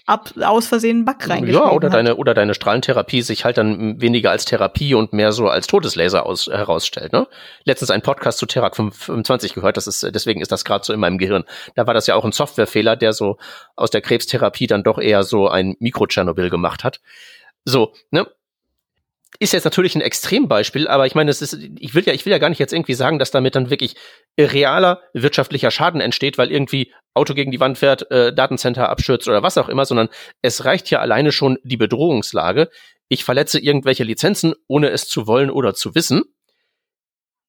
[0.07, 1.95] ab, aus Versehen einen Bug reingeschrieben Ja, oder hat.
[1.95, 6.25] deine, oder deine Strahlentherapie sich halt dann weniger als Therapie und mehr so als Todeslaser
[6.25, 7.27] aus, herausstellt, ne?
[7.65, 11.01] Letztens ein Podcast zu Terak 25 gehört, das ist, deswegen ist das gerade so in
[11.01, 11.45] meinem Gehirn.
[11.75, 13.37] Da war das ja auch ein Softwarefehler, der so
[13.75, 17.01] aus der Krebstherapie dann doch eher so ein Mikro-Tschernobyl gemacht hat.
[17.65, 18.27] So, ne?
[19.39, 22.33] Ist jetzt natürlich ein Extrembeispiel, aber ich meine, es ist, ich will ja, ich will
[22.33, 23.97] ja gar nicht jetzt irgendwie sagen, dass damit dann wirklich
[24.39, 29.43] realer wirtschaftlicher Schaden entsteht, weil irgendwie Auto gegen die Wand fährt, äh, Datencenter abstürzt oder
[29.43, 30.09] was auch immer, sondern
[30.43, 32.71] es reicht ja alleine schon die Bedrohungslage.
[33.09, 36.23] Ich verletze irgendwelche Lizenzen, ohne es zu wollen oder zu wissen.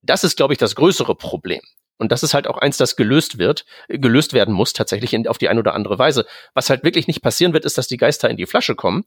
[0.01, 1.61] Das ist, glaube ich, das größere Problem.
[1.97, 5.37] Und das ist halt auch eins, das gelöst wird, gelöst werden muss, tatsächlich in, auf
[5.37, 6.25] die eine oder andere Weise.
[6.53, 9.03] Was halt wirklich nicht passieren wird, ist, dass die Geister in die Flasche kommen.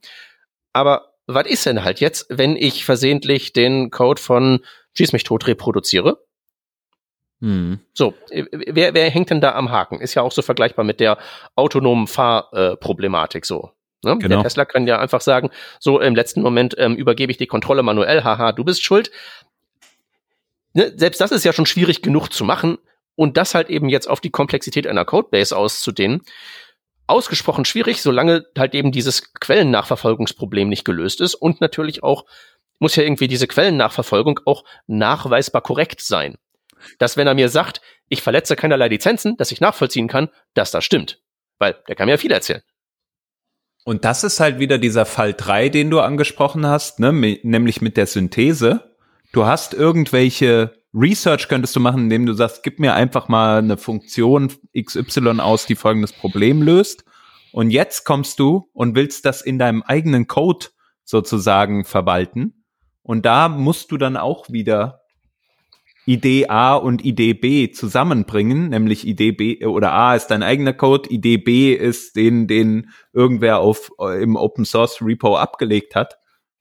[0.73, 4.61] Aber was ist denn halt jetzt, wenn ich versehentlich den Code von
[4.93, 6.23] Schieß mich tot reproduziere?
[7.39, 7.79] Hm.
[7.93, 9.99] So, wer, wer hängt denn da am Haken?
[9.99, 11.17] Ist ja auch so vergleichbar mit der
[11.55, 13.71] autonomen Fahrproblematik äh, so.
[14.03, 14.17] Ne?
[14.17, 14.35] Genau.
[14.35, 15.49] Der Tesla kann ja einfach sagen,
[15.79, 19.11] so im letzten Moment ähm, übergebe ich die Kontrolle manuell, haha, du bist schuld.
[20.73, 20.91] Ne?
[20.95, 22.77] Selbst das ist ja schon schwierig genug zu machen
[23.15, 26.21] und das halt eben jetzt auf die Komplexität einer Codebase auszudehnen
[27.11, 32.25] ausgesprochen schwierig, solange halt eben dieses Quellennachverfolgungsproblem nicht gelöst ist und natürlich auch
[32.79, 36.37] muss ja irgendwie diese Quellennachverfolgung auch nachweisbar korrekt sein.
[36.97, 40.83] Dass wenn er mir sagt, ich verletze keinerlei Lizenzen, dass ich nachvollziehen kann, dass das
[40.83, 41.21] stimmt.
[41.59, 42.63] Weil der kann mir ja viel erzählen.
[43.83, 47.11] Und das ist halt wieder dieser Fall 3, den du angesprochen hast, ne?
[47.11, 48.95] nämlich mit der Synthese.
[49.31, 53.77] Du hast irgendwelche Research könntest du machen, indem du sagst, gib mir einfach mal eine
[53.77, 57.05] Funktion XY aus, die folgendes Problem löst.
[57.53, 60.67] Und jetzt kommst du und willst das in deinem eigenen Code
[61.03, 62.65] sozusagen verwalten.
[63.03, 65.01] Und da musst du dann auch wieder
[66.05, 71.09] Idee A und Idee B zusammenbringen, nämlich Idee B oder A ist dein eigener Code,
[71.09, 76.17] Idee B ist den, den irgendwer auf, im Open Source Repo abgelegt hat.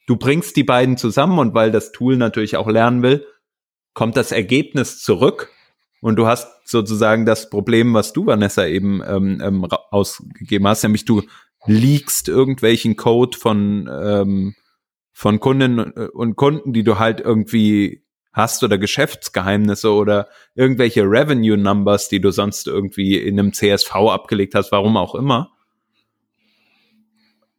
[0.07, 3.27] Du bringst die beiden zusammen und weil das Tool natürlich auch lernen will,
[3.95, 5.51] kommt das Ergebnis zurück
[6.01, 11.05] und du hast sozusagen das Problem, was du, Vanessa, eben ähm, ähm, ausgegeben hast, nämlich
[11.05, 11.23] du
[11.67, 14.55] leakst irgendwelchen Code von, ähm,
[15.12, 18.03] von Kunden und Kunden, die du halt irgendwie
[18.33, 24.55] hast oder Geschäftsgeheimnisse oder irgendwelche Revenue Numbers, die du sonst irgendwie in einem CSV abgelegt
[24.55, 25.53] hast, warum auch immer.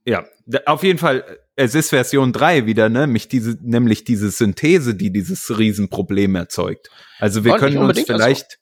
[0.06, 0.26] Ja,
[0.66, 1.24] auf jeden Fall,
[1.56, 3.08] es ist Version 3 wieder, ne?
[3.08, 6.90] Mich diese, nämlich diese Synthese, die dieses Riesenproblem erzeugt.
[7.20, 8.58] Also wir können uns vielleicht.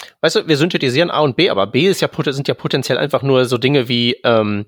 [0.00, 2.98] Also weißt du, wir synthetisieren A und B, aber B ist ja, sind ja potenziell
[2.98, 4.66] einfach nur so Dinge wie ähm,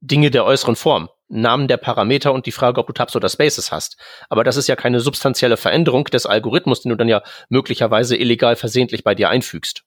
[0.00, 1.08] Dinge der äußeren Form.
[1.28, 3.96] Namen der Parameter und die Frage, ob du Tabs oder Spaces hast.
[4.28, 8.54] Aber das ist ja keine substanzielle Veränderung des Algorithmus, den du dann ja möglicherweise illegal
[8.54, 9.82] versehentlich bei dir einfügst.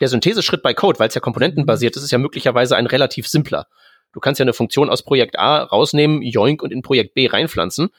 [0.00, 3.66] Der Syntheseschritt bei Code, weil es ja komponentenbasiert ist, ist ja möglicherweise ein relativ simpler.
[4.12, 7.90] Du kannst ja eine Funktion aus Projekt A rausnehmen, joink und in Projekt B reinpflanzen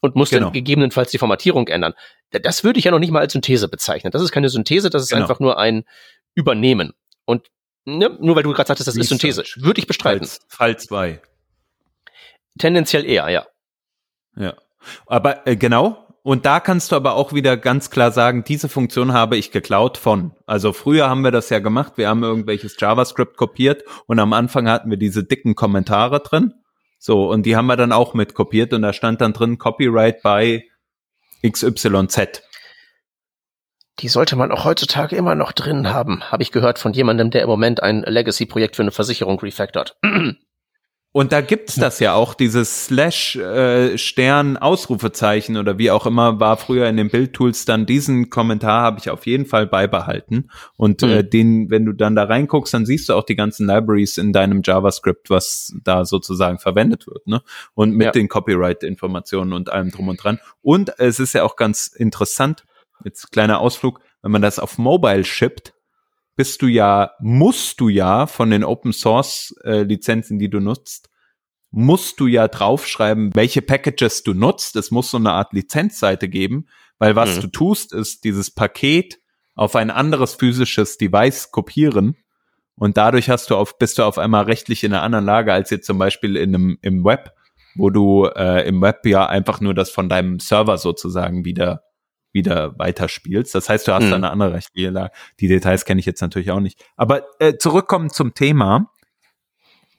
[0.00, 0.46] und musst genau.
[0.46, 1.94] dann gegebenenfalls die Formatierung ändern.
[2.30, 4.10] Das würde ich ja noch nicht mal als Synthese bezeichnen.
[4.10, 5.22] Das ist keine Synthese, das ist genau.
[5.22, 5.84] einfach nur ein
[6.34, 6.92] Übernehmen.
[7.24, 7.48] Und
[7.84, 9.24] ne, nur weil du gerade sagtest, das Research.
[9.24, 10.28] ist Synthese, würde ich bestreiten.
[10.48, 11.20] Fall 2.
[12.58, 13.46] Tendenziell eher, ja.
[14.36, 14.54] Ja.
[15.06, 19.12] Aber äh, genau, und da kannst du aber auch wieder ganz klar sagen, diese Funktion
[19.12, 20.32] habe ich geklaut von.
[20.46, 24.66] Also früher haben wir das ja gemacht, wir haben irgendwelches JavaScript kopiert und am Anfang
[24.66, 26.54] hatten wir diese dicken Kommentare drin.
[26.98, 30.22] So, und die haben wir dann auch mit kopiert und da stand dann drin Copyright
[30.22, 30.64] bei
[31.46, 32.42] XYZ.
[33.98, 37.42] Die sollte man auch heutzutage immer noch drin haben, habe ich gehört von jemandem, der
[37.42, 39.98] im Moment ein Legacy-Projekt für eine Versicherung refactort.
[41.16, 46.40] Und da gibt's das ja auch, dieses Slash äh, Stern Ausrufezeichen oder wie auch immer
[46.40, 51.02] war früher in den Bildtools dann diesen Kommentar habe ich auf jeden Fall beibehalten und
[51.02, 51.08] mhm.
[51.10, 54.32] äh, den wenn du dann da reinguckst, dann siehst du auch die ganzen Libraries in
[54.32, 57.42] deinem JavaScript, was da sozusagen verwendet wird, ne?
[57.74, 58.10] Und mit ja.
[58.10, 60.40] den Copyright Informationen und allem drum und dran.
[60.62, 62.64] Und es ist ja auch ganz interessant,
[63.04, 65.73] jetzt kleiner Ausflug, wenn man das auf Mobile shippt,
[66.36, 71.10] bist du ja, musst du ja von den Open Source äh, Lizenzen, die du nutzt,
[71.70, 74.76] musst du ja draufschreiben, welche Packages du nutzt.
[74.76, 76.66] Es muss so eine Art Lizenzseite geben,
[76.98, 77.42] weil was mhm.
[77.42, 79.18] du tust, ist dieses Paket
[79.54, 82.16] auf ein anderes physisches Device kopieren
[82.76, 85.70] und dadurch hast du auf, bist du auf einmal rechtlich in einer anderen Lage als
[85.70, 87.32] jetzt zum Beispiel in einem, im Web,
[87.76, 91.83] wo du äh, im Web ja einfach nur das von deinem Server sozusagen wieder
[92.34, 93.54] wieder weiterspielst.
[93.54, 94.12] Das heißt, du hast mhm.
[94.14, 95.12] eine andere rechtliche Lage.
[95.40, 96.84] Die Details kenne ich jetzt natürlich auch nicht.
[96.96, 98.90] Aber äh, zurückkommen zum Thema.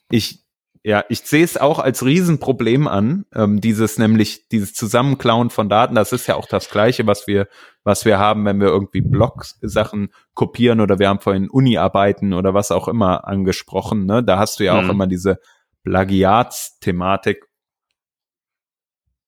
[0.10, 0.45] Ich
[0.88, 5.95] ja, ich sehe es auch als Riesenproblem an, ähm, dieses nämlich dieses Zusammenklauen von Daten.
[5.95, 7.48] Das ist ja auch das Gleiche, was wir
[7.84, 12.70] was wir haben, wenn wir irgendwie Blog-Sachen kopieren oder wir haben vorhin Uni-Arbeiten oder was
[12.70, 14.06] auch immer angesprochen.
[14.06, 14.24] Ne?
[14.24, 14.86] Da hast du ja mhm.
[14.86, 15.40] auch immer diese
[15.84, 17.45] Plagiatsthematik,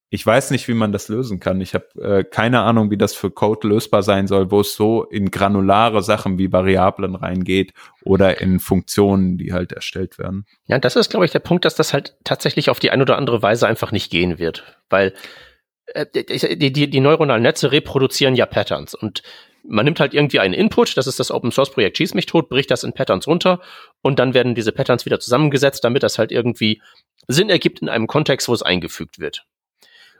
[0.09, 1.59] ich weiß nicht, wie man das lösen kann.
[1.59, 5.03] Ich habe äh, keine Ahnung, wie das für Code lösbar sein soll, wo es so
[5.03, 7.73] in granulare Sachen wie Variablen reingeht
[8.03, 10.45] oder in Funktionen, die halt erstellt werden.
[10.65, 13.17] Ja, das ist, glaube ich, der Punkt, dass das halt tatsächlich auf die eine oder
[13.17, 15.13] andere Weise einfach nicht gehen wird, weil
[15.87, 19.23] äh, die, die, die neuronalen Netze reproduzieren ja Patterns und
[19.69, 22.47] man nimmt halt irgendwie einen Input, das ist das Open Source Projekt Schieß mich tot,
[22.47, 23.59] bricht das in Patterns runter
[24.01, 26.81] und dann werden diese Patterns wieder zusammengesetzt, damit das halt irgendwie
[27.27, 29.45] Sinn ergibt in einem Kontext, wo es eingefügt wird.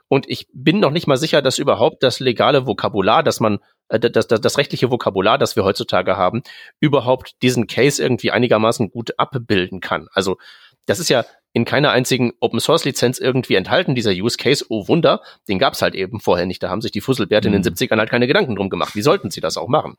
[0.08, 3.58] Und ich bin noch nicht mal sicher, dass überhaupt das legale Vokabular, dass man,
[3.88, 6.42] äh, das, das, das rechtliche Vokabular, das wir heutzutage haben,
[6.80, 10.08] überhaupt diesen Case irgendwie einigermaßen gut abbilden kann.
[10.12, 10.38] Also
[10.86, 14.64] das ist ja in keiner einzigen Open Source Lizenz irgendwie enthalten, dieser Use Case.
[14.68, 16.62] Oh Wunder, den gab's halt eben vorher nicht.
[16.62, 17.56] Da haben sich die Fusselbärte mhm.
[17.56, 18.00] in den 70ern mhm.
[18.00, 18.94] halt keine Gedanken drum gemacht.
[18.94, 19.96] Wie sollten sie das auch machen?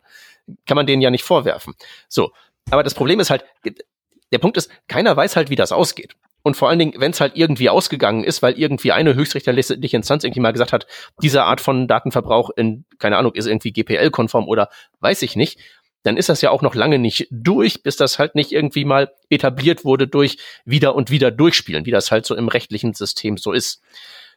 [0.66, 1.76] Kann man denen ja nicht vorwerfen.
[2.08, 2.32] So.
[2.72, 3.46] Aber das Problem ist halt,
[4.32, 6.16] der Punkt ist, keiner weiß halt, wie das ausgeht.
[6.42, 10.24] Und vor allen Dingen, wenn es halt irgendwie ausgegangen ist, weil irgendwie eine höchstrichterliche Instanz
[10.24, 10.88] irgendwie mal gesagt hat,
[11.22, 14.70] diese Art von Datenverbrauch in, keine Ahnung, ist irgendwie GPL-konform oder
[15.02, 15.60] weiß ich nicht,
[16.04, 19.12] dann ist das ja auch noch lange nicht durch, bis das halt nicht irgendwie mal
[19.30, 23.52] etabliert wurde durch wieder und wieder durchspielen, wie das halt so im rechtlichen System so
[23.52, 23.82] ist.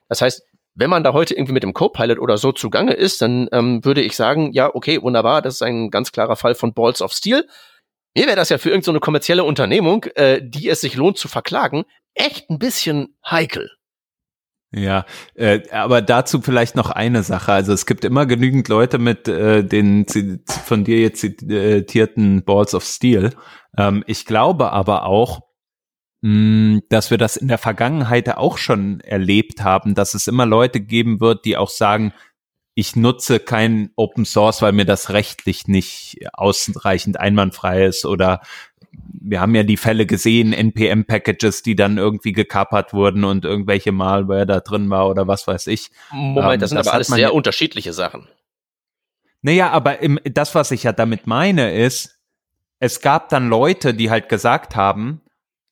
[0.08, 0.42] Das heißt,
[0.74, 4.02] wenn man da heute irgendwie mit dem Copilot oder so zugange ist, dann ähm, würde
[4.02, 7.46] ich sagen, ja, okay, wunderbar, das ist ein ganz klarer Fall von Balls of Steel.
[8.14, 11.28] Mir wäre das ja für irgendeine so kommerzielle Unternehmung, äh, die es sich lohnt zu
[11.28, 11.84] verklagen,
[12.14, 13.70] echt ein bisschen heikel.
[14.74, 17.52] Ja, äh, aber dazu vielleicht noch eine Sache.
[17.52, 20.06] Also es gibt immer genügend Leute mit äh, den
[20.46, 23.34] von dir jetzt zitierten Balls of Steel.
[23.76, 25.40] Ähm, ich glaube aber auch,
[26.22, 30.80] mh, dass wir das in der Vergangenheit auch schon erlebt haben, dass es immer Leute
[30.80, 32.14] geben wird, die auch sagen,
[32.74, 38.40] ich nutze kein Open Source, weil mir das rechtlich nicht ausreichend einwandfrei ist oder
[39.24, 44.46] wir haben ja die Fälle gesehen, NPM-Packages, die dann irgendwie gekappert wurden und irgendwelche Malware
[44.46, 45.90] da drin war oder was weiß ich.
[46.10, 48.26] Moment, das ähm, sind das aber alles sehr unterschiedliche Sachen.
[49.42, 52.18] Naja, aber im, das, was ich ja damit meine, ist,
[52.80, 55.20] es gab dann Leute, die halt gesagt haben,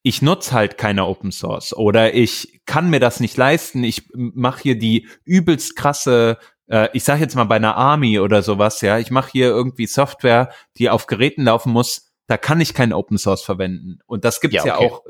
[0.03, 4.63] ich nutze halt keine Open Source oder ich kann mir das nicht leisten, ich mache
[4.63, 6.39] hier die übelst krasse,
[6.71, 9.87] äh, ich sage jetzt mal bei einer Army oder sowas, ja, ich mache hier irgendwie
[9.87, 13.99] Software, die auf Geräten laufen muss, da kann ich kein Open Source verwenden.
[14.07, 14.85] Und das gibt's ja, okay.
[14.85, 15.05] ja auch,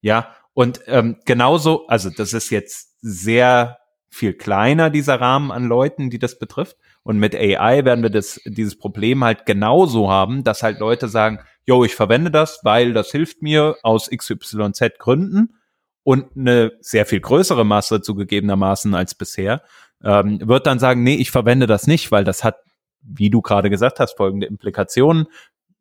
[0.00, 3.78] ja, und ähm, genauso, also das ist jetzt sehr
[4.08, 6.76] viel kleiner, dieser Rahmen an Leuten, die das betrifft.
[7.02, 11.40] Und mit AI werden wir das, dieses Problem halt genauso haben, dass halt Leute sagen,
[11.66, 15.58] yo, ich verwende das, weil das hilft mir aus XYZ Gründen
[16.04, 19.62] und eine sehr viel größere Masse zugegebenermaßen als bisher,
[20.04, 22.56] ähm, wird dann sagen, nee, ich verwende das nicht, weil das hat,
[23.02, 25.26] wie du gerade gesagt hast, folgende Implikationen.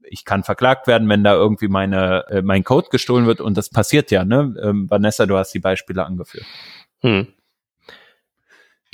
[0.04, 3.70] Ich kann verklagt werden, wenn da irgendwie meine, äh, mein Code gestohlen wird und das
[3.70, 4.56] passiert ja, ne?
[4.62, 6.46] Ähm, Vanessa, du hast die Beispiele angeführt.
[7.02, 7.28] Hm.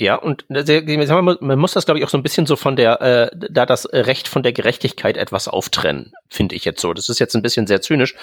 [0.00, 3.30] Ja, und man muss das, glaube ich, auch so ein bisschen so von der, äh,
[3.50, 6.94] da das Recht von der Gerechtigkeit etwas auftrennen, finde ich jetzt so.
[6.94, 8.14] Das ist jetzt ein bisschen sehr zynisch.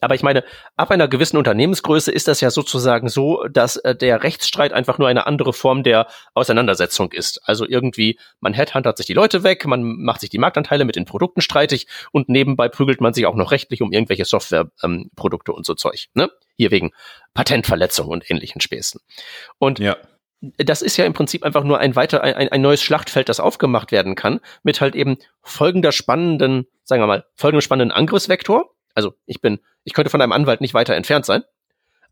[0.00, 0.44] Aber ich meine,
[0.76, 5.08] ab einer gewissen Unternehmensgröße ist das ja sozusagen so, dass äh, der Rechtsstreit einfach nur
[5.08, 7.42] eine andere Form der Auseinandersetzung ist.
[7.44, 11.04] Also irgendwie, man headhuntert sich die Leute weg, man macht sich die Marktanteile mit den
[11.04, 15.66] Produkten streitig und nebenbei prügelt man sich auch noch rechtlich um irgendwelche Softwareprodukte ähm, und
[15.66, 16.06] so Zeug.
[16.14, 16.30] Ne?
[16.56, 16.92] Hier wegen
[17.34, 19.02] Patentverletzung und ähnlichen Späßen.
[19.58, 19.98] Und ja
[20.56, 23.92] das ist ja im Prinzip einfach nur ein weiter, ein, ein neues Schlachtfeld, das aufgemacht
[23.92, 28.70] werden kann, mit halt eben folgender spannenden, sagen wir mal, folgendem spannenden Angriffsvektor.
[28.94, 31.42] Also ich bin, ich könnte von einem Anwalt nicht weiter entfernt sein.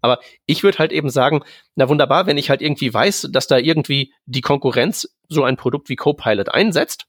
[0.01, 1.43] Aber ich würde halt eben sagen,
[1.77, 5.89] na wunderbar, wenn ich halt irgendwie weiß, dass da irgendwie die Konkurrenz so ein Produkt
[5.89, 7.07] wie Copilot einsetzt,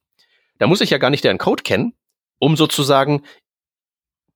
[0.59, 1.93] da muss ich ja gar nicht deren Code kennen,
[2.39, 3.23] um sozusagen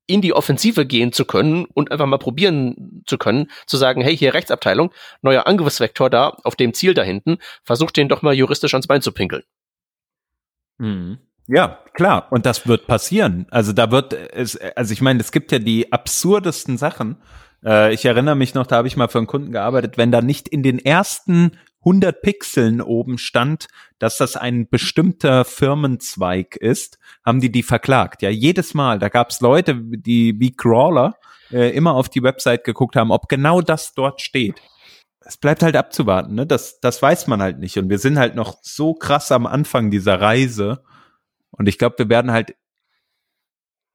[0.10, 4.18] in die Offensive gehen zu können und einfach mal probieren zu können, zu sagen, hey,
[4.18, 4.92] hier Rechtsabteilung,
[5.22, 9.02] neuer Angriffsvektor da, auf dem Ziel da hinten, versucht den doch mal juristisch ans Bein
[9.02, 9.44] zu pinkeln.
[10.80, 11.20] Mhm.
[11.48, 12.28] Ja, klar.
[12.32, 13.48] Und das wird passieren.
[13.50, 17.18] Also da wird es, also ich meine, es gibt ja die absurdesten Sachen.
[17.64, 20.22] Äh, ich erinnere mich noch, da habe ich mal für einen Kunden gearbeitet, wenn da
[20.22, 23.68] nicht in den ersten 100 Pixeln oben stand,
[24.00, 28.22] dass das ein bestimmter Firmenzweig ist, haben die die verklagt.
[28.22, 29.00] Ja, jedes Mal.
[29.00, 31.16] Da gab es Leute, die wie Crawler
[31.52, 34.62] äh, immer auf die Website geguckt haben, ob genau das dort steht.
[35.22, 36.48] Es bleibt halt abzuwarten, ne?
[36.48, 37.78] Das, das weiß man halt nicht.
[37.78, 40.84] Und wir sind halt noch so krass am Anfang dieser Reise.
[41.52, 42.56] Und ich glaube, wir werden halt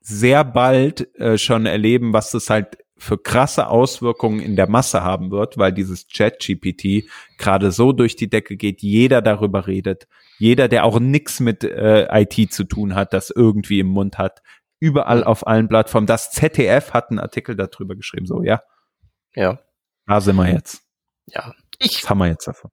[0.01, 5.31] sehr bald äh, schon erleben, was das halt für krasse Auswirkungen in der Masse haben
[5.31, 7.09] wird, weil dieses Chat-GPT
[7.39, 10.07] gerade so durch die Decke geht, jeder darüber redet,
[10.39, 14.43] jeder, der auch nichts mit äh, IT zu tun hat, das irgendwie im Mund hat,
[14.79, 16.07] überall auf allen Plattformen.
[16.07, 18.63] Das ZDF hat einen Artikel darüber geschrieben, so, ja.
[19.35, 19.59] Ja.
[20.07, 20.83] Da sind wir jetzt.
[21.27, 21.55] Ja.
[21.79, 22.71] Ich, Was haben wir jetzt davon?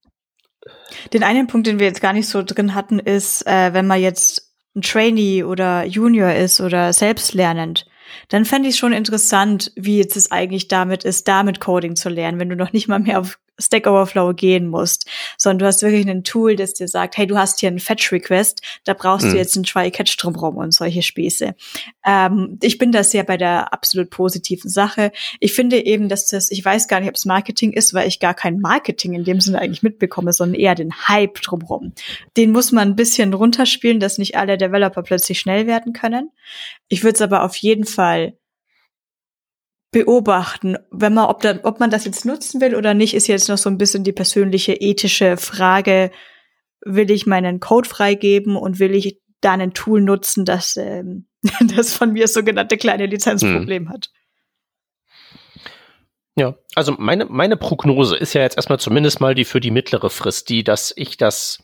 [1.14, 4.00] Den einen Punkt, den wir jetzt gar nicht so drin hatten, ist, äh, wenn man
[4.00, 7.86] jetzt ein Trainee oder Junior ist oder selbstlernend,
[8.30, 12.40] dann fände ich schon interessant, wie jetzt es eigentlich damit ist, damit Coding zu lernen,
[12.40, 15.08] wenn du noch nicht mal mehr auf Stack Overflow gehen musst,
[15.38, 18.12] sondern du hast wirklich ein Tool, das dir sagt, hey, du hast hier einen Fetch
[18.12, 19.32] Request, da brauchst mhm.
[19.32, 21.56] du jetzt einen Try Catch drumherum und solche Späße.
[22.06, 25.12] Ähm, ich bin da sehr bei der absolut positiven Sache.
[25.40, 28.20] Ich finde eben, dass das, ich weiß gar nicht, ob es Marketing ist, weil ich
[28.20, 31.94] gar kein Marketing in dem Sinne eigentlich mitbekomme, sondern eher den Hype drumherum.
[32.38, 36.32] Den muss man ein bisschen runterspielen, dass nicht alle Developer plötzlich schnell werden können.
[36.88, 38.34] Ich würde es aber auf jeden Fall
[39.92, 40.78] beobachten.
[40.90, 43.58] Wenn man, ob, da, ob man das jetzt nutzen will oder nicht, ist jetzt noch
[43.58, 46.12] so ein bisschen die persönliche ethische Frage.
[46.84, 51.28] Will ich meinen Code freigeben und will ich da ein Tool nutzen, das, ähm,
[51.76, 53.90] das von mir sogenannte kleine Lizenzproblem hm.
[53.90, 54.10] hat?
[56.36, 60.10] Ja, also meine, meine Prognose ist ja jetzt erstmal zumindest mal die für die mittlere
[60.10, 61.62] Frist, die, dass ich das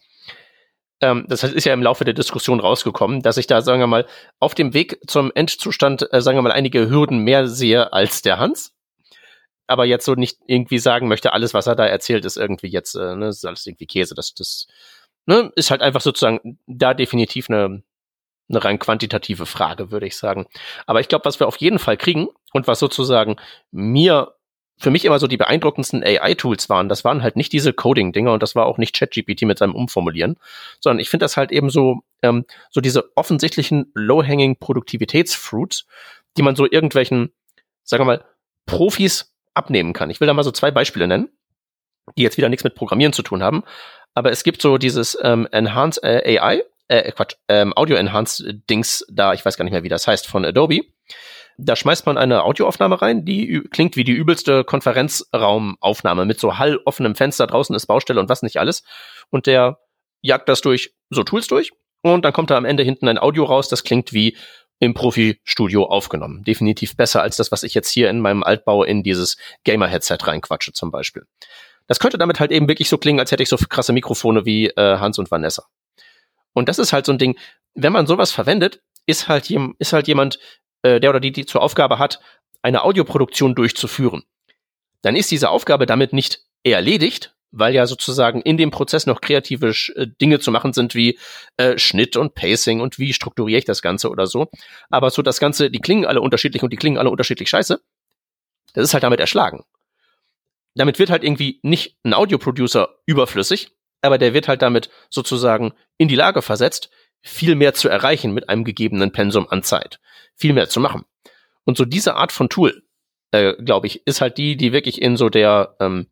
[1.02, 4.08] ähm, das ist ja im Laufe der Diskussion rausgekommen, dass ich da, sagen wir mal,
[4.40, 8.40] auf dem Weg zum Endzustand, äh, sagen wir mal, einige Hürden mehr sehe als der
[8.40, 8.74] Hans.
[9.68, 12.96] Aber jetzt so nicht irgendwie sagen möchte, alles, was er da erzählt, ist irgendwie jetzt,
[12.96, 14.16] äh, ne, ist alles irgendwie Käse.
[14.16, 14.68] Das, das
[15.26, 17.84] ne, ist halt einfach sozusagen da definitiv eine,
[18.50, 20.48] eine rein quantitative Frage, würde ich sagen.
[20.86, 23.36] Aber ich glaube, was wir auf jeden Fall kriegen und was sozusagen
[23.72, 24.37] mir
[24.78, 28.44] für mich immer so die beeindruckendsten AI-Tools waren, das waren halt nicht diese Coding-Dinger und
[28.44, 30.38] das war auch nicht ChatGPT mit seinem Umformulieren,
[30.80, 35.88] sondern ich finde das halt eben so, ähm, so diese offensichtlichen low-hanging Produktivitätsfruits,
[36.38, 37.32] die man so irgendwelchen,
[37.84, 38.26] sagen wir mal,
[38.68, 40.12] Profis abnehmen kann.
[40.12, 41.30] Ich will da mal so zwei Beispiele nennen,
[42.16, 43.64] die jetzt wieder nichts mit Programmieren zu tun haben,
[44.14, 49.34] aber es gibt so dieses ähm, Enhanced äh, AI, äh, Quatsch, ähm, Audio-Enhanced Dings da,
[49.34, 50.86] ich weiß gar nicht mehr, wie das heißt, von Adobe
[51.58, 57.16] da schmeißt man eine Audioaufnahme rein, die klingt wie die übelste Konferenzraumaufnahme mit so halloffenem
[57.16, 58.84] Fenster, draußen ist Baustelle und was nicht alles.
[59.30, 59.80] Und der
[60.22, 61.72] jagt das durch so Tools durch
[62.04, 64.38] und dann kommt da am Ende hinten ein Audio raus, das klingt wie
[64.80, 66.44] im Profi-Studio aufgenommen.
[66.44, 70.74] Definitiv besser als das, was ich jetzt hier in meinem Altbau in dieses Gamer-Headset reinquatsche
[70.74, 71.26] zum Beispiel.
[71.88, 74.68] Das könnte damit halt eben wirklich so klingen, als hätte ich so krasse Mikrofone wie
[74.68, 75.66] äh, Hans und Vanessa.
[76.54, 77.38] Und das ist halt so ein Ding,
[77.74, 80.38] wenn man sowas verwendet, ist halt, ist halt jemand,
[80.82, 82.20] äh, der oder die, die zur Aufgabe hat,
[82.62, 84.24] eine Audioproduktion durchzuführen.
[85.02, 89.74] Dann ist diese Aufgabe damit nicht erledigt, weil ja sozusagen in dem Prozess noch kreative
[89.96, 91.18] äh, Dinge zu machen sind wie
[91.58, 94.48] äh, Schnitt und Pacing und wie strukturiere ich das Ganze oder so.
[94.90, 97.80] Aber so das Ganze, die klingen alle unterschiedlich und die klingen alle unterschiedlich scheiße.
[98.74, 99.64] Das ist halt damit erschlagen.
[100.76, 103.72] Damit wird halt irgendwie nicht ein Audioproducer überflüssig,
[104.02, 106.92] aber der wird halt damit sozusagen in die Lage versetzt,
[107.22, 110.00] viel mehr zu erreichen mit einem gegebenen Pensum an Zeit.
[110.36, 111.06] Viel mehr zu machen.
[111.66, 112.84] Und so diese Art von Tool,
[113.32, 116.08] äh, glaube ich, ist halt die, die wirklich in so der ähm,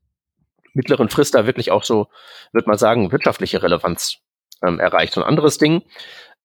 [0.73, 2.07] mittleren Frist da wirklich auch so,
[2.51, 4.17] würde man sagen, wirtschaftliche Relevanz
[4.65, 5.15] ähm, erreicht.
[5.15, 5.83] Und ein anderes Ding,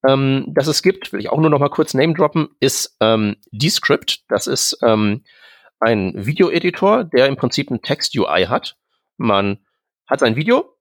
[0.06, 3.36] ähm, das es gibt, will ich auch nur noch mal kurz name droppen, ist ähm,
[3.50, 4.20] Descript.
[4.28, 5.24] Das ist ähm,
[5.80, 8.76] ein Videoeditor, der im Prinzip ein Text-UI hat.
[9.16, 9.58] Man
[10.06, 10.76] hat sein Video,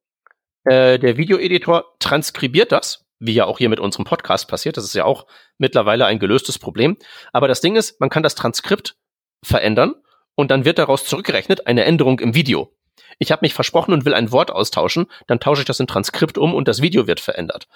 [0.65, 4.77] äh, der Videoeditor transkribiert das, wie ja auch hier mit unserem Podcast passiert.
[4.77, 5.27] Das ist ja auch
[5.57, 6.97] mittlerweile ein gelöstes Problem.
[7.33, 8.95] Aber das Ding ist, man kann das Transkript
[9.43, 9.95] verändern
[10.35, 12.73] und dann wird daraus zurückgerechnet eine Änderung im Video
[13.19, 16.37] ich habe mich versprochen und will ein Wort austauschen, dann tausche ich das in Transkript
[16.37, 17.67] um und das Video wird verändert.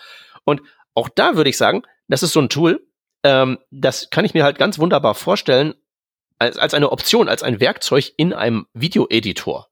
[0.45, 0.61] Und
[0.95, 2.85] auch da würde ich sagen, das ist so ein Tool,
[3.23, 5.75] ähm, das kann ich mir halt ganz wunderbar vorstellen
[6.39, 9.67] als, als eine Option, als ein Werkzeug in einem Videoeditor.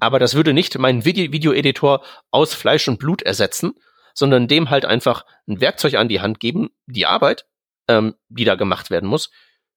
[0.00, 3.74] Aber das würde nicht meinen Video Videoeditor aus Fleisch und Blut ersetzen,
[4.16, 7.46] sondern dem halt einfach ein Werkzeug an die Hand geben, die Arbeit,
[7.86, 9.30] ähm, die da gemacht werden muss,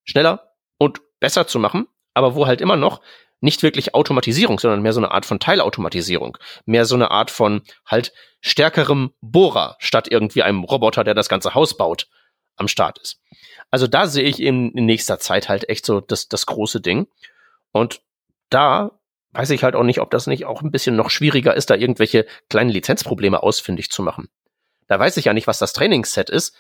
[0.04, 3.02] schneller und besser zu machen, aber wo halt immer noch
[3.42, 6.38] nicht wirklich Automatisierung, sondern mehr so eine Art von Teilautomatisierung.
[6.66, 11.54] Mehr so eine Art von halt stärkerem Bohrer statt irgendwie einem Roboter, der das ganze
[11.54, 12.08] Haus baut,
[12.58, 13.22] am Start ist.
[13.72, 17.08] Also da sehe ich in, in nächster Zeit halt echt so das, das große Ding.
[17.72, 18.02] Und
[18.50, 18.99] da
[19.32, 21.76] weiß ich halt auch nicht, ob das nicht auch ein bisschen noch schwieriger ist, da
[21.76, 24.30] irgendwelche kleinen Lizenzprobleme ausfindig zu machen.
[24.88, 26.56] Da weiß ich ja nicht, was das Trainingsset ist,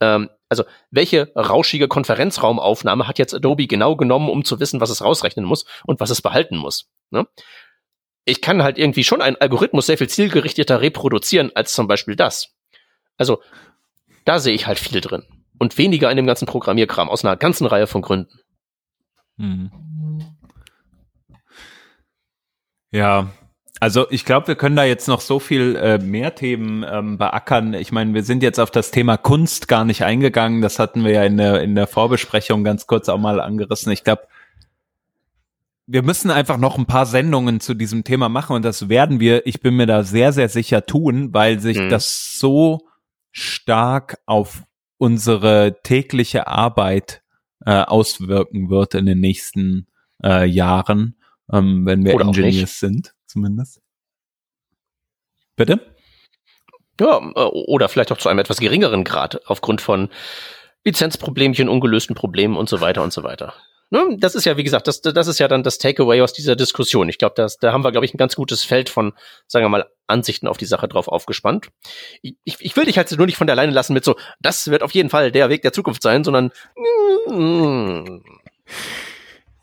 [0.00, 5.02] ähm, also welche rauschige Konferenzraumaufnahme hat jetzt Adobe genau genommen, um zu wissen, was es
[5.02, 6.90] rausrechnen muss und was es behalten muss.
[7.10, 7.26] Ne?
[8.24, 12.54] Ich kann halt irgendwie schon einen Algorithmus sehr viel zielgerichteter reproduzieren als zum Beispiel das.
[13.16, 13.42] Also
[14.24, 15.24] da sehe ich halt viel drin
[15.58, 18.40] und weniger in dem ganzen Programmierkram aus einer ganzen Reihe von Gründen.
[19.38, 19.70] Hm.
[22.92, 23.30] Ja,
[23.80, 27.74] also ich glaube, wir können da jetzt noch so viel äh, mehr Themen ähm, beackern.
[27.74, 30.62] Ich meine, wir sind jetzt auf das Thema Kunst gar nicht eingegangen.
[30.62, 33.90] Das hatten wir ja in der, in der Vorbesprechung ganz kurz auch mal angerissen.
[33.90, 34.22] Ich glaube,
[35.86, 39.46] wir müssen einfach noch ein paar Sendungen zu diesem Thema machen und das werden wir,
[39.46, 41.88] ich bin mir da sehr, sehr sicher tun, weil sich mhm.
[41.88, 42.86] das so
[43.32, 44.62] stark auf
[44.98, 47.22] unsere tägliche Arbeit
[47.66, 49.88] äh, auswirken wird in den nächsten
[50.22, 51.16] äh, Jahren,
[51.52, 53.80] ähm, wenn wir Oder Engineers sind zumindest.
[55.56, 55.80] Bitte?
[57.00, 60.08] Ja, äh, oder vielleicht auch zu einem etwas geringeren Grad aufgrund von
[60.84, 63.54] Lizenzproblemchen, ungelösten Problemen und so weiter und so weiter.
[63.90, 64.16] Ne?
[64.18, 67.10] Das ist ja, wie gesagt, das, das ist ja dann das Takeaway aus dieser Diskussion.
[67.10, 69.12] Ich glaube, da haben wir, glaube ich, ein ganz gutes Feld von,
[69.46, 71.68] sagen wir mal, Ansichten auf die Sache drauf aufgespannt.
[72.22, 74.82] Ich, ich will dich halt nur nicht von der Leine lassen mit so, das wird
[74.82, 76.52] auf jeden Fall der Weg der Zukunft sein, sondern
[77.26, 78.22] mm,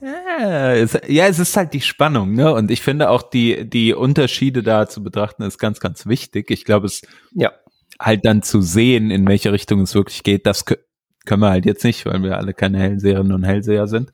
[0.01, 2.53] ja es, ja, es ist halt die Spannung, ne?
[2.53, 6.51] Und ich finde auch die, die Unterschiede da zu betrachten ist ganz, ganz wichtig.
[6.51, 7.01] Ich glaube, es
[7.31, 7.51] ja.
[7.99, 11.83] halt dann zu sehen, in welche Richtung es wirklich geht, das können wir halt jetzt
[11.83, 14.13] nicht, weil wir alle keine Hellseherinnen und Hellseher sind.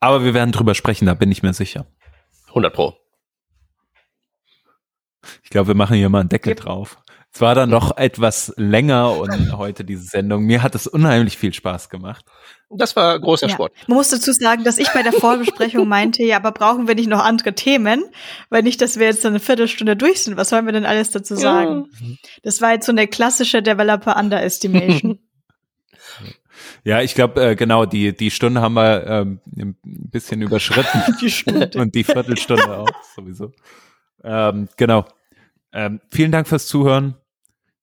[0.00, 1.86] Aber wir werden drüber sprechen, da bin ich mir sicher.
[2.48, 2.94] 100 Pro.
[5.42, 6.60] Ich glaube, wir machen hier mal einen Deckel yep.
[6.60, 6.98] drauf.
[7.32, 10.44] Es war dann noch etwas länger und heute diese Sendung.
[10.44, 12.24] Mir hat es unheimlich viel Spaß gemacht.
[12.70, 13.54] Das war großer ja.
[13.54, 13.72] Sport.
[13.86, 17.08] Man muss dazu sagen, dass ich bei der Vorbesprechung meinte, ja, aber brauchen wir nicht
[17.08, 18.04] noch andere Themen?
[18.48, 20.36] Weil nicht, dass wir jetzt eine Viertelstunde durch sind.
[20.36, 21.88] Was sollen wir denn alles dazu sagen?
[22.00, 22.16] Ja.
[22.42, 25.18] Das war jetzt so eine klassische Developer Underestimation.
[26.82, 31.02] Ja, ich glaube, äh, genau, die, die Stunde haben wir ähm, ein bisschen überschritten.
[31.20, 31.70] die Stunde.
[31.76, 33.52] Und die Viertelstunde auch, sowieso.
[34.22, 35.04] Ähm, genau.
[35.72, 37.16] Ähm, vielen Dank fürs Zuhören.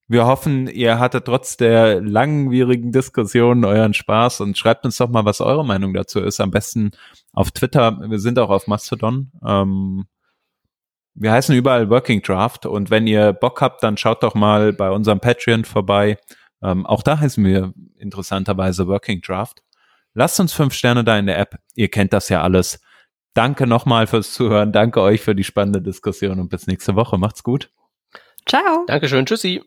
[0.09, 5.25] Wir hoffen, ihr hattet trotz der langwierigen Diskussion euren Spaß und schreibt uns doch mal,
[5.25, 6.39] was eure Meinung dazu ist.
[6.39, 6.91] Am besten
[7.33, 7.99] auf Twitter.
[8.09, 9.31] Wir sind auch auf Mastodon.
[9.45, 10.05] Ähm,
[11.13, 14.91] wir heißen überall Working Draft und wenn ihr Bock habt, dann schaut doch mal bei
[14.91, 16.17] unserem Patreon vorbei.
[16.61, 19.61] Ähm, auch da heißen wir interessanterweise Working Draft.
[20.13, 21.57] Lasst uns fünf Sterne da in der App.
[21.75, 22.79] Ihr kennt das ja alles.
[23.33, 24.71] Danke nochmal fürs Zuhören.
[24.71, 27.17] Danke euch für die spannende Diskussion und bis nächste Woche.
[27.17, 27.71] Macht's gut.
[28.47, 28.85] Ciao.
[28.87, 29.25] Dankeschön.
[29.25, 29.61] Tschüssi.